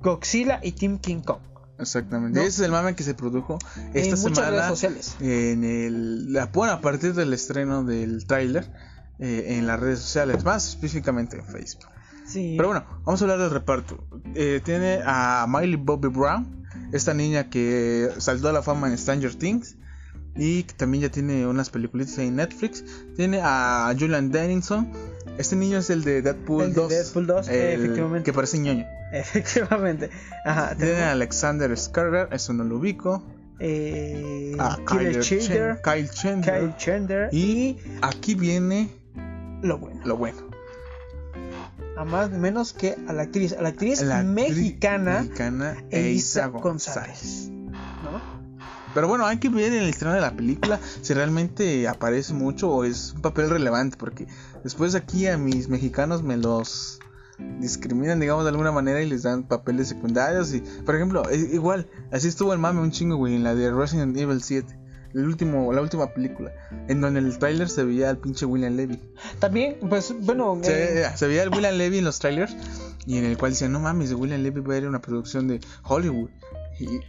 Godzilla 0.00 0.60
y 0.62 0.72
Team 0.72 0.98
King 0.98 1.20
Kong. 1.20 1.40
Exactamente. 1.78 2.38
¿No? 2.38 2.46
Ese 2.46 2.62
es 2.62 2.66
el 2.66 2.72
mame 2.72 2.94
que 2.94 3.02
se 3.02 3.14
produjo 3.14 3.58
esta 3.94 4.10
en 4.10 4.16
semana 4.16 4.50
redes 4.50 4.66
sociales. 4.66 5.16
en 5.20 5.64
el 5.64 6.38
bueno, 6.52 6.74
a 6.74 6.80
partir 6.80 7.14
del 7.14 7.32
estreno 7.32 7.84
del 7.84 8.26
tráiler 8.26 8.70
eh, 9.18 9.56
en 9.58 9.66
las 9.66 9.80
redes 9.80 10.00
sociales, 10.00 10.44
más 10.44 10.68
específicamente 10.68 11.36
en 11.36 11.44
Facebook. 11.44 11.90
Sí. 12.26 12.54
Pero 12.56 12.68
bueno, 12.68 12.84
vamos 13.04 13.20
a 13.20 13.24
hablar 13.24 13.38
del 13.38 13.50
reparto. 13.50 14.04
Eh, 14.34 14.60
tiene 14.64 15.00
a 15.04 15.46
Miley 15.48 15.76
Bobby 15.76 16.08
Brown, 16.08 16.66
esta 16.92 17.14
niña 17.14 17.50
que 17.50 18.10
saltó 18.18 18.48
a 18.48 18.52
la 18.52 18.62
fama 18.62 18.88
en 18.88 18.96
Stranger 18.96 19.34
Things 19.34 19.76
y 20.34 20.62
que 20.64 20.72
también 20.74 21.02
ya 21.02 21.08
tiene 21.10 21.46
unas 21.46 21.70
películas 21.70 22.16
en 22.18 22.36
Netflix. 22.36 22.84
Tiene 23.16 23.40
a 23.42 23.94
Julian 23.98 24.30
Dennison. 24.30 24.90
Este 25.38 25.56
niño 25.56 25.78
es 25.78 25.90
el 25.90 26.04
de 26.04 26.22
Deadpool 26.22 26.64
El 26.64 26.74
de 26.74 26.80
2. 26.80 26.88
Deadpool 26.90 27.26
2, 27.26 27.48
el 27.48 27.54
efectivamente. 27.80 28.24
Que 28.24 28.32
parece 28.32 28.58
ñoño. 28.58 28.84
Efectivamente. 29.12 30.08
Ajá. 30.44 30.74
Tiene 30.74 31.02
a 31.02 31.12
Alexander 31.12 31.70
Skarsgård, 31.72 32.28
eso 32.32 32.52
no 32.54 32.64
lo 32.64 32.76
ubico. 32.78 33.22
eh, 33.60 34.56
A 34.58 34.78
Kyler 34.86 35.20
Chandler, 35.20 35.80
Kyle 35.82 36.08
Chandler. 36.10 36.60
Kyle 36.60 36.76
Chandler 36.78 37.28
Y 37.32 37.76
aquí 38.00 38.34
viene 38.34 38.88
lo 39.62 39.78
bueno. 39.78 40.00
lo 40.04 40.16
bueno. 40.16 40.38
A 41.96 42.04
más 42.06 42.30
menos 42.30 42.72
que 42.72 42.96
a 43.06 43.12
la 43.12 43.22
actriz, 43.24 43.52
a 43.52 43.60
la 43.60 43.68
actriz 43.68 44.00
La 44.00 44.22
mexicana 44.22 45.20
mexicana 45.20 45.76
Elisa 45.90 46.46
González. 46.46 47.50
Pero 48.94 49.08
bueno, 49.08 49.26
hay 49.26 49.38
que 49.38 49.48
ver 49.48 49.72
en 49.72 49.82
el 49.82 49.88
estreno 49.88 50.14
de 50.14 50.20
la 50.20 50.36
película 50.36 50.78
si 51.00 51.14
realmente 51.14 51.88
aparece 51.88 52.34
mucho 52.34 52.70
o 52.70 52.84
es 52.84 53.12
un 53.14 53.22
papel 53.22 53.50
relevante. 53.50 53.96
Porque 53.98 54.26
después 54.64 54.94
aquí 54.94 55.26
a 55.26 55.38
mis 55.38 55.68
mexicanos 55.68 56.22
me 56.22 56.36
los 56.36 56.98
discriminan, 57.58 58.20
digamos, 58.20 58.44
de 58.44 58.50
alguna 58.50 58.72
manera 58.72 59.00
y 59.02 59.08
les 59.08 59.22
dan 59.22 59.44
papeles 59.44 59.88
secundarios. 59.88 60.52
Y, 60.54 60.60
por 60.84 60.94
ejemplo, 60.94 61.28
e- 61.30 61.36
igual, 61.52 61.88
así 62.12 62.28
estuvo 62.28 62.52
el 62.52 62.58
mame 62.58 62.80
un 62.80 62.90
chingo, 62.90 63.16
güey, 63.16 63.34
en 63.34 63.44
la 63.44 63.54
de 63.54 63.70
Resident 63.72 64.16
Evil 64.16 64.42
7. 64.42 64.78
El 65.14 65.26
último, 65.26 65.70
la 65.74 65.82
última 65.82 66.06
película, 66.14 66.52
en 66.88 67.02
donde 67.02 67.20
en 67.20 67.26
el 67.26 67.38
tráiler 67.38 67.68
se 67.68 67.84
veía 67.84 68.08
al 68.08 68.16
pinche 68.16 68.46
William 68.46 68.74
Levy. 68.76 68.98
También, 69.40 69.76
pues, 69.86 70.14
bueno, 70.20 70.58
Se, 70.62 71.02
eh, 71.02 71.06
se 71.16 71.26
veía 71.26 71.42
el 71.42 71.50
William 71.50 71.74
Levy 71.74 71.98
en 71.98 72.04
los 72.04 72.18
trailers 72.18 72.56
y 73.04 73.18
en 73.18 73.26
el 73.26 73.36
cual 73.36 73.52
decían, 73.52 73.72
no 73.72 73.80
mames, 73.80 74.14
William 74.14 74.40
Levy 74.40 74.60
va 74.62 74.72
a 74.72 74.78
ir 74.78 74.84
a 74.86 74.88
una 74.88 75.02
producción 75.02 75.48
de 75.48 75.60
Hollywood. 75.82 76.30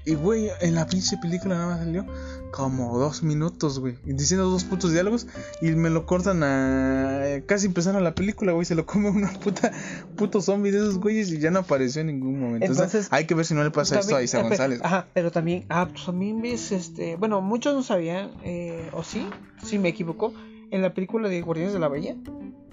Y, 0.05 0.13
güey, 0.15 0.49
en 0.61 0.75
la 0.75 0.85
pinche 0.85 1.17
película 1.17 1.55
nada 1.55 1.67
más 1.67 1.79
salió 1.79 2.05
como 2.51 2.99
dos 2.99 3.23
minutos, 3.23 3.79
güey, 3.79 3.95
diciendo 4.05 4.47
dos 4.49 4.63
putos 4.65 4.91
diálogos 4.91 5.25
y 5.61 5.71
me 5.71 5.89
lo 5.89 6.05
cortan 6.05 6.43
a 6.43 7.23
casi 7.47 7.65
empezando 7.67 7.99
la 7.99 8.13
película, 8.13 8.51
güey, 8.51 8.65
se 8.65 8.75
lo 8.75 8.85
come 8.85 9.09
una 9.09 9.31
puta 9.33 9.71
puto 10.15 10.41
zombie 10.41 10.71
de 10.71 10.77
esos 10.77 10.99
güeyes 10.99 11.31
y 11.31 11.39
ya 11.39 11.49
no 11.49 11.59
apareció 11.59 12.01
en 12.01 12.07
ningún 12.07 12.39
momento. 12.39 12.65
Entonces, 12.67 13.07
hay 13.09 13.25
que 13.25 13.33
ver 13.33 13.45
si 13.45 13.55
no 13.55 13.63
le 13.63 13.71
pasa 13.71 13.99
esto 13.99 14.15
a 14.15 14.21
Isa 14.21 14.39
eh, 14.39 14.43
González. 14.43 14.79
Ajá, 14.83 15.07
pero 15.13 15.31
también, 15.31 15.65
ah, 15.69 15.87
pues 15.89 16.05
también 16.05 16.41
ves, 16.41 16.71
este, 16.71 17.15
bueno, 17.15 17.41
muchos 17.41 17.73
no 17.73 17.81
sabían, 17.81 18.31
eh, 18.43 18.89
o 18.93 19.03
sí, 19.03 19.27
si 19.63 19.79
me 19.79 19.89
equivoco, 19.89 20.33
en 20.69 20.81
la 20.83 20.93
película 20.93 21.29
de 21.29 21.41
Guardianes 21.41 21.73
de 21.73 21.79
la 21.79 21.87
Bahía, 21.87 22.15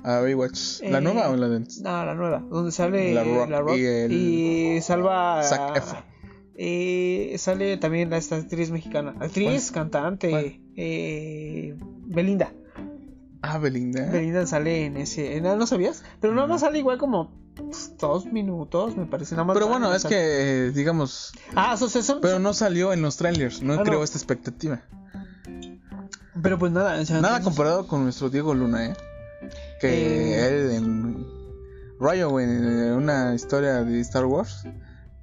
A 0.03 0.21
Baywatch, 0.21 0.83
¿la 0.83 0.99
eh, 0.99 1.01
nueva 1.01 1.31
o 1.31 1.37
la 1.37 1.49
de 1.49 1.57
antes? 1.57 1.81
no, 1.81 2.05
la 2.05 2.15
nueva, 2.15 2.41
donde 2.51 2.73
sale 2.73 3.15
La 3.15 3.25
la 3.25 3.61
Rock 3.61 3.69
Rock, 3.69 3.77
y 3.79 3.85
el- 3.87 4.13
y 4.13 4.83
salva 4.83 5.43
Zac 5.43 5.77
Efron. 5.79 6.10
Eh, 6.63 7.35
sale 7.39 7.79
también 7.79 8.13
esta 8.13 8.37
actriz 8.37 8.71
mexicana, 8.71 9.15
actriz, 9.19 9.71
cantante, 9.71 10.29
¿Cuál? 10.29 10.61
eh, 10.77 11.75
Belinda. 12.05 12.53
Ah, 13.41 13.57
Belinda. 13.57 14.11
Belinda 14.11 14.47
sale 14.47 14.85
en 14.85 14.99
ese, 14.99 15.39
en- 15.39 15.45
¿no 15.45 15.67
sabías? 15.67 16.03
Pero 16.21 16.35
nada 16.35 16.47
más 16.47 16.61
sale 16.61 16.79
igual 16.79 16.99
como 16.99 17.33
pues, 17.57 17.97
dos 17.99 18.27
minutos, 18.27 18.95
me 18.95 19.07
parece 19.07 19.35
nada 19.35 19.45
más. 19.45 19.55
Pero 19.55 19.69
bueno, 19.69 19.95
es 19.95 20.03
sale. 20.03 20.15
que, 20.15 20.73
digamos, 20.75 21.33
ah, 21.57 21.79
so- 21.79 22.21
pero 22.21 22.39
no 22.39 22.53
salió 22.53 22.93
en 22.93 23.01
los 23.01 23.17
trailers, 23.17 23.63
no 23.63 23.73
Ah, 23.73 23.77
no. 23.77 23.83
creó 23.83 24.05
esta 24.05 24.19
expectativa. 24.19 24.83
pero 26.43 26.59
pues 26.59 26.73
nada, 26.73 27.01
o 27.01 27.05
sea, 27.07 27.21
Nada 27.23 27.41
comparado 27.41 27.87
con 27.87 28.05
nuestro 28.05 28.29
Diego 28.29 28.53
Luna, 28.55 28.87
¿eh? 28.87 28.97
Que 29.81 30.35
Eh. 30.35 30.47
él 30.47 30.71
en 30.73 31.27
Rayo, 31.99 32.39
en 32.41 32.51
una 32.93 33.35
historia 33.35 33.83
de 33.83 34.01
Star 34.01 34.27
Wars, 34.27 34.65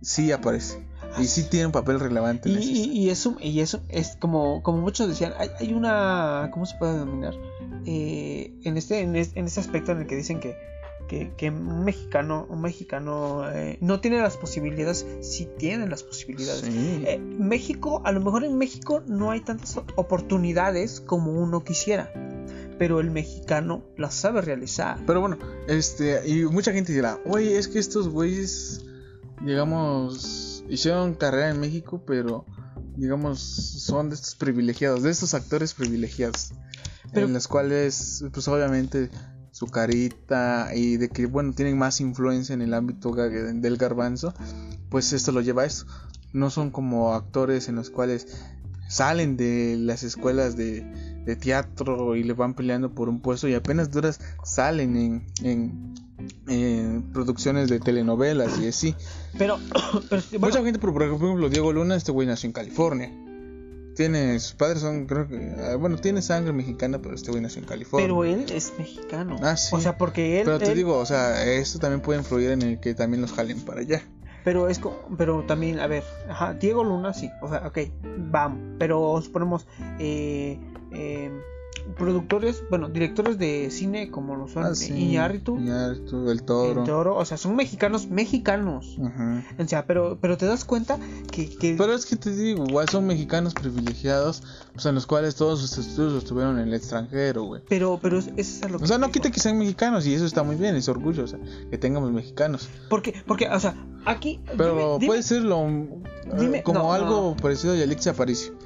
sí 0.02 0.32
aparece. 0.32 0.84
Y 1.20 1.26
sí 1.26 1.44
tiene 1.50 1.68
un 1.68 1.72
papel 1.72 2.00
relevante 2.00 2.50
Y, 2.50 2.56
en 2.56 2.62
y, 2.62 2.84
y 2.92 3.10
eso, 3.10 3.38
y 3.40 3.60
eso 3.60 3.82
es 3.90 4.16
como, 4.20 4.62
como 4.64 4.80
muchos 4.80 5.08
decían, 5.08 5.34
hay, 5.38 5.50
hay 5.60 5.74
una, 5.74 6.50
¿cómo 6.52 6.66
se 6.66 6.78
puede 6.78 6.94
denominar? 6.94 7.34
Eh, 7.86 8.54
en 8.64 8.78
este, 8.78 9.00
en 9.00 9.16
este, 9.16 9.40
en 9.40 9.46
este 9.46 9.60
aspecto 9.60 9.92
en 9.92 10.00
el 10.00 10.08
que 10.08 10.16
dicen 10.16 10.40
que, 10.40 10.58
que, 11.08 11.32
que 11.38 11.50
un 11.50 11.86
mexicano, 11.86 12.46
un 12.50 12.62
mexicano 12.62 13.50
eh, 13.52 13.78
no 13.82 14.00
tiene 14.00 14.20
las 14.20 14.38
posibilidades, 14.38 15.06
sí 15.22 15.48
tiene 15.58 15.88
las 15.88 16.04
posibilidades. 16.04 16.62
Sí. 16.62 17.04
Eh, 17.08 17.20
México, 17.20 18.02
a 18.06 18.12
lo 18.12 18.22
mejor 18.22 18.44
en 18.44 18.58
México 18.58 19.02
no 19.08 19.32
hay 19.32 19.42
tantas 19.42 19.78
oportunidades 19.96 21.02
como 21.02 21.32
uno 21.32 21.64
quisiera, 21.64 22.12
pero 22.78 23.00
el 23.00 23.10
mexicano 23.10 23.84
las 23.96 24.14
sabe 24.14 24.42
realizar. 24.42 25.00
Pero 25.08 25.22
bueno, 25.22 25.38
este, 25.68 26.28
y 26.28 26.44
mucha 26.46 26.74
gente 26.74 26.94
dirá, 26.94 27.20
oye, 27.26 27.58
es 27.58 27.68
que 27.68 27.80
estos 27.80 28.10
güeyes, 28.10 28.86
digamos, 29.42 30.47
hicieron 30.70 31.14
carrera 31.16 31.50
en 31.50 31.60
México, 31.60 32.04
pero, 32.06 32.46
digamos, 32.96 33.40
son 33.40 34.10
de 34.10 34.16
estos 34.16 34.36
privilegiados, 34.36 35.04
de 35.04 35.12
estos 35.12 35.34
actores 35.34 35.74
privilegiados, 35.74 36.52
Pero- 37.14 37.28
en 37.28 37.34
los 37.34 37.48
cuales, 37.48 38.24
pues 38.32 38.48
obviamente, 38.48 39.10
su 39.52 39.68
carita 39.68 40.70
y 40.76 40.98
de 40.98 41.10
que, 41.10 41.26
bueno, 41.26 41.54
tienen 41.54 41.78
más 41.78 42.00
influencia 42.00 42.54
en 42.54 42.62
el 42.62 42.74
ámbito 42.74 43.12
del 43.12 43.78
garbanzo, 43.78 44.34
pues 44.90 45.14
esto 45.14 45.32
lo 45.32 45.42
lleva 45.42 45.64
a 45.64 45.66
eso. 45.66 45.86
No 46.34 46.50
son 46.52 46.70
como 46.70 47.14
actores 47.14 47.68
en 47.68 47.76
los 47.76 47.90
cuales 47.90 48.28
salen 48.88 49.36
de 49.36 49.76
las 49.80 50.04
escuelas 50.04 50.56
de, 50.56 50.82
de 51.26 51.36
teatro 51.36 52.16
y 52.16 52.24
le 52.24 52.34
van 52.34 52.54
peleando 52.54 52.94
por 52.94 53.10
un 53.10 53.20
puesto 53.20 53.48
y 53.48 53.54
apenas 53.56 53.90
duras 53.92 54.20
salen 54.44 54.96
en, 54.96 55.28
en, 55.42 55.94
en 56.48 57.12
producciones 57.14 57.70
de 57.70 57.80
telenovelas 57.80 58.60
y 58.60 58.68
así. 58.68 58.96
Pero, 59.38 59.58
pero 60.10 60.22
bueno, 60.32 60.48
Mucha 60.48 60.64
gente, 60.64 60.80
por, 60.80 61.02
ejemplo, 61.04 61.50
Diego 61.50 61.74
Luna, 61.74 61.96
este 61.96 62.12
güey 62.12 62.28
nació 62.28 62.48
en 62.48 62.54
California. 62.54 63.12
Tiene, 63.96 64.40
sus 64.40 64.54
padres 64.54 64.82
son, 64.82 65.08
creo 65.08 65.28
que, 65.28 65.56
ah, 65.60 65.76
bueno, 65.76 65.98
tiene 65.98 66.22
sangre 66.22 66.54
mexicana, 66.54 67.00
pero 67.02 67.16
este 67.16 67.32
güey 67.32 67.42
nació 67.42 67.62
en 67.62 67.68
California. 67.68 68.08
pero 68.08 68.24
él 68.24 68.46
es 68.54 68.74
mexicano. 68.78 69.38
Ah, 69.42 69.58
sí. 69.58 69.76
O 69.76 69.80
sea, 69.80 69.98
porque 69.98 70.40
él... 70.40 70.46
Pero 70.46 70.60
te 70.60 70.72
él- 70.72 70.78
digo, 70.78 70.98
o 70.98 71.06
sea, 71.06 71.44
esto 71.46 71.80
también 71.80 72.02
puede 72.02 72.20
influir 72.20 72.52
en 72.52 72.62
el 72.62 72.80
que 72.80 72.94
también 72.94 73.22
los 73.22 73.32
jalen 73.34 73.60
para 73.62 73.82
allá. 73.82 74.04
Pero 74.44 74.70
es 74.70 74.80
pero 75.18 75.44
también, 75.44 75.80
a 75.80 75.88
ver, 75.88 76.06
ajá, 76.30 76.54
Diego 76.54 76.82
Luna 76.82 77.14
sí, 77.14 77.30
o 77.42 77.50
sea, 77.50 77.68
ok, 77.68 77.80
vamos, 78.18 78.76
pero 78.80 79.20
suponemos, 79.22 79.68
eh, 80.00 80.58
eh, 80.94 81.32
productores, 81.96 82.64
bueno, 82.70 82.90
directores 82.90 83.38
de 83.38 83.70
cine 83.72 84.12
como 84.12 84.36
lo 84.36 84.48
son 84.48 84.64
Ah, 84.66 84.76
sí. 84.76 84.94
Iñárritu, 84.94 85.58
Iñárritu, 85.58 86.30
el 86.30 86.44
toro. 86.44 86.82
el 86.82 86.86
Toro, 86.88 87.16
o 87.16 87.26
sea, 87.26 87.38
son 87.38 87.56
mexicanos, 87.56 88.08
mexicanos. 88.08 88.98
Ajá. 89.04 89.44
O 89.58 89.68
sea, 89.68 89.86
pero, 89.86 90.18
pero 90.20 90.38
te 90.38 90.46
das 90.46 90.66
cuenta 90.66 90.98
que, 91.32 91.50
que 91.50 91.76
Pero 91.78 91.94
es 91.94 92.06
que 92.06 92.16
te 92.16 92.36
digo, 92.36 92.66
igual 92.68 92.90
son 92.90 93.06
mexicanos 93.08 93.54
privilegiados, 93.54 94.44
o 94.76 94.80
sea, 94.80 94.90
en 94.90 94.96
los 94.96 95.06
cuales 95.08 95.36
todos 95.36 95.60
sus 95.62 95.78
estudios 95.78 96.14
los 96.14 96.26
tuvieron 96.26 96.60
en 96.60 96.68
el 96.68 96.74
extranjero, 96.74 97.44
güey. 97.44 97.62
pero, 97.68 98.00
pero 98.02 98.20
es, 98.20 98.30
es 98.38 98.64
a 98.64 98.70
lo 98.70 98.78
que 98.80 98.84
O 98.84 98.88
sea, 98.88 98.98
no 98.98 99.12
quita 99.12 99.32
que 99.32 99.40
sean 99.40 99.58
mexicanos 99.58 100.06
y 100.06 100.14
eso 100.14 100.26
está 100.26 100.44
muy 100.44 100.56
bien, 100.56 100.76
es 100.76 100.88
orgullo, 100.90 101.24
o 101.24 101.28
sea, 101.28 101.40
que 101.70 101.78
tengamos 101.78 102.12
mexicanos. 102.12 102.68
Porque, 102.90 103.14
porque, 103.26 103.48
o 103.50 103.60
sea, 103.60 103.76
aquí. 104.06 104.40
Pero 104.58 104.76
dime- 104.76 104.94
dime- 105.00 105.08
puede 105.08 105.24
ser 105.24 105.44
lo, 105.44 105.66
dime- 106.38 106.64
como 106.64 106.80
no, 106.80 106.94
algo 106.94 107.36
no. 107.36 107.42
parecido 107.42 107.74
a 107.74 107.78
Yalixia 107.78 108.12
Aparicio. 108.14 108.57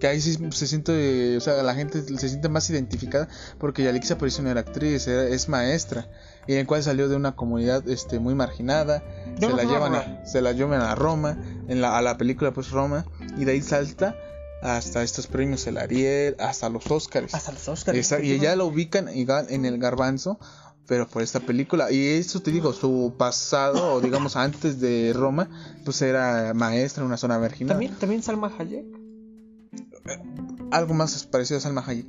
Que 0.00 0.06
ahí 0.06 0.20
sí 0.20 0.38
se 0.52 0.66
siente, 0.66 1.36
o 1.36 1.40
sea, 1.40 1.62
la 1.62 1.74
gente 1.74 2.02
se 2.02 2.28
siente 2.28 2.48
más 2.48 2.68
identificada 2.70 3.28
porque 3.58 3.82
Yalixia 3.82 4.16
Aparicio 4.16 4.44
no 4.44 4.50
era 4.50 4.60
actriz, 4.60 5.06
era- 5.08 5.26
es 5.26 5.48
maestra. 5.48 6.08
Y 6.46 6.52
en 6.52 6.58
el 6.60 6.66
cual 6.66 6.82
salió 6.82 7.08
de 7.08 7.16
una 7.16 7.34
comunidad 7.36 7.86
este, 7.88 8.18
muy 8.20 8.34
marginada. 8.34 9.02
Yo 9.38 9.50
Se 9.50 9.56
la, 9.56 9.64
llevan 9.64 9.94
a, 9.94 10.24
se 10.26 10.40
la 10.40 10.52
llevan 10.52 10.80
a 10.80 10.94
Roma, 10.94 11.36
en 11.68 11.80
la, 11.80 11.98
a 11.98 12.02
la 12.02 12.16
película 12.16 12.52
pues 12.52 12.70
Roma. 12.70 13.04
Y 13.36 13.44
de 13.44 13.52
ahí 13.52 13.60
salta 13.62 14.16
hasta 14.62 15.02
estos 15.02 15.26
premios, 15.26 15.66
el 15.66 15.78
Ariel, 15.78 16.36
hasta 16.38 16.68
los 16.68 16.90
Oscars. 16.90 17.34
Hasta 17.34 17.52
los 17.52 17.68
Oscars. 17.68 17.98
Esa- 17.98 18.20
y 18.20 18.32
ella 18.32 18.56
lo 18.56 18.66
ubican 18.66 19.08
en 19.08 19.64
el 19.66 19.78
garbanzo, 19.78 20.38
pero 20.86 21.06
por 21.06 21.22
esta 21.22 21.40
película. 21.40 21.90
Y 21.92 22.06
eso 22.06 22.40
te 22.40 22.50
digo, 22.50 22.72
su 22.72 23.14
pasado, 23.18 23.94
o 23.94 24.00
digamos 24.00 24.36
antes 24.36 24.80
de 24.80 25.12
Roma, 25.14 25.50
pues 25.84 26.00
era 26.02 26.54
maestra 26.54 27.02
en 27.02 27.08
una 27.08 27.16
zona 27.18 27.38
marginal. 27.38 27.74
También, 27.74 27.94
también 27.96 28.22
Salma 28.22 28.50
Hayek. 28.58 28.86
Algo 30.70 30.94
más 30.94 31.24
parecido 31.26 31.58
a 31.58 31.60
Salma 31.60 31.84
Hayek. 31.86 32.06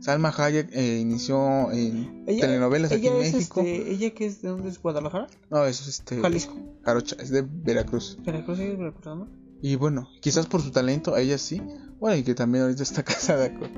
Salma 0.00 0.34
Hayek 0.36 0.68
eh, 0.72 0.98
inició 0.98 1.70
en 1.70 2.24
Ella, 2.26 2.40
telenovelas 2.46 2.90
aquí 2.90 3.06
en 3.06 3.18
México. 3.18 3.60
este, 3.60 3.92
ella 3.92 4.10
que 4.10 4.26
es 4.26 4.42
de 4.42 4.48
dónde 4.48 4.68
es 4.68 4.82
Guadalajara, 4.82 5.28
No, 5.48 5.64
es 5.64 5.86
este. 5.86 6.20
Jalisco, 6.20 6.54
Jarocha, 6.84 7.16
es 7.20 7.30
de 7.30 7.42
Veracruz. 7.42 8.18
Veracruz 8.24 8.58
es 8.58 8.76
Veracruz, 8.76 9.06
¿no? 9.06 9.28
Y 9.62 9.76
bueno, 9.76 10.08
quizás 10.20 10.46
por 10.46 10.60
su 10.60 10.72
talento, 10.72 11.16
ella 11.16 11.38
sí. 11.38 11.62
Bueno, 12.00 12.16
y 12.16 12.24
que 12.24 12.34
también 12.34 12.64
ahorita 12.64 12.82
está 12.82 13.02
casada 13.04 13.54
con, 13.54 13.70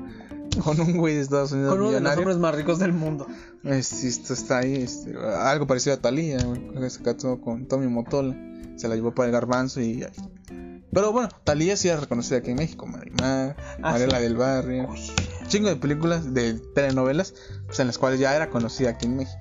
con 0.63 0.79
un 0.81 0.97
güey 0.97 1.13
de 1.13 1.21
Estados 1.21 1.51
Unidos 1.51 1.75
Con 1.75 1.81
uno 1.81 1.91
de 1.91 2.01
los 2.01 2.17
hombres 2.17 2.37
más 2.37 2.55
ricos 2.55 2.79
del 2.79 2.93
mundo. 2.93 3.27
Este, 3.63 4.07
esto 4.07 4.33
está 4.33 4.59
ahí, 4.59 4.73
este, 4.75 5.15
algo 5.15 5.67
parecido 5.67 5.95
a 5.95 6.01
Talía, 6.01 6.39
se 6.89 7.03
casó 7.03 7.39
con 7.39 7.67
Tommy 7.67 7.87
Motola, 7.87 8.35
se 8.77 8.87
la 8.87 8.95
llevó 8.95 9.13
para 9.13 9.27
el 9.27 9.31
garbanzo 9.31 9.79
y 9.79 10.03
pero 10.95 11.11
bueno, 11.11 11.29
Talía 11.43 11.77
sí 11.77 11.89
era 11.89 11.99
reconocida 11.99 12.39
aquí 12.39 12.49
en 12.49 12.55
México, 12.57 12.87
Marimar, 12.87 13.55
Ah, 13.77 13.91
Mariela 13.91 14.17
sí. 14.17 14.23
del 14.23 14.35
Barrio, 14.37 14.89
chingo 15.47 15.69
de 15.69 15.75
películas, 15.75 16.33
de 16.33 16.55
telenovelas, 16.55 17.35
pues 17.67 17.79
en 17.79 17.85
las 17.87 17.99
cuales 17.99 18.19
ya 18.19 18.35
era 18.35 18.49
conocida 18.49 18.89
aquí 18.91 19.05
en 19.05 19.17
México. 19.17 19.37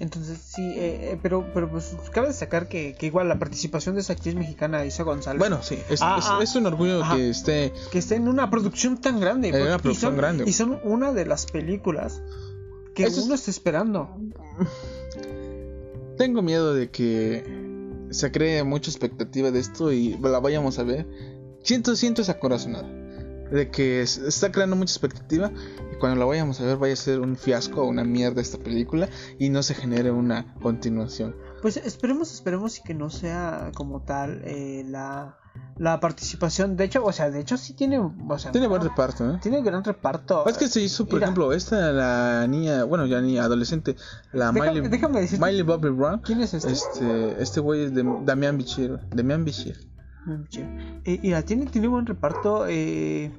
Entonces 0.00 0.38
sí, 0.38 0.62
eh, 0.76 1.12
eh, 1.12 1.18
pero, 1.22 1.46
pero 1.54 1.70
pues 1.70 1.94
cabe 2.12 2.28
destacar 2.28 2.68
que, 2.68 2.94
que 2.98 3.06
igual 3.06 3.28
la 3.28 3.38
participación 3.38 3.94
de 3.94 4.00
esa 4.02 4.12
actriz 4.14 4.34
mexicana 4.34 4.84
Isa 4.84 5.02
González, 5.04 5.38
Bueno, 5.38 5.62
sí, 5.62 5.78
es, 5.88 6.02
Ah, 6.02 6.16
es- 6.18 6.26
ah. 6.28 6.38
es 6.42 6.54
un 6.56 6.66
orgullo 6.66 7.02
Ajá. 7.02 7.16
que 7.16 7.30
esté, 7.30 7.72
que 7.92 7.98
esté 7.98 8.16
en 8.16 8.28
una 8.28 8.50
producción 8.50 9.00
tan 9.00 9.18
grande. 9.20 9.48
En 9.48 9.52
porque- 9.54 9.66
una 9.66 9.76
y 9.76 9.78
producción 9.78 10.10
son- 10.12 10.16
grande. 10.18 10.44
Y 10.46 10.52
son 10.52 10.80
una 10.84 11.12
de 11.12 11.24
las 11.26 11.46
películas 11.46 12.20
que 12.94 13.04
Eso 13.04 13.20
es- 13.20 13.26
uno 13.26 13.34
está 13.34 13.50
esperando. 13.50 14.10
tengo 16.18 16.42
miedo 16.42 16.72
de 16.74 16.90
que 16.90 17.44
se 18.10 18.32
cree 18.32 18.62
mucha 18.64 18.90
expectativa 18.90 19.50
de 19.50 19.60
esto 19.60 19.92
y 19.92 20.16
la 20.18 20.40
vayamos 20.40 20.78
a 20.78 20.84
ver. 20.84 21.06
Siento, 21.62 21.96
siento 21.96 22.22
esa 22.22 22.38
corazonada. 22.38 22.88
De 23.50 23.70
que 23.70 24.02
está 24.02 24.50
creando 24.50 24.74
mucha 24.74 24.92
expectativa 24.92 25.52
y 25.92 25.98
cuando 25.98 26.18
la 26.18 26.24
vayamos 26.24 26.60
a 26.60 26.64
ver 26.64 26.78
vaya 26.78 26.94
a 26.94 26.96
ser 26.96 27.20
un 27.20 27.36
fiasco 27.36 27.82
o 27.82 27.86
una 27.86 28.02
mierda 28.02 28.40
esta 28.40 28.58
película 28.58 29.08
y 29.38 29.50
no 29.50 29.62
se 29.62 29.74
genere 29.74 30.10
una 30.10 30.54
continuación. 30.54 31.36
Pues 31.62 31.76
esperemos, 31.76 32.32
esperemos 32.32 32.78
y 32.78 32.82
que 32.82 32.94
no 32.94 33.08
sea 33.08 33.70
como 33.76 34.02
tal 34.02 34.42
eh, 34.44 34.84
la, 34.84 35.38
la 35.78 36.00
participación. 36.00 36.76
De 36.76 36.84
hecho, 36.84 37.04
o 37.04 37.12
sea, 37.12 37.30
de 37.30 37.40
hecho 37.40 37.56
sí 37.56 37.74
tiene, 37.74 37.98
o 37.98 38.38
sea, 38.38 38.52
Tiene 38.52 38.66
buen 38.66 38.82
no, 38.82 38.88
reparto, 38.88 39.24
¿no? 39.24 39.40
tiene 39.40 39.62
gran 39.62 39.84
reparto. 39.84 40.46
Es 40.48 40.56
que 40.58 40.68
se 40.68 40.80
hizo, 40.80 41.04
por 41.04 41.14
Mira. 41.14 41.26
ejemplo, 41.26 41.52
esta, 41.52 41.92
la 41.92 42.46
niña, 42.48 42.84
bueno, 42.84 43.06
ya 43.06 43.20
ni 43.20 43.38
adolescente, 43.38 43.96
la 44.32 44.52
Déjame- 44.52 44.72
Miley, 44.74 44.88
déjame 44.88 45.20
decirte- 45.20 45.44
Miley 45.44 45.62
Bobby 45.62 45.90
Brown. 45.90 46.20
¿Quién 46.24 46.40
es 46.40 46.54
este? 46.54 46.72
Este, 46.72 47.42
este 47.42 47.60
güey 47.60 47.84
es 47.84 47.94
de 47.94 48.04
Damián 48.24 48.56
Bichir, 48.58 48.98
Damián 49.14 49.44
Bichir. 49.44 49.76
Eh, 51.04 51.20
mira, 51.22 51.42
tiene, 51.42 51.66
tiene 51.66 51.88
buen 51.88 52.06
reparto. 52.06 52.64
eh, 52.68 53.30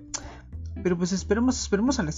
pero 0.83 0.95
pues 0.95 1.11
esperemos, 1.11 1.59
esperemos 1.59 1.97
a 1.99 2.03
la, 2.03 2.11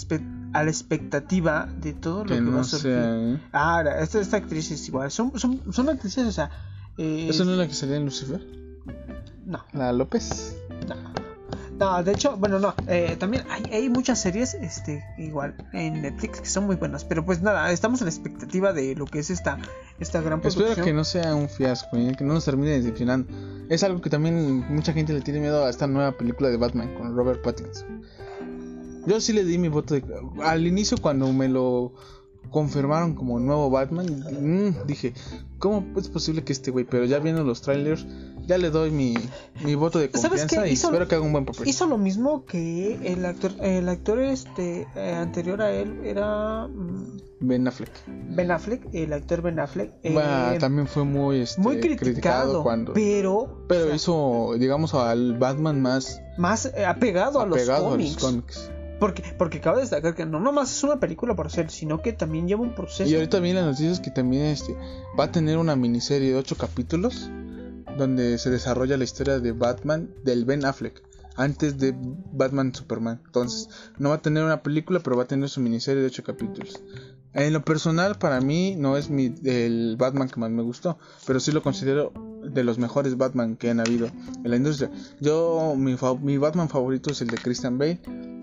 a 0.53 0.63
la 0.63 0.69
expectativa 0.69 1.69
de 1.79 1.93
todo 1.93 2.25
lo 2.25 2.29
Que 2.29 2.35
que, 2.35 2.41
va 2.41 2.51
no 2.51 2.59
a 2.59 2.63
surgir. 2.65 2.91
¿eh? 2.93 3.39
Ah, 3.53 3.83
esta, 4.01 4.19
esta 4.19 4.35
actriz 4.37 4.69
es 4.71 4.85
igual. 4.89 5.09
Son, 5.11 5.31
son, 5.39 5.61
son 5.71 5.87
actrices, 5.89 6.27
o 6.27 6.31
sea. 6.31 6.51
eh, 6.97 7.27
¿Eso 7.29 7.45
no 7.45 7.53
es 7.53 7.57
la 7.57 7.67
que 7.67 7.73
salía 7.73 7.95
en 7.95 8.03
Lucifer? 8.05 8.41
No, 9.45 9.63
La 9.73 9.91
López. 9.93 10.55
no. 10.87 11.19
No, 11.79 12.03
de 12.03 12.11
hecho, 12.11 12.35
bueno, 12.35 12.59
no. 12.59 12.73
eh, 12.87 13.15
también 13.17 13.45
hay, 13.49 13.63
hay 13.73 13.89
muchas 13.89 14.19
series, 14.19 14.53
este, 14.53 15.01
igual, 15.17 15.55
en 15.71 16.01
Netflix 16.01 16.41
que 16.41 16.49
son 16.49 16.65
muy 16.65 16.75
buenas. 16.75 17.05
Pero 17.05 17.25
pues 17.25 17.41
nada, 17.41 17.71
estamos 17.71 18.01
a 18.01 18.03
la 18.03 18.09
expectativa 18.11 18.73
de 18.73 18.95
lo 18.95 19.05
que 19.05 19.19
es 19.19 19.29
esta, 19.29 19.57
esta 19.97 20.19
gran 20.19 20.41
producción. 20.41 20.67
Espero 20.67 20.85
que 20.85 20.91
no 20.91 21.05
sea 21.05 21.33
un 21.35 21.47
fiasco, 21.47 21.95
¿eh? 21.95 22.15
que 22.17 22.25
no 22.25 22.33
nos 22.33 22.43
termine 22.43 22.71
decepcionando. 22.71 23.33
Es 23.69 23.83
algo 23.83 24.01
que 24.01 24.09
también 24.09 24.65
mucha 24.69 24.91
gente 24.91 25.13
le 25.13 25.21
tiene 25.21 25.39
miedo 25.39 25.63
a 25.63 25.69
esta 25.69 25.87
nueva 25.87 26.11
película 26.11 26.49
de 26.49 26.57
Batman 26.57 26.93
con 26.95 27.15
Robert 27.15 27.41
Pattinson. 27.41 28.01
Yo 29.05 29.21
sí 29.21 29.31
le 29.31 29.45
di 29.45 29.57
mi 29.57 29.69
voto 29.69 29.93
de... 29.93 30.03
Al 30.43 30.67
inicio 30.67 30.97
cuando 31.01 31.31
me 31.31 31.47
lo 31.47 31.93
confirmaron 32.51 33.15
como 33.15 33.39
nuevo 33.39 33.69
Batman, 33.69 34.07
mm, 34.07 34.87
dije, 34.87 35.13
¿cómo 35.59 35.85
es 35.97 36.09
posible 36.09 36.43
que 36.43 36.53
este 36.53 36.71
güey? 36.71 36.85
Pero 36.85 37.05
ya 37.05 37.19
viendo 37.19 37.43
los 37.43 37.61
trailers, 37.61 38.05
ya 38.47 38.57
le 38.57 38.71
doy 38.71 38.91
mi, 38.91 39.15
mi 39.63 39.75
voto 39.75 39.99
de 39.99 40.09
¿Sabes 40.13 40.41
confianza 40.41 40.67
y 40.67 40.73
espero 40.73 41.07
que 41.07 41.15
haga 41.15 41.23
un 41.23 41.31
buen 41.31 41.45
papel. 41.45 41.67
Hizo 41.67 41.85
lo 41.85 41.97
mismo 41.97 42.45
que 42.45 42.99
el 43.03 43.25
actor, 43.25 43.51
el 43.61 43.87
actor 43.87 44.19
este 44.19 44.87
eh, 44.95 45.13
anterior 45.13 45.61
a 45.61 45.71
él 45.71 46.01
era 46.03 46.67
mm, 46.67 47.19
Ben 47.41 47.67
Affleck. 47.67 47.91
Ben 48.07 48.51
Affleck, 48.51 48.87
el 48.93 49.13
actor 49.13 49.41
Ben 49.41 49.59
Affleck. 49.59 49.93
eh, 50.03 50.57
también 50.59 50.87
fue 50.87 51.03
muy, 51.03 51.41
este, 51.41 51.61
muy 51.61 51.79
criticado, 51.79 52.63
cuando... 52.63 52.93
pero, 52.93 53.65
Pero 53.67 53.83
o 53.83 53.87
sea, 53.87 53.95
hizo, 53.95 54.55
digamos, 54.57 54.93
al 54.95 55.37
Batman 55.37 55.81
más 55.81 56.19
más 56.39 56.65
eh, 56.65 56.85
apegado, 56.85 57.41
a 57.41 57.45
los 57.45 57.69
cómics. 57.69 58.71
Porque, 58.99 59.23
porque 59.37 59.61
cabe 59.61 59.81
destacar 59.81 60.13
que 60.15 60.25
no 60.25 60.39
nomás 60.39 60.71
es 60.75 60.83
una 60.83 60.99
película 60.99 61.35
por 61.35 61.47
hacer, 61.47 61.71
sino 61.71 62.01
que 62.01 62.13
también 62.13 62.47
lleva 62.47 62.61
un 62.61 62.75
proceso. 62.75 63.09
Y 63.09 63.15
ahorita 63.15 63.39
vi 63.39 63.53
las 63.53 63.65
noticias 63.65 63.99
que 63.99 64.11
también 64.11 64.45
este, 64.45 64.75
va 65.17 65.25
a 65.25 65.31
tener 65.31 65.57
una 65.57 65.75
miniserie 65.75 66.31
de 66.31 66.35
8 66.35 66.55
capítulos 66.57 67.29
donde 67.97 68.37
se 68.37 68.49
desarrolla 68.49 68.97
la 68.97 69.03
historia 69.03 69.39
de 69.39 69.51
Batman 69.51 70.09
del 70.23 70.45
Ben 70.45 70.65
Affleck 70.65 71.01
antes 71.35 71.77
de 71.77 71.95
Batman 72.33 72.73
Superman. 72.75 73.21
Entonces, 73.25 73.69
no 73.97 74.09
va 74.09 74.15
a 74.15 74.21
tener 74.21 74.43
una 74.43 74.61
película, 74.61 74.99
pero 74.99 75.15
va 75.15 75.23
a 75.23 75.27
tener 75.27 75.47
su 75.49 75.61
miniserie 75.61 76.01
de 76.01 76.07
8 76.07 76.23
capítulos. 76.23 76.83
En 77.33 77.53
lo 77.53 77.63
personal, 77.63 78.17
para 78.17 78.41
mí 78.41 78.75
no 78.75 78.97
es 78.97 79.09
mi, 79.09 79.33
el 79.45 79.95
Batman 79.97 80.29
que 80.29 80.39
más 80.39 80.49
me 80.49 80.63
gustó, 80.63 80.97
pero 81.25 81.39
sí 81.39 81.51
lo 81.51 81.61
considero 81.61 82.11
de 82.43 82.63
los 82.63 82.77
mejores 82.79 83.17
Batman 83.17 83.55
que 83.55 83.69
han 83.69 83.79
habido 83.79 84.07
en 84.07 84.49
la 84.49 84.55
industria. 84.55 84.89
Yo, 85.19 85.75
mi, 85.77 85.95
fa- 85.97 86.15
mi 86.15 86.37
Batman 86.37 86.69
favorito 86.69 87.11
es 87.11 87.21
el 87.21 87.27
de 87.27 87.37
Christian 87.37 87.77
Bale. 87.77 87.99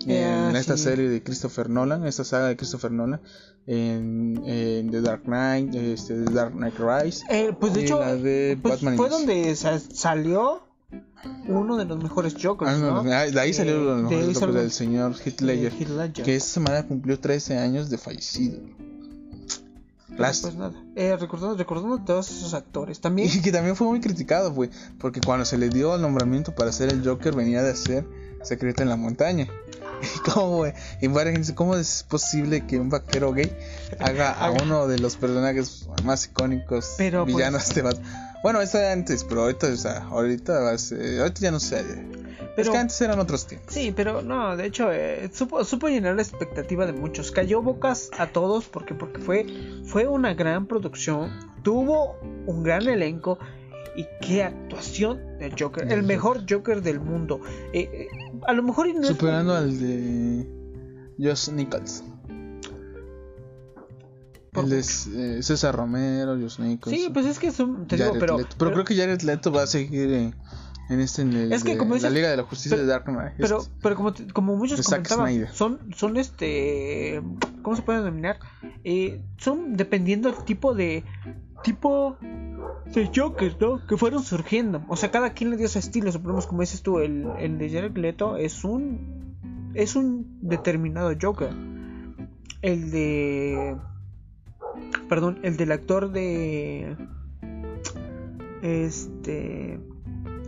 Ah, 0.08 0.48
en 0.50 0.56
esta 0.56 0.76
sí. 0.76 0.84
serie 0.84 1.08
de 1.08 1.22
Christopher 1.22 1.68
Nolan, 1.68 2.06
esta 2.06 2.22
saga 2.22 2.46
de 2.46 2.56
Christopher 2.56 2.92
Nolan, 2.92 3.20
en, 3.66 4.40
en 4.46 4.90
The 4.90 5.00
Dark 5.00 5.22
Knight, 5.24 5.74
este, 5.74 6.14
The 6.22 6.32
Dark 6.32 6.52
Knight 6.52 6.74
Rise, 6.78 7.24
Eh, 7.28 7.52
pues 7.58 7.74
de 7.74 7.82
hecho, 7.82 7.98
de 7.98 8.56
pues, 8.62 8.80
fue 8.96 9.08
donde 9.08 9.56
sa- 9.56 9.80
salió 9.80 10.62
uno 11.48 11.76
de 11.76 11.86
los 11.86 12.00
mejores 12.00 12.36
Jokers, 12.40 12.70
Ah, 12.70 12.78
no, 12.78 13.02
no, 13.02 13.10
de 13.10 13.14
ahí 13.40 13.52
salió 13.52 13.74
Eh, 13.74 13.84
lo 13.84 13.96
de 13.96 14.02
mejor 14.02 14.18
ahí 14.18 14.26
del 14.26 14.34
salió- 14.36 14.70
señor 14.70 15.14
Heath 15.24 15.40
Ledger, 15.40 15.72
Heath 15.72 15.88
Ledger. 15.88 16.24
que 16.24 16.36
esta 16.36 16.50
semana 16.50 16.86
cumplió 16.86 17.18
13 17.18 17.58
años 17.58 17.90
de 17.90 17.98
fallecido. 17.98 18.60
Lástima. 20.18 20.52
pues 20.52 20.72
nada, 20.72 20.84
eh, 20.96 21.16
recordando, 21.16 21.56
recordando 21.56 21.98
todos 22.04 22.30
esos 22.30 22.54
actores. 22.54 23.00
También 23.00 23.28
Y 23.34 23.40
que 23.40 23.52
también 23.52 23.76
fue 23.76 23.86
muy 23.86 24.00
criticado, 24.00 24.52
güey, 24.52 24.70
porque 24.98 25.20
cuando 25.20 25.44
se 25.44 25.58
le 25.58 25.68
dio 25.68 25.94
el 25.94 26.02
nombramiento 26.02 26.54
para 26.54 26.72
ser 26.72 26.90
el 26.92 27.06
Joker 27.06 27.34
venía 27.34 27.62
de 27.62 27.76
ser 27.76 28.06
Secreto 28.42 28.82
en 28.82 28.88
la 28.88 28.96
Montaña. 28.96 29.46
Y 30.02 30.30
cómo, 30.30 30.56
güey, 30.58 30.74
y 31.00 31.06
varias 31.08 31.36
gente 31.36 31.54
¿cómo 31.54 31.74
es 31.74 32.02
posible 32.02 32.66
que 32.66 32.78
un 32.78 32.90
vaquero 32.90 33.32
gay 33.32 33.50
haga 33.98 34.30
a 34.30 34.50
uno 34.50 34.86
de 34.86 34.98
los 34.98 35.16
personajes 35.16 35.88
más 36.04 36.26
icónicos 36.26 36.96
Pero, 36.98 37.24
pues- 37.24 37.34
villanos 37.34 37.74
de 37.74 37.80
Batman? 37.80 38.35
Bueno, 38.42 38.60
eso 38.60 38.78
era 38.78 38.92
antes, 38.92 39.24
pero 39.24 39.42
ahorita, 39.42 39.66
o 39.68 39.76
sea, 39.76 40.04
ahorita, 40.04 40.60
va 40.60 40.70
a 40.72 40.78
ser- 40.78 41.20
ahorita 41.20 41.40
ya 41.40 41.50
no 41.50 41.60
sé. 41.60 41.80
es 41.80 41.86
Pero- 42.56 42.72
que 42.72 42.78
antes 42.78 43.00
eran 43.02 43.18
otros 43.18 43.46
tiempos. 43.46 43.74
Sí, 43.74 43.92
pero 43.94 44.22
no, 44.22 44.56
de 44.56 44.66
hecho, 44.66 44.90
eh, 44.92 45.28
supo, 45.32 45.62
supo 45.64 45.88
llenar 45.88 46.14
la 46.16 46.22
expectativa 46.22 46.86
de 46.86 46.92
muchos. 46.94 47.30
Cayó 47.30 47.60
bocas 47.60 48.08
a 48.16 48.28
todos 48.28 48.64
porque, 48.66 48.94
porque 48.94 49.20
fue, 49.20 49.46
fue 49.84 50.06
una 50.06 50.32
gran 50.34 50.66
producción. 50.66 51.30
Tuvo 51.62 52.16
un 52.46 52.62
gran 52.62 52.86
elenco. 52.88 53.38
Y 53.98 54.04
qué 54.20 54.42
actuación 54.42 55.38
del 55.38 55.54
Joker. 55.58 55.90
El 55.90 56.02
mejor 56.02 56.42
Joker 56.48 56.82
del 56.82 57.00
mundo. 57.00 57.40
Eh, 57.72 57.88
eh, 57.92 58.08
a 58.46 58.52
lo 58.52 58.62
mejor 58.62 58.86
y 58.88 58.92
no 58.92 59.00
es- 59.02 59.08
Superando 59.08 59.54
al 59.54 59.78
de 59.80 60.46
Josh 61.18 61.48
Nichols. 61.50 62.04
De 64.64 64.76
mucho. 64.76 65.10
eh, 65.38 65.42
César 65.42 65.74
Romero, 65.76 66.36
Nichols. 66.36 66.96
Sí, 66.96 67.08
pues 67.12 67.26
es 67.26 67.38
que 67.38 67.50
son, 67.52 67.86
te 67.86 67.96
digo, 67.96 68.08
Jared 68.08 68.20
pero. 68.20 68.36
Pero, 68.58 68.72
creo 68.72 68.84
que 68.84 68.96
Jared 68.96 69.20
Leto 69.22 69.52
va 69.52 69.62
a 69.62 69.66
seguir 69.66 70.12
en, 70.12 70.34
en 70.88 71.00
este, 71.00 71.22
en 71.22 71.32
el 71.32 71.52
Es 71.52 71.64
que 71.64 71.72
de 71.72 71.78
como 71.78 71.90
la 71.94 71.96
dices- 72.00 72.12
Liga 72.12 72.30
de 72.30 72.36
la 72.36 72.42
Justicia 72.44 72.76
pero- 72.76 72.86
de 72.86 72.92
Dark 72.92 73.04
Knight. 73.04 73.34
Pero, 73.38 73.58
Este. 73.58 73.72
pero 73.82 73.96
como, 73.96 74.12
te- 74.12 74.26
como 74.32 74.56
muchos 74.56 74.82
comentaban, 74.82 75.46
son, 75.52 75.80
son 75.94 76.16
este, 76.16 77.22
¿cómo 77.62 77.76
se 77.76 77.82
puede 77.82 77.98
denominar? 78.00 78.38
Eh, 78.84 79.20
son 79.38 79.76
dependiendo 79.76 80.30
del 80.30 80.44
tipo 80.44 80.74
de, 80.74 81.04
tipo 81.62 82.16
de 82.20 83.10
Joker, 83.14 83.56
¿no? 83.60 83.84
Que 83.86 83.96
fueron 83.96 84.22
surgiendo. 84.22 84.84
O 84.88 84.96
sea, 84.96 85.10
cada 85.10 85.30
quien 85.32 85.50
le 85.50 85.56
dio 85.56 85.66
su 85.68 85.78
estilo. 85.78 86.12
Suponemos, 86.12 86.46
como 86.46 86.60
dices 86.60 86.82
tú, 86.82 87.00
el, 87.00 87.26
el 87.38 87.58
de 87.58 87.68
Jared 87.70 87.96
Leto 87.96 88.36
es 88.36 88.62
un, 88.62 89.34
es 89.74 89.96
un 89.96 90.38
determinado 90.42 91.12
Joker. 91.20 91.50
El 92.62 92.90
de, 92.90 93.76
perdón, 95.08 95.38
el 95.42 95.56
del 95.56 95.72
actor 95.72 96.10
de, 96.12 96.96
este, 98.62 99.80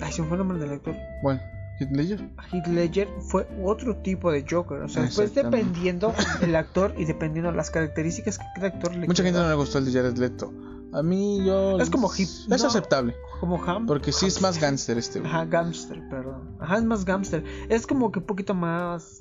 ay, 0.01 0.13
se 0.13 0.23
me 0.23 0.29
fue 0.29 0.37
el 0.37 0.39
nombre 0.39 0.59
del 0.59 0.73
actor. 0.73 0.95
Bueno, 1.23 1.41
Heath 1.81 1.91
Ledger. 1.93 2.29
Heath 2.53 2.67
Ledger 2.67 3.09
fue 3.21 3.47
otro 3.63 3.97
tipo 3.97 4.33
de 4.33 4.45
Joker. 4.49 4.79
O 4.83 4.89
sea, 4.89 5.03
después 5.05 5.35
dependiendo 5.35 6.13
el 6.43 6.57
actor 6.57 6.95
y 6.99 7.05
dependiendo 7.05 7.53
las 7.53 7.71
características 7.71 8.39
que 8.39 8.45
cada 8.57 8.69
actor 8.69 8.95
le 8.97 9.07
Mucha 9.07 9.23
gente 9.23 9.39
no 9.39 9.49
le 9.49 9.55
gustó 9.55 9.79
el 9.79 9.85
de 9.85 9.93
Jared 9.93 10.17
Leto. 10.17 10.53
A 10.91 11.03
mí 11.03 11.45
yo... 11.45 11.79
Es 11.79 11.91
como 11.91 12.09
hip- 12.09 12.51
Es 12.51 12.63
no. 12.63 12.69
aceptable. 12.69 13.15
como 13.41 13.63
Ham. 13.63 13.85
Porque 13.87 14.11
sí 14.11 14.25
es 14.27 14.41
más 14.41 14.59
gánster 14.59 14.97
este. 14.97 15.21
güey. 15.21 15.31
Ajá, 15.31 15.45
Gamster, 15.45 16.01
perdón. 16.09 16.57
Ajá, 16.59 16.79
es 16.79 16.85
más 16.85 17.05
Gamster. 17.05 17.45
Es 17.69 17.87
como 17.87 18.11
que 18.11 18.21
un 18.21 18.25
poquito 18.25 18.55
más. 18.55 19.21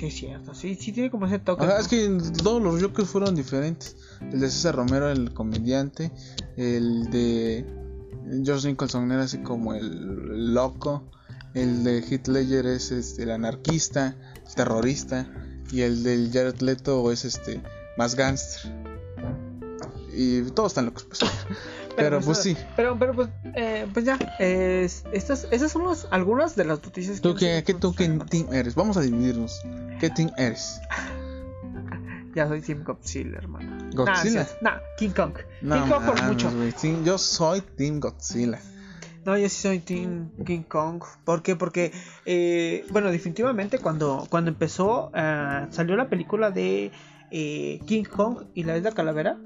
Sí, 0.00 0.06
es 0.06 0.14
cierto. 0.14 0.54
Sí, 0.54 0.76
sí 0.76 0.92
tiene 0.92 1.10
como 1.10 1.26
ese 1.26 1.38
toque. 1.38 1.62
Ajá, 1.62 1.74
¿no? 1.74 1.80
es 1.80 1.88
que 1.88 2.08
todos 2.42 2.62
los 2.62 2.82
Jokers 2.82 3.06
fueron 3.06 3.34
diferentes. 3.34 3.98
El 4.32 4.40
de 4.40 4.50
César 4.50 4.74
Romero, 4.74 5.10
el 5.10 5.34
comediante. 5.34 6.10
El 6.56 7.10
de 7.10 7.66
George 8.42 8.68
Nicholson 8.68 9.12
era 9.12 9.24
así 9.24 9.42
como 9.42 9.74
el 9.74 10.54
loco. 10.54 11.04
El 11.52 11.84
de 11.84 12.00
Ledger 12.00 12.64
es 12.64 12.92
este, 12.92 13.24
el 13.24 13.30
anarquista, 13.30 14.16
el 14.46 14.54
terrorista. 14.54 15.30
Y 15.70 15.82
el 15.82 16.02
del 16.02 16.30
Jared 16.32 16.60
Leto 16.60 17.12
es 17.12 17.26
este 17.26 17.62
más 17.98 18.14
gánster. 18.14 18.72
Y 20.14 20.40
todos 20.52 20.72
están 20.72 20.86
locos, 20.86 21.04
pues. 21.04 21.20
Pero 21.96 22.20
pues 22.20 22.38
sí. 22.38 22.56
Pero, 22.76 22.98
pero 22.98 23.14
pues, 23.14 23.28
eh, 23.54 23.86
pues 23.92 24.04
ya. 24.04 24.18
es- 24.38 25.04
estas, 25.12 25.46
esas 25.50 25.72
son 25.72 25.86
las- 25.86 26.06
algunas 26.10 26.56
de 26.56 26.64
las 26.64 26.82
noticias 26.82 27.20
¿Tú 27.20 27.34
que. 27.34 27.62
qué, 27.64 27.64
qué, 27.64 27.74
tú 27.74 27.94
qué 27.94 28.08
team 28.28 28.52
eres? 28.52 28.74
Vamos 28.74 28.96
a 28.96 29.00
dividirnos. 29.00 29.60
¿Qué 29.98 30.08
team 30.10 30.30
eres? 30.38 30.80
Ya 32.34 32.46
soy 32.46 32.60
Team 32.60 32.84
Godzilla, 32.84 33.38
hermano. 33.38 33.76
¿Godzilla? 33.92 34.46
Nah, 34.60 34.78
King 34.96 35.10
Kong. 35.10 35.32
No, 35.62 35.74
King 35.74 35.90
Kong 35.90 36.04
por 36.06 36.22
mucho. 36.22 36.48
yo 37.02 37.18
soy 37.18 37.60
Team 37.60 37.98
Godzilla. 37.98 38.60
No, 39.24 39.36
yo 39.36 39.48
sí 39.48 39.56
soy 39.62 39.80
Team 39.80 40.30
King 40.46 40.62
Kong. 40.62 41.02
¿Por 41.24 41.42
qué? 41.42 41.56
Porque, 41.56 41.90
eh, 42.24 42.86
bueno, 42.92 43.10
definitivamente 43.10 43.78
cuando, 43.80 44.26
cuando 44.30 44.50
empezó, 44.50 45.10
ah, 45.12 45.66
salió 45.72 45.96
la 45.96 46.08
película 46.08 46.52
de 46.52 46.92
eh, 47.32 47.80
King 47.86 48.04
Kong 48.04 48.44
y 48.54 48.62
la 48.62 48.76
isla 48.76 48.92
Calavera. 48.92 49.36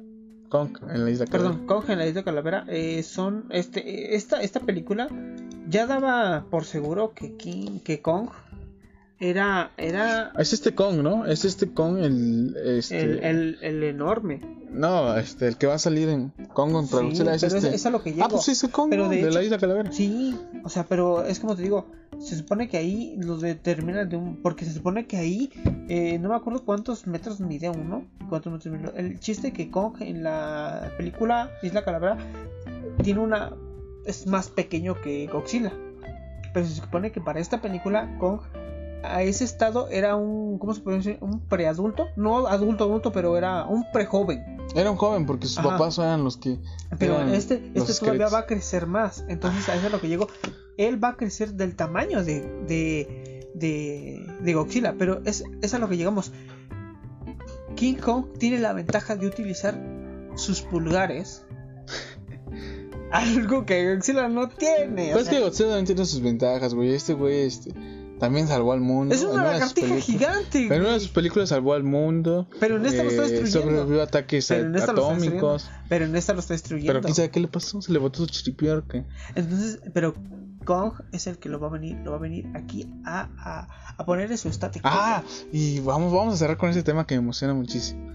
Kong 0.55 0.79
en 0.89 1.05
la 1.05 1.11
isla 1.11 1.27
Perdón, 1.27 1.67
Kong 1.67 1.85
en 1.89 1.99
la 1.99 2.07
isla 2.07 2.23
Calavera. 2.23 2.65
eh, 2.69 3.03
son, 3.03 3.47
este, 3.51 4.15
esta, 4.15 4.41
esta 4.41 4.61
película 4.61 5.09
ya 5.69 5.89
daba 5.89 6.45
por 6.49 6.65
seguro 6.65 7.13
que 7.13 7.35
King, 7.37 7.81
que 7.81 8.01
Kong 8.01 8.29
era, 9.21 9.71
era 9.77 10.33
Es 10.39 10.53
este 10.53 10.75
Kong, 10.75 10.97
¿no? 11.03 11.25
Es 11.27 11.45
este 11.45 11.73
Kong 11.73 11.99
el 11.99 12.57
este 12.57 13.01
el, 13.01 13.19
el, 13.25 13.59
el 13.63 13.83
enorme. 13.85 14.41
no, 14.71 15.17
este 15.17 15.47
el 15.49 15.57
que 15.57 15.67
va 15.67 15.75
a 15.75 15.79
salir 15.79 16.09
en 16.09 16.31
Kong 16.53 16.73
contra 16.73 16.99
Sí, 16.99 17.05
Godzilla 17.07 17.35
es 17.35 17.43
pero 17.45 17.57
este. 17.57 17.69
es, 17.69 17.75
es 17.77 17.87
a 17.87 17.91
lo 17.91 18.03
que 18.03 18.11
llego. 18.13 18.25
ah, 18.25 18.29
pues 18.29 18.43
sí, 18.45 18.51
es 18.53 18.65
el 18.65 18.71
Kong 18.71 18.91
Pero 18.91 19.05
¿no? 19.05 19.11
de 19.11 19.17
de, 19.17 19.23
la 19.23 19.29
hecho- 19.31 19.43
isla 19.43 19.59
Calavera. 19.59 19.93
Sí, 19.93 20.37
o 20.65 20.69
sea, 20.69 20.85
pero 20.85 21.25
es 21.25 21.39
como 21.41 21.55
te 21.57 21.63
digo, 21.63 21.87
se 22.19 22.37
supone 22.37 22.69
que 22.69 22.77
ahí 22.77 23.17
lo 23.19 23.37
determinan 23.39 24.09
de 24.09 24.17
un. 24.17 24.43
Porque 24.43 24.65
se 24.65 24.73
supone 24.73 25.07
que 25.07 25.17
ahí, 25.17 25.51
eh, 25.89 26.19
no 26.19 26.29
me 26.31 26.35
acuerdo 26.35 26.65
cuántos 26.65 27.07
metros 27.07 27.41
mide 27.41 27.69
uno. 27.71 28.05
Cuántos 28.29 28.53
metros 28.53 28.75
mide. 28.75 28.93
El 28.97 29.21
chiste 29.21 29.53
que 29.53 29.71
Kong 29.71 29.95
en 30.01 30.23
la 30.25 30.91
película 30.97 31.51
Isla 31.63 31.85
Calavera 31.85 32.19
tiene 33.03 33.21
una. 33.21 33.53
es 34.07 34.27
más 34.27 34.49
pequeño 34.51 35.01
que 35.01 35.27
Godzilla. 35.29 35.73
Pero 36.53 36.67
se 36.67 36.75
supone 36.75 37.11
que 37.11 37.21
para 37.21 37.41
esta 37.41 37.61
película, 37.61 38.17
Kong 38.19 38.41
a 39.05 39.23
ese 39.23 39.45
estado 39.45 39.89
era 39.89 40.17
un. 40.17 40.59
¿Cómo 40.59 40.75
se 40.75 40.81
puede 40.81 40.99
decir? 40.99 41.19
Un 41.21 41.41
preadulto. 41.41 42.07
No 42.17 42.47
adulto, 42.47 42.85
adulto, 42.85 43.13
pero 43.13 43.37
era 43.37 43.65
un 43.65 43.85
prejoven. 43.93 44.43
Era 44.75 44.91
un 44.91 44.97
joven 44.97 45.27
porque 45.27 45.47
sus 45.47 45.59
Ajá. 45.59 45.71
papás 45.71 45.99
eran 45.99 46.25
los 46.25 46.37
que 46.37 46.59
Pero 46.99 47.21
este, 47.21 47.55
este 47.57 47.71
todavía 47.73 47.95
secretos. 47.95 48.35
va 48.35 48.39
a 48.41 48.47
crecer 48.47 48.87
más. 48.87 49.25
Entonces 49.29 49.69
a 49.69 49.75
eso 49.77 49.87
es 49.87 49.93
lo 49.93 50.01
que 50.01 50.09
llego. 50.09 50.27
Él 50.79 51.03
va 51.03 51.11
a 51.11 51.17
crecer 51.17 51.53
del 51.55 51.77
tamaño 51.77 52.25
de, 52.25 52.41
de, 52.67 53.49
de, 53.55 54.27
de 54.41 54.55
Godzilla. 54.55 54.95
Pero 54.99 55.21
es, 55.25 55.45
es 55.63 55.75
a 55.75 55.79
lo 55.79 55.89
que 55.89 55.97
llegamos. 55.97 56.33
King 57.77 57.95
Kong 57.95 58.27
tiene 58.39 58.59
la 58.59 58.73
ventaja 58.73 59.17
de 59.17 59.27
utilizar 59.27 59.81
sus 60.35 60.63
pulgares. 60.63 61.45
Algo 63.13 63.65
que 63.65 63.95
Godzilla 63.95 64.29
no 64.29 64.49
tiene. 64.49 65.11
o 65.13 65.17
Pero 65.17 65.19
es 65.21 65.25
sea, 65.27 65.35
que 65.39 65.41
Godzilla 65.45 65.69
también 65.69 65.87
tiene 65.87 66.05
sus 66.07 66.21
ventajas, 66.21 66.75
güey. 66.75 66.95
Este 66.95 67.13
güey 67.15 67.43
este 67.43 67.73
también 68.19 68.49
salvó 68.49 68.73
al 68.73 68.81
mundo. 68.81 69.15
es 69.15 69.23
una 69.23 69.33
sus 69.33 69.43
lagartija 69.43 70.01
gigante. 70.01 70.67
En 70.67 70.81
una 70.81 70.93
de 70.93 71.01
sus 71.01 71.11
películas 71.11 71.49
salvó 71.49 71.75
al 71.75 71.83
mundo. 71.83 72.49
Pero 72.61 72.77
en 72.77 72.87
esta 72.87 73.03
lo 73.03 73.11
está 73.11 73.27
eh, 73.27 73.31
destruyendo. 73.31 73.71
Sobrevivió 73.71 74.03
ataques 74.03 74.49
Pero 74.49 74.83
atómicos. 74.83 75.71
Pero 75.89 76.05
en 76.05 76.17
esta 76.17 76.33
lo 76.33 76.41
está 76.41 76.55
destruyendo. 76.55 76.93
Pero 76.93 77.03
quién 77.03 77.15
sabe 77.15 77.31
qué 77.31 77.41
le 77.41 77.49
pasó. 77.49 77.83
Se 77.83 77.93
le 77.93 77.99
botó 77.99 78.21
su 78.21 78.27
chiripior. 78.27 78.85
¿qué? 78.89 79.05
Entonces, 79.35 79.81
pero 79.93 80.15
Kong 80.65 80.95
es 81.13 81.27
el 81.27 81.39
que 81.39 81.49
lo 81.49 81.61
va 81.61 81.69
a 81.69 81.71
venir, 81.71 81.97
lo 82.05 82.13
va 82.13 82.17
a 82.17 82.21
venir 82.21 82.47
aquí 82.55 82.89
a, 83.05 83.29
a, 83.39 83.95
a 83.97 84.05
ponerle 84.07 84.37
su 84.37 84.49
estático. 84.49 84.89
Ah, 84.91 85.23
y 85.53 85.81
vamos, 85.81 86.13
vamos 86.13 86.35
a 86.35 86.37
cerrar 86.37 86.57
con 86.57 86.71
ese 86.71 86.83
tema 86.83 87.07
que 87.07 87.15
me 87.15 87.23
emociona 87.23 87.55
muchísimo. 87.55 88.13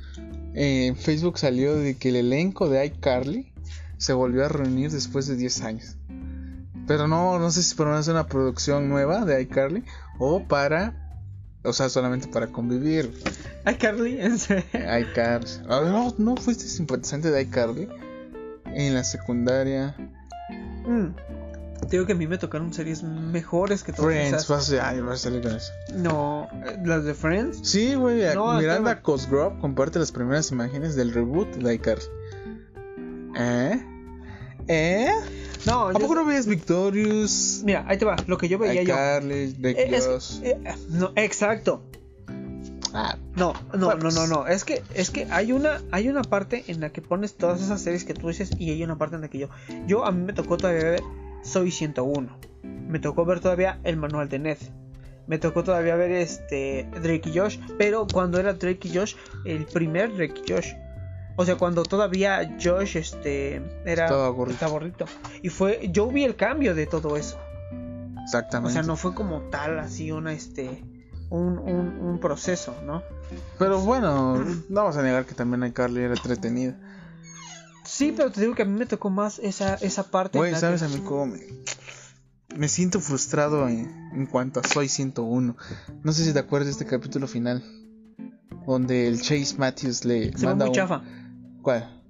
Eh, 0.56 0.88
en 0.88 0.96
Facebook 0.96 1.38
salió 1.38 1.76
de 1.76 1.98
que 1.98 2.10
el 2.10 2.16
elenco 2.16 2.70
de 2.70 2.86
iCarly 2.86 3.52
se 3.98 4.14
volvió 4.14 4.46
a 4.46 4.50
reunir 4.50 4.92
después 4.92 5.28
de 5.28 5.36
10 5.36 5.62
años. 5.62 5.96
Pero 6.90 7.08
no, 7.08 7.38
no 7.38 7.52
sé 7.52 7.62
si 7.62 7.76
para 7.76 8.02
una 8.02 8.26
producción 8.26 8.90
nueva 8.90 9.24
de 9.24 9.40
iCarly 9.44 9.84
o 10.18 10.44
para, 10.48 10.96
o 11.64 11.72
sea, 11.72 11.88
solamente 11.88 12.28
para 12.28 12.48
convivir. 12.48 13.14
Ay, 13.64 13.76
Carly, 13.76 14.20
en 14.20 14.40
serio. 14.40 14.64
iCarly. 14.74 15.52
Ah, 15.70 15.82
no, 15.86 16.16
no 16.18 16.36
fuiste 16.36 16.64
simpatizante 16.66 17.30
de 17.30 17.44
iCarly 17.44 17.88
en 18.66 18.96
la 18.96 19.04
secundaria. 19.04 19.96
Mm. 20.88 21.10
Te 21.82 21.90
digo 21.92 22.08
que 22.08 22.14
a 22.14 22.16
mí 22.16 22.26
me 22.26 22.40
tocaron 22.40 22.74
series 22.74 23.04
mejores 23.04 23.84
que 23.84 23.94
todas 23.94 24.12
Friends, 24.12 24.34
esas. 24.44 24.48
vas 24.48 24.74
a, 24.74 24.90
ay, 24.90 25.02
vas 25.02 25.20
a 25.20 25.24
salir 25.30 25.44
con 25.44 25.52
eso. 25.58 25.72
No, 25.94 26.48
eh, 26.66 26.76
las 26.84 27.04
de 27.04 27.14
Friends. 27.14 27.60
Sí, 27.70 27.94
güey, 27.94 28.34
No, 28.34 28.58
Miranda. 28.58 29.00
Cosgrove 29.04 29.60
comparte 29.60 30.00
las 30.00 30.12
primeras 30.12 30.50
imágenes 30.50 30.96
del 30.96 31.14
reboot 31.14 31.50
de 31.58 31.76
iCarly. 31.76 32.04
¿Eh? 33.36 33.86
¿Eh? 34.68 35.12
No, 35.66 35.90
¿A 35.90 35.94
yo- 35.94 36.00
poco 36.00 36.16
no 36.16 36.26
veías 36.26 36.48
Victorious? 36.48 37.62
Mira, 37.66 37.86
ahí 37.88 37.98
te 37.98 38.06
va, 38.06 38.16
lo 38.28 38.38
que 38.38 38.48
yo 38.48 38.58
veía 38.58 38.82
yo. 38.84 38.94
iCarly, 38.94 39.56
Eh, 39.64 39.90
es- 39.96 40.42
eh, 40.44 40.58
no, 40.90 41.12
exacto. 41.16 41.84
Ah, 42.94 43.18
No, 43.36 43.54
no, 43.78 43.94
no, 43.96 44.10
no, 44.10 44.28
no. 44.28 44.48
Es 44.48 44.64
que, 44.64 44.82
es 44.96 45.12
que 45.12 45.28
hay 45.30 45.52
una, 45.52 45.82
hay 45.92 46.10
una 46.10 46.24
parte 46.24 46.64
en 46.68 46.80
la 46.80 46.90
que 46.92 47.02
pones 47.02 47.36
todas 47.36 47.62
esas 47.62 47.82
series 47.82 48.04
que 48.04 48.14
tú 48.16 48.28
dices 48.30 48.52
y 48.58 48.72
hay 48.72 48.84
una 48.84 48.98
parte 48.98 49.16
en 49.16 49.22
la 49.22 49.28
que 49.30 49.38
yo, 49.38 49.50
yo 49.86 50.06
a 50.06 50.12
mí 50.12 50.24
me 50.26 50.34
tocó 50.34 50.58
todavía 50.58 50.84
ver 50.84 51.04
Soy 51.44 51.72
101. 51.72 52.36
Me 52.64 53.00
tocó 53.00 53.26
ver 53.26 53.40
todavía 53.40 53.80
el 53.84 53.96
manual 53.98 54.28
de 54.28 54.40
Ned. 54.40 54.58
Me 55.28 55.38
tocó 55.38 55.64
todavía 55.64 55.96
ver 55.96 56.12
este 56.12 56.88
Drake 57.04 57.30
y 57.30 57.38
Josh, 57.38 57.60
pero 57.78 58.08
cuando 58.12 58.40
era 58.40 58.54
Drake 58.54 58.88
y 58.88 58.98
Josh, 58.98 59.14
el 59.46 59.66
primer 59.66 60.16
Drake 60.16 60.42
y 60.48 60.52
Josh. 60.52 60.74
O 61.42 61.46
sea, 61.46 61.56
cuando 61.56 61.84
todavía 61.84 62.58
Josh 62.62 62.98
este 62.98 63.62
era 63.86 64.06
Estaba 64.06 64.28
gordito. 64.30 64.54
estaba 64.56 64.72
gordito. 64.74 65.06
Y 65.42 65.48
fue 65.50 65.90
yo 65.92 66.08
vi 66.08 66.26
el 66.26 66.36
cambio 66.36 66.76
de 66.76 66.86
todo 66.86 67.16
eso. 67.16 67.38
O 68.18 68.22
exactamente. 68.24 68.74
sea, 68.74 68.84
no 68.84 68.98
fue 68.98 69.14
como 69.16 69.42
tal 69.44 69.80
así 69.80 70.12
una 70.12 70.34
este 70.34 70.84
un, 71.30 71.58
un, 71.60 72.00
un 72.02 72.20
proceso, 72.20 72.76
¿no? 72.86 73.04
Pero 73.58 73.80
bueno, 73.80 74.36
no 74.70 74.82
vamos 74.82 74.98
a 74.98 75.02
negar 75.04 75.26
que 75.26 75.34
también 75.34 75.64
iCarly 75.64 76.02
era 76.02 76.14
entretenida. 76.14 76.76
Sí, 77.86 78.14
pero 78.16 78.32
te 78.32 78.42
digo 78.42 78.54
que 78.54 78.64
a 78.64 78.66
mí 78.66 78.78
me 78.78 78.86
tocó 78.86 79.10
más 79.10 79.40
esa, 79.40 79.76
esa 79.76 80.12
parte. 80.12 80.38
Güey, 80.38 80.54
¿sabes 80.56 80.82
que- 80.82 80.88
a 80.88 80.90
mí 80.90 81.00
cómo 81.06 81.28
me... 81.28 81.40
Me 82.56 82.68
siento 82.68 83.00
frustrado 83.00 83.70
en, 83.70 84.10
en 84.14 84.26
cuanto 84.26 84.60
a 84.60 84.64
Soy 84.64 84.90
101. 84.90 85.56
No 86.04 86.12
sé 86.12 86.26
si 86.26 86.34
te 86.34 86.40
acuerdas 86.40 86.66
de 86.66 86.72
este 86.72 86.86
capítulo 86.86 87.28
final. 87.28 87.64
Donde 88.68 89.08
el 89.08 89.22
Chase 89.22 89.56
Matthews 89.58 90.04
le 90.06 90.36
Se 90.38 90.46
manda 90.46 90.66
muy 90.66 90.70
un- 90.70 90.76
chafa. 90.76 91.02
¿Cuál? 91.62 92.02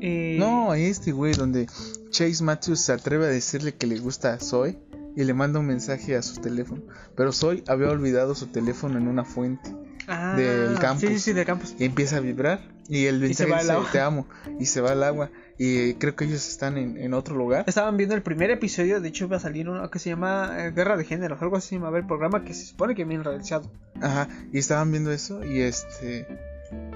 Eh, 0.00 0.36
No, 0.38 0.74
este 0.74 1.12
güey, 1.12 1.34
donde 1.34 1.66
Chase 2.10 2.42
Matthews 2.42 2.80
se 2.80 2.92
atreve 2.92 3.26
a 3.26 3.28
decirle 3.28 3.74
que 3.74 3.86
le 3.86 3.98
gusta 3.98 4.34
a 4.34 4.38
Zoe 4.40 4.78
y 5.16 5.24
le 5.24 5.34
manda 5.34 5.60
un 5.60 5.66
mensaje 5.66 6.16
a 6.16 6.22
su 6.22 6.40
teléfono. 6.40 6.82
Pero 7.16 7.32
Zoe 7.32 7.62
había 7.68 7.88
olvidado 7.88 8.34
su 8.34 8.48
teléfono 8.48 8.98
en 8.98 9.08
una 9.08 9.24
fuente. 9.24 9.74
Ah, 10.06 10.34
del 10.36 10.78
campus. 10.78 11.00
Sí, 11.08 11.14
sí, 11.14 11.18
sí, 11.18 11.32
del 11.32 11.46
campus. 11.46 11.74
Y 11.78 11.84
empieza 11.84 12.16
a 12.18 12.20
vibrar. 12.20 12.60
Y 12.88 13.06
el 13.06 13.24
Y 13.24 13.32
se 13.32 13.46
mensaje 13.46 13.72
va 13.72 13.80
dice, 13.80 13.92
te 13.92 14.00
amo. 14.00 14.26
Y 14.60 14.66
se 14.66 14.82
va 14.82 14.92
al 14.92 15.02
agua. 15.02 15.30
Y 15.56 15.94
creo 15.94 16.14
que 16.14 16.26
ellos 16.26 16.46
están 16.46 16.76
en, 16.76 16.98
en 16.98 17.14
otro 17.14 17.34
lugar. 17.36 17.64
Estaban 17.66 17.96
viendo 17.96 18.14
el 18.14 18.22
primer 18.22 18.50
episodio, 18.50 19.00
de 19.00 19.08
hecho 19.08 19.24
iba 19.24 19.38
a 19.38 19.40
salir 19.40 19.68
uno 19.68 19.88
que 19.90 19.98
se 19.98 20.10
llama 20.10 20.52
eh, 20.58 20.72
Guerra 20.72 20.98
de 20.98 21.04
Géneros, 21.04 21.40
algo 21.40 21.56
así 21.56 21.70
se 21.70 21.74
llamaba 21.76 21.96
el 21.96 22.06
programa 22.06 22.44
que 22.44 22.52
se 22.52 22.66
supone 22.66 22.94
que 22.94 23.04
bien 23.04 23.24
realizado. 23.24 23.70
Ajá. 24.02 24.28
Y 24.52 24.58
estaban 24.58 24.90
viendo 24.90 25.10
eso. 25.12 25.42
Y 25.42 25.60
este. 25.62 26.26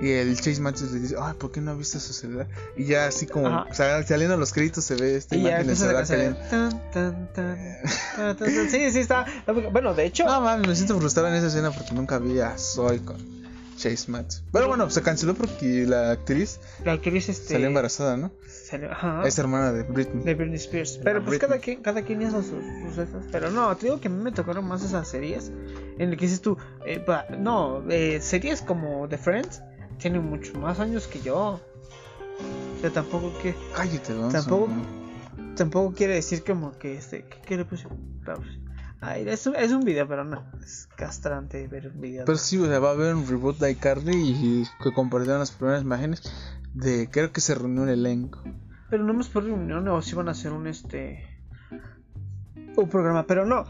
Y 0.01 0.11
el 0.12 0.37
Chase 0.37 0.61
Matthews 0.61 0.93
le 0.93 1.01
dice, 1.01 1.16
ay, 1.20 1.35
¿por 1.39 1.51
qué 1.51 1.61
no 1.61 1.72
has 1.72 1.79
visto 1.79 1.99
su 1.99 2.12
celular? 2.12 2.47
Y 2.76 2.85
ya 2.85 3.07
así 3.09 3.26
como 3.26 3.66
saliendo 3.72 4.37
los 4.37 4.53
créditos 4.53 4.85
se 4.85 4.95
ve 4.95 5.16
esta 5.16 5.35
Y 5.35 5.41
imagen 5.41 5.66
del 5.66 5.76
celular 5.76 6.07
tan. 6.07 7.29
Sí, 8.70 8.91
sí, 8.93 8.99
está. 9.01 9.26
Bueno, 9.72 9.95
de 9.95 10.05
hecho, 10.05 10.24
No 10.24 10.41
mames, 10.41 10.68
me 10.68 10.74
siento 10.74 10.99
frustrado 10.99 11.29
en 11.29 11.35
esa 11.35 11.49
escena 11.49 11.70
porque 11.70 11.93
nunca 11.95 12.18
vi 12.18 12.41
a 12.41 12.57
Zoe 12.59 13.01
con 13.01 13.16
Chase 13.76 14.11
Matthews. 14.11 14.43
Pero 14.53 14.68
bueno, 14.68 14.91
se 14.91 15.03
canceló 15.03 15.35
porque 15.35 15.85
la 15.87 16.11
actriz 16.12 16.59
la 16.85 16.93
actriz 16.93 17.29
este, 17.29 17.55
salió 17.55 17.66
embarazada, 17.68 18.16
¿no? 18.16 18.33
salió- 18.68 18.91
ajá, 18.93 19.22
Es 19.24 19.39
hermana 19.39 19.72
de 19.72 19.83
Britney. 19.85 20.24
de 20.24 20.35
Britney 20.35 20.57
Spears. 20.57 20.99
Pero 21.03 21.20
pues 21.24 21.39
Britney. 21.39 21.49
cada 21.49 21.61
quien, 21.61 21.83
cada 21.83 22.03
quien 22.03 22.22
hizo 22.22 22.43
sus, 22.43 22.62
sus 22.85 22.99
esas. 22.99 23.24
Pero 23.33 23.51
no, 23.51 23.74
te 23.76 23.87
digo 23.87 24.01
que 24.01 24.09
a 24.09 24.11
mí 24.11 24.22
me 24.22 24.33
tocaron 24.33 24.66
más 24.66 24.83
esas 24.85 25.09
series. 25.09 25.51
En 25.99 26.11
el 26.11 26.16
que 26.16 26.26
dices 26.26 26.41
tú, 26.41 26.57
eh, 26.87 27.01
pa- 27.01 27.26
no, 27.39 27.83
eh, 27.91 28.20
series 28.20 28.61
como 28.62 29.09
The 29.09 29.16
Friends 29.18 29.62
tienen 29.99 30.24
mucho 30.28 30.59
más 30.59 30.80
años 30.80 31.07
que 31.07 31.20
yo. 31.20 31.61
O 32.76 32.80
sea, 32.80 32.90
tampoco 32.90 33.32
que. 33.42 33.55
Cállate, 33.74 34.14
Gonzo, 34.14 34.38
Tampoco- 34.38 34.68
¿no? 34.68 35.55
Tampoco 35.55 35.92
quiere 35.94 36.14
decir 36.14 36.44
como 36.44 36.78
que 36.78 36.96
este. 36.96 37.24
¿Qué, 37.46 37.57
le 37.57 37.64
puse? 37.64 37.88
Pausa. 38.24 38.49
Ay, 39.01 39.28
es 39.28 39.46
un, 39.46 39.55
es 39.57 39.72
un 39.72 39.84
video, 39.84 40.07
pero 40.09 40.24
no. 40.24 40.44
Es 40.62 40.88
castrante 40.96 41.66
ver 41.68 41.88
un 41.88 42.01
video. 42.01 42.24
Pero 42.24 42.38
sí, 42.38 42.59
o 42.59 42.66
sea, 42.66 42.78
va 42.78 42.90
a 42.90 42.92
haber 42.92 43.14
un 43.14 43.26
reboot 43.26 43.59
de 43.59 43.70
iCarly 43.72 44.16
y 44.16 44.64
que 44.82 44.92
compartieron 44.92 45.38
las 45.40 45.51
primeras 45.53 45.82
imágenes 45.82 46.22
de 46.74 47.09
creo 47.11 47.32
que 47.32 47.40
se 47.40 47.55
reunió 47.55 47.84
el 47.84 47.90
elenco. 47.90 48.42
Pero 48.90 49.05
no 49.05 49.14
más 49.14 49.28
por 49.28 49.44
reunión 49.44 49.86
o 49.88 50.03
si 50.03 50.14
van 50.14 50.28
a 50.28 50.32
hacer 50.32 50.53
un 50.53 50.66
este. 50.66 51.24
Un 52.76 52.88
programa, 52.88 53.26
pero 53.26 53.44
no. 53.44 53.66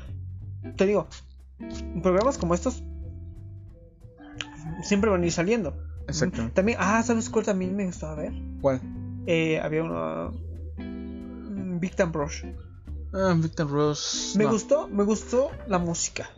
Te 0.76 0.86
digo, 0.86 1.08
programas 2.02 2.36
como 2.38 2.54
estos 2.54 2.82
siempre 4.82 5.10
van 5.10 5.22
a 5.22 5.26
ir 5.26 5.32
saliendo. 5.32 5.87
Exactamente. 6.08 6.54
También, 6.54 6.78
ah, 6.80 7.02
¿sabes 7.02 7.28
cuál 7.30 7.44
también 7.44 7.76
me 7.76 7.86
gustaba 7.86 8.14
ver? 8.16 8.32
¿Cuál? 8.60 8.80
Eh, 9.26 9.60
había 9.60 9.84
uno. 9.84 10.32
mm, 10.78 11.78
Big 11.80 11.94
Time 11.94 12.10
Rush. 12.12 12.44
Ah, 13.12 13.34
Victor 13.38 13.70
Ross. 13.70 14.34
Me 14.36 14.44
no. 14.44 14.50
gustó, 14.50 14.86
me 14.88 15.02
gustó 15.02 15.50
la 15.66 15.78
música. 15.78 16.28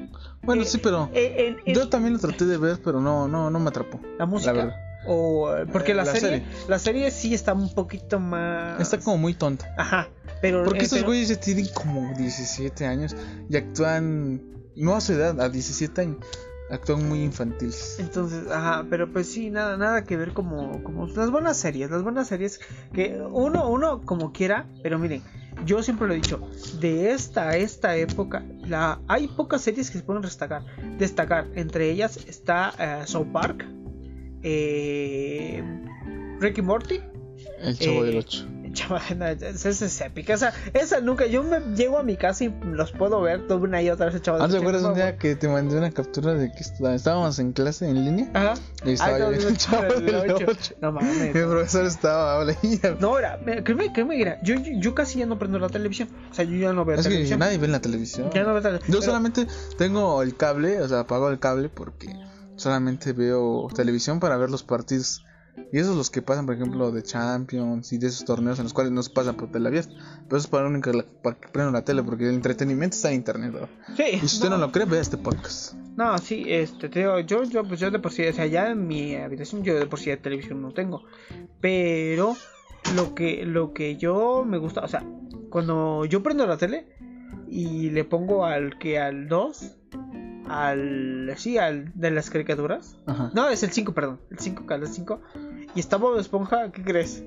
Bueno, 0.43 0.63
eh, 0.63 0.67
sí, 0.67 0.79
pero 0.79 1.11
Eh, 1.13 1.49
en- 1.49 1.57
en- 1.67 1.75
yo 1.75 1.89
también 1.89 2.13
lo 2.15 2.21
traté 2.21 2.47
de 2.47 2.57
ver, 2.59 2.81
pero 2.85 3.01
no, 3.01 3.27
no, 3.27 3.51
no 3.51 3.59
me 3.59 3.69
atrapó. 3.71 4.01
la 4.19 4.27
música. 4.27 4.53
verdad. 4.53 4.75
o 5.07 5.51
eh, 5.57 5.65
porque 5.73 5.93
Eh, 5.93 5.95
la, 5.95 6.05
la 6.05 6.13
serie, 6.13 6.41
serie. 6.41 6.47
la 6.69 6.79
serie 6.79 7.11
sí 7.11 7.33
está 7.35 7.55
un 7.55 7.75
poquito 7.75 8.21
más. 8.21 8.79
Está 8.81 8.99
como 9.01 9.17
muy 9.17 9.33
tonta. 9.35 9.75
Ajá. 9.79 10.09
Pero. 10.43 10.63
Porque 10.63 10.81
eh, 10.81 10.83
estos 10.85 10.99
pero- 10.99 11.09
güeyes 11.09 11.29
ya 11.29 11.41
tienen 11.41 11.67
como 11.75 12.13
17 12.19 12.85
años 12.87 13.17
y 13.49 13.57
actúan, 13.57 14.43
no 14.77 14.95
a 14.95 15.01
su 15.01 15.15
edad, 15.15 15.41
a 15.41 15.49
17 15.49 16.03
años, 16.03 16.19
actúan 16.71 17.09
muy 17.09 17.23
infantiles. 17.23 17.97
Entonces, 17.99 18.49
ajá, 18.51 18.87
pero 18.89 19.13
pues 19.13 19.31
sí, 19.31 19.51
nada, 19.51 19.77
nada 19.77 20.05
que 20.05 20.17
ver 20.17 20.33
como, 20.33 20.83
como 20.83 21.07
las 21.07 21.31
buenas 21.31 21.57
series, 21.57 21.91
las 21.91 22.03
buenas 22.03 22.29
series 22.29 22.61
que 22.93 23.21
uno, 23.31 23.69
uno 23.69 24.01
como 24.03 24.33
quiera, 24.33 24.67
pero 24.83 24.99
miren, 24.99 25.23
yo 25.67 25.83
siempre 25.83 26.07
lo 26.07 26.13
he 26.15 26.17
dicho, 26.17 26.41
de 26.81 27.11
esta 27.11 27.49
a 27.51 27.57
esta 27.57 27.97
época, 27.97 28.45
la, 28.67 29.01
hay 29.09 29.29
pocas 29.29 29.63
series 29.63 29.91
que 29.91 29.99
se 29.99 30.05
pueden 30.05 30.23
destacar, 30.23 30.65
destacar, 30.99 31.49
entre 31.55 31.91
ellas 31.91 32.19
está 32.27 32.73
eh, 32.79 33.07
South 33.07 33.29
Park, 33.33 33.67
eh, 34.43 35.63
Ricky 36.41 36.63
Morty, 36.63 37.01
El 37.59 37.79
chavo 37.79 38.05
Eh, 38.05 38.07
del 38.07 38.17
8. 38.19 38.47
No, 38.89 38.97
esa 39.27 39.69
es 39.69 40.01
épica. 40.01 40.35
Esa, 40.35 40.53
esa 40.75 41.01
nunca. 41.01 41.27
Yo 41.27 41.43
me 41.43 41.61
llego 41.75 41.99
a 41.99 42.03
mi 42.03 42.17
casa 42.17 42.45
y 42.45 42.55
los 42.65 42.93
puedo 42.93 43.21
ver 43.21 43.47
toda 43.49 43.61
una 43.61 43.83
y 43.83 43.91
otra 43.91 44.07
vez. 44.11 44.23
Chaval, 44.23 44.43
¿Ah, 44.43 44.49
te 44.49 44.59
acuerdas 44.59 44.83
un 44.85 44.95
día 44.95 45.17
que 45.17 45.35
te 45.35 45.49
mandé 45.49 45.77
una 45.77 45.91
captura 45.91 46.35
de 46.35 46.53
que 46.53 46.61
está- 46.61 46.95
estábamos 46.95 47.39
en 47.39 47.53
clase 47.53 47.89
en 47.89 48.05
línea? 48.05 48.31
Ajá. 48.35 48.55
Y 48.85 48.93
estaba 48.93 49.19
yo 49.19 49.25
no, 49.25 49.31
viendo 49.31 49.47
no, 49.49 49.51
el 49.51 49.57
chavo 49.59 49.95
del 50.01 50.15
ocho. 50.33 50.47
8. 50.49 50.75
No 50.81 50.93
mames. 50.93 51.35
Mi 51.35 51.41
profesor 51.43 51.85
estaba, 51.87 52.37
habla 52.41 52.55
y 52.63 52.79
ya. 52.79 52.97
No, 53.01 53.19
era, 53.19 53.39
créeme, 53.65 53.93
créeme, 53.93 54.17
mira, 54.17 54.39
yo, 54.43 54.55
yo, 54.55 54.73
yo 54.79 54.95
casi 54.95 55.19
ya 55.19 55.27
no 55.27 55.39
prendo 55.39 55.59
la 55.59 55.69
televisión. 55.69 56.09
O 56.31 56.35
sea, 56.35 56.45
yo 56.45 56.57
ya 56.57 56.73
no 56.73 56.85
veo 56.85 56.97
Es 56.97 57.03
que 57.03 57.09
televisión. 57.11 57.39
nadie 57.41 57.59
ve 57.59 57.67
en 57.67 57.73
la 57.73 57.81
televisión. 57.81 58.31
Ya 58.33 58.43
no 58.45 58.53
veo 58.53 58.63
televisión. 58.63 58.93
Yo 58.93 59.01
Pero- 59.01 59.11
solamente 59.13 59.47
tengo 59.79 60.23
el 60.23 60.37
cable, 60.37 60.81
o 60.81 60.89
sea, 60.89 61.01
apago 61.01 61.29
el 61.29 61.39
cable 61.41 61.69
porque 61.69 62.09
solamente 62.57 63.13
veo 63.13 63.69
televisión 63.75 64.21
para 64.21 64.37
ver 64.37 64.51
los 64.51 64.63
partidos. 64.63 65.25
Y 65.73 65.79
esos 65.79 65.97
los 65.97 66.11
que 66.11 66.23
pasan, 66.23 66.47
por 66.47 66.55
ejemplo, 66.55 66.91
de 66.91 67.03
Champions 67.03 67.93
y 67.93 67.99
de 67.99 68.09
esos 68.09 68.25
torneos 68.25 68.59
en 68.59 68.65
los 68.65 68.73
cuales 68.73 68.93
no 68.93 69.03
se 69.03 69.11
pasan 69.11 69.37
por 69.37 69.51
tele 69.51 69.69
abierta. 69.69 69.93
Pero 70.27 70.37
eso 70.37 70.47
es 70.47 70.47
para, 70.47 70.69
para 71.23 71.37
que 71.37 71.49
prendo 71.49 71.71
la 71.71 71.85
tele 71.85 72.03
porque 72.03 72.29
el 72.29 72.35
entretenimiento 72.35 72.97
está 72.97 73.11
en 73.11 73.17
internet. 73.17 73.55
Y 73.99 74.19
si 74.19 74.27
usted 74.27 74.51
no. 74.51 74.59
lo 74.59 74.73
cree, 74.73 74.87
vea 74.87 75.01
este 75.01 75.17
podcast. 75.17 75.75
No, 75.97 76.17
sí, 76.19 76.45
este, 76.47 76.89
te 76.89 77.01
digo, 77.01 77.21
yo, 77.21 77.45
yo, 77.45 77.65
pues 77.65 77.79
yo 77.79 77.91
de 77.91 77.99
por 77.99 78.13
sí, 78.13 78.27
o 78.27 78.33
sea, 78.33 78.47
ya 78.47 78.71
en 78.71 78.87
mi 78.87 79.17
habitación 79.17 79.63
yo 79.63 79.79
de 79.79 79.87
por 79.87 79.99
sí 79.99 80.11
de 80.11 80.17
televisión 80.17 80.63
no 80.63 80.73
tengo. 80.73 81.05
Pero 81.61 82.37
lo 82.97 83.15
que, 83.15 83.45
lo 83.45 83.73
que 83.73 83.97
yo 83.97 84.45
me 84.47 84.59
gusta, 84.59 84.81
o 84.81 84.89
sea, 84.89 85.05
cuando 85.51 86.05
yo 86.05 86.23
prendo 86.23 86.47
la 86.47 86.57
tele 86.57 86.87
y 87.49 87.91
le 87.91 88.05
pongo 88.05 88.45
al 88.45 88.79
que 88.79 88.99
al 88.99 89.29
2, 89.29 89.77
al, 90.51 91.33
sí, 91.37 91.59
al 91.59 91.93
de 91.95 92.11
las 92.11 92.29
caricaturas. 92.31 92.97
Ajá. 93.07 93.31
No, 93.35 93.49
es 93.49 93.63
el 93.63 93.71
5, 93.71 93.93
perdón, 93.95 94.21
el 94.31 94.39
5, 94.39 94.67
canal 94.67 94.89
5. 94.89 95.21
Y 95.75 95.81
está 95.81 95.97
Bob 95.97 96.19
Esponja, 96.19 96.73
¿qué 96.73 96.83
crees? 96.83 97.23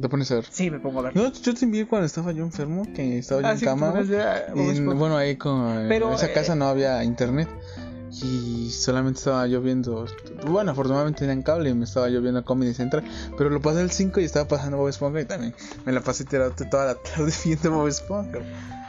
Te 0.00 0.08
pones 0.08 0.30
a 0.30 0.36
ver. 0.36 0.44
Sí, 0.48 0.70
me 0.70 0.78
pongo 0.78 1.00
a 1.00 1.02
ver. 1.04 1.16
No, 1.16 1.32
yo 1.32 1.54
te 1.54 1.64
envié 1.64 1.88
cuando 1.88 2.06
estaba 2.06 2.30
yo 2.30 2.44
enfermo, 2.44 2.86
que 2.94 3.18
estaba 3.18 3.40
yo 3.40 3.48
Ah, 3.48 3.52
en 3.52 3.58
sí, 3.58 3.64
cama. 3.64 3.92
Y 4.54 4.80
bueno, 4.80 5.16
ahí 5.16 5.36
con 5.36 5.88
Pero, 5.88 6.08
en 6.08 6.14
esa 6.14 6.26
eh, 6.26 6.32
casa 6.32 6.54
no 6.54 6.66
había 6.66 7.02
internet. 7.02 7.48
Y 8.22 8.70
solamente 8.70 9.18
estaba 9.18 9.46
yo 9.48 9.60
viendo. 9.60 10.06
Bueno, 10.46 10.70
afortunadamente 10.70 11.20
tenían 11.20 11.42
cable 11.42 11.70
y 11.70 11.74
me 11.74 11.84
estaba 11.84 12.08
yo 12.08 12.22
viendo 12.22 12.44
Comedy 12.44 12.72
Central. 12.74 13.04
Pero 13.36 13.50
lo 13.50 13.60
pasé 13.60 13.80
el 13.82 13.90
5 13.90 14.20
y 14.20 14.24
estaba 14.24 14.46
pasando 14.46 14.76
Bob 14.76 14.88
Esponja. 14.88 15.20
Y 15.20 15.24
también 15.24 15.54
me 15.84 15.92
la 15.92 16.00
pasé 16.00 16.24
tirado 16.24 16.52
toda 16.52 16.86
la 16.86 16.94
tarde 16.94 17.32
viendo 17.44 17.72
Bob 17.72 17.88
Esponja. 17.88 18.38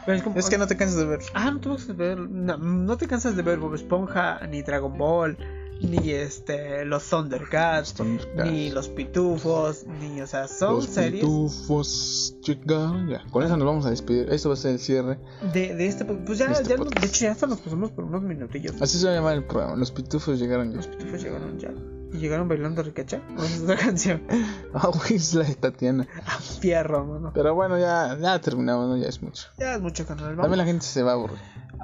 Pero 0.09 0.17
es, 0.17 0.23
como- 0.23 0.39
Es 0.39 0.49
que 0.49 0.57
no 0.57 0.67
te 0.67 0.75
cansas 0.77 0.97
de 0.97 1.05
ver. 1.05 1.19
Ah, 1.33 1.51
no 1.51 1.59
te 1.59 1.69
cansas 1.69 1.87
de 1.87 1.93
ver, 1.93 2.19
no, 2.19 2.57
no 2.57 2.97
te 2.97 3.07
cansas 3.07 3.35
de 3.35 3.41
ver 3.43 3.59
Bob 3.59 3.75
Esponja, 3.75 4.39
ni 4.47 4.61
Dragon 4.61 4.97
Ball, 4.97 5.37
ni 5.81 6.09
este 6.11 6.83
los 6.83 7.09
Thundercats, 7.09 7.93
Thundercats. 7.93 8.49
ni 8.51 8.69
los 8.71 8.89
Pitufos, 8.89 9.85
ni, 10.01 10.19
o 10.21 10.27
sea, 10.27 10.47
son 10.47 10.75
Los 10.75 10.85
series 10.87 11.23
pitufos 11.23 12.35
llegaron. 12.43 13.07
Ya, 13.07 13.23
con 13.31 13.43
eso 13.43 13.55
nos 13.55 13.65
vamos 13.65 13.85
a 13.85 13.89
despedir. 13.91 14.27
Esto 14.31 14.49
va 14.49 14.53
a 14.53 14.57
ser 14.57 14.71
el 14.71 14.79
cierre. 14.79 15.19
de, 15.53 15.75
de 15.75 15.87
este, 15.87 16.05
pues 16.05 16.37
ya, 16.39 16.47
Este 16.47 16.63
ya 16.69 16.75
no- 16.77 16.83
podcast. 16.83 17.01
de 17.01 17.07
hecho 17.07 17.25
ya 17.25 17.31
hasta 17.31 17.47
nos 17.47 17.59
pasamos 17.59 17.91
por 17.91 18.03
unos 18.05 18.21
minutillos. 18.23 18.81
Así 18.81 18.97
se 18.97 19.05
va 19.05 19.11
a 19.13 19.15
llamar 19.15 19.35
el 19.35 19.45
programa. 19.45 19.75
Los 19.77 19.91
pitufos 19.91 20.39
llegaron 20.39 20.71
ya. 20.71 20.77
Los 20.77 20.87
Pitufos 20.87 21.21
llegaron 21.23 21.57
ya. 21.59 21.71
Y 22.11 22.17
llegaron 22.17 22.47
bailando 22.47 22.81
ricacha. 22.83 23.21
¿Cómo 23.27 23.43
es 23.43 23.61
esta 23.61 23.75
canción? 23.85 24.23
Ah, 24.73 24.87
güey, 24.93 25.15
es 25.15 25.33
la 25.33 25.45
de 25.45 25.55
Tatiana. 25.55 26.07
Ah, 26.27 26.37
Fierro, 26.39 27.03
mano. 27.05 27.31
Pero 27.33 27.55
bueno, 27.55 27.79
ya, 27.79 28.15
ya 28.19 28.39
terminamos, 28.39 28.87
¿no? 28.87 28.97
Ya 28.97 29.07
es 29.07 29.21
mucho. 29.21 29.47
Ya 29.57 29.73
es 29.75 29.81
mucho. 29.81 30.05
También 30.05 30.35
Vamos. 30.35 30.57
la 30.57 30.65
gente 30.65 30.85
se 30.85 31.01
va 31.01 31.11
a 31.11 31.13
aburrir. 31.15 31.39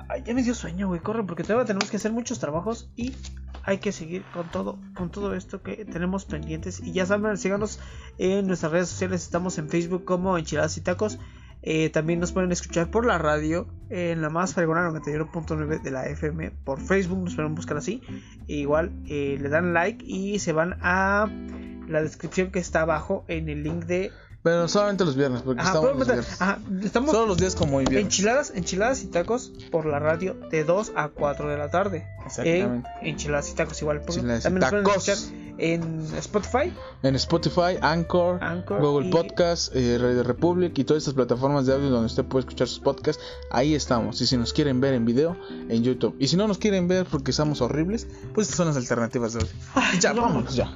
Ay, 0.07 0.21
ya 0.23 0.34
me 0.36 0.43
dio 0.43 0.53
sueño, 0.53 0.88
güey. 0.88 0.99
Corre, 0.99 1.23
porque 1.23 1.43
todavía 1.43 1.65
tenemos 1.65 1.89
que 1.89 1.97
hacer 1.97 2.11
muchos 2.11 2.38
trabajos 2.39 2.89
y 2.95 3.13
hay 3.63 3.80
que 3.80 3.91
seguir 3.91 4.23
con 4.34 4.51
todo, 4.51 4.78
con 4.95 5.09
todo 5.09 5.34
esto 5.34 5.63
que 5.63 5.84
tenemos 5.86 6.26
pendientes. 6.26 6.80
Y 6.80 6.91
ya 6.91 7.07
saben, 7.07 7.38
síganos 7.38 7.80
en 8.19 8.45
nuestras 8.45 8.71
redes 8.71 8.89
sociales. 8.89 9.23
Estamos 9.23 9.57
en 9.57 9.67
Facebook 9.69 10.05
como 10.05 10.38
Enchiladas 10.38 10.78
y 10.78 10.82
Tacos. 10.82 11.17
Eh, 11.61 11.89
también 11.89 12.19
nos 12.19 12.31
pueden 12.31 12.51
escuchar 12.51 12.91
por 12.91 13.05
la 13.05 13.17
radio 13.17 13.67
en 13.89 14.21
la 14.21 14.29
más 14.29 14.53
fregona 14.53 14.87
91.9 14.89 15.81
de 15.81 15.91
la 15.91 16.05
FM 16.05 16.51
por 16.63 16.79
Facebook. 16.79 17.23
Nos 17.23 17.35
pueden 17.35 17.55
buscar 17.55 17.77
así. 17.77 18.01
E 18.47 18.57
igual 18.57 18.91
eh, 19.07 19.37
le 19.41 19.49
dan 19.49 19.73
like 19.73 20.05
y 20.05 20.39
se 20.39 20.53
van 20.53 20.77
a 20.81 21.27
la 21.87 22.01
descripción 22.01 22.51
que 22.51 22.59
está 22.59 22.81
abajo 22.81 23.25
en 23.27 23.49
el 23.49 23.63
link 23.63 23.85
de. 23.85 24.11
Pero 24.45 24.67
solamente 24.67 25.03
los 25.05 25.15
viernes, 25.15 25.41
porque 25.41 25.59
Ajá, 25.61 25.69
estamos 25.71 25.95
pueden 26.05 26.17
los 26.17 26.39
ajá, 26.41 26.59
estamos 26.83 27.11
Solo 27.11 27.25
los 27.25 27.37
días 27.37 27.55
como 27.55 27.77
hoy 27.77 27.85
viernes. 27.85 28.03
Enchiladas, 28.05 28.51
enchiladas 28.53 29.01
y 29.01 29.07
tacos 29.07 29.51
por 29.71 29.87
la 29.87 29.97
radio 29.97 30.35
de 30.51 30.63
2 30.63 30.91
a 30.95 31.07
4 31.09 31.49
de 31.49 31.57
la 31.57 31.71
tarde. 31.71 32.05
Exactamente. 32.23 32.87
En 33.01 33.07
enchiladas 33.07 33.49
y 33.49 33.55
tacos 33.55 33.81
igual. 33.81 34.03
Enchiladas 34.07 34.43
También 34.43 34.69
tacos. 34.69 35.07
escuchar 35.09 35.17
en 35.57 36.05
Spotify. 36.17 36.71
En 37.01 37.15
Spotify, 37.15 37.77
Anchor, 37.81 38.37
Anchor 38.43 38.81
Google 38.81 39.07
y- 39.07 39.11
Podcast, 39.11 39.75
eh, 39.75 39.97
Radio 39.99 40.21
Republic 40.21 40.77
y 40.77 40.83
todas 40.83 41.01
estas 41.01 41.15
plataformas 41.15 41.65
de 41.65 41.73
audio 41.73 41.89
donde 41.89 42.05
usted 42.05 42.23
puede 42.23 42.41
escuchar 42.41 42.67
sus 42.67 42.79
podcasts. 42.81 43.23
Ahí 43.49 43.73
estamos. 43.73 44.21
Y 44.21 44.27
si 44.27 44.37
nos 44.37 44.53
quieren 44.53 44.79
ver 44.79 44.93
en 44.93 45.05
video, 45.05 45.35
en 45.69 45.81
YouTube. 45.81 46.15
Y 46.19 46.27
si 46.27 46.35
no 46.37 46.47
nos 46.47 46.59
quieren 46.59 46.87
ver 46.87 47.07
porque 47.09 47.31
estamos 47.31 47.61
horribles, 47.61 48.05
pues 48.35 48.45
estas 48.45 48.57
son 48.57 48.67
las 48.67 48.77
alternativas 48.77 49.33
de 49.33 49.39
audio. 49.39 49.53
Y 49.91 49.99
ya, 49.99 50.13
vámonos 50.13 50.53
ya. 50.55 50.71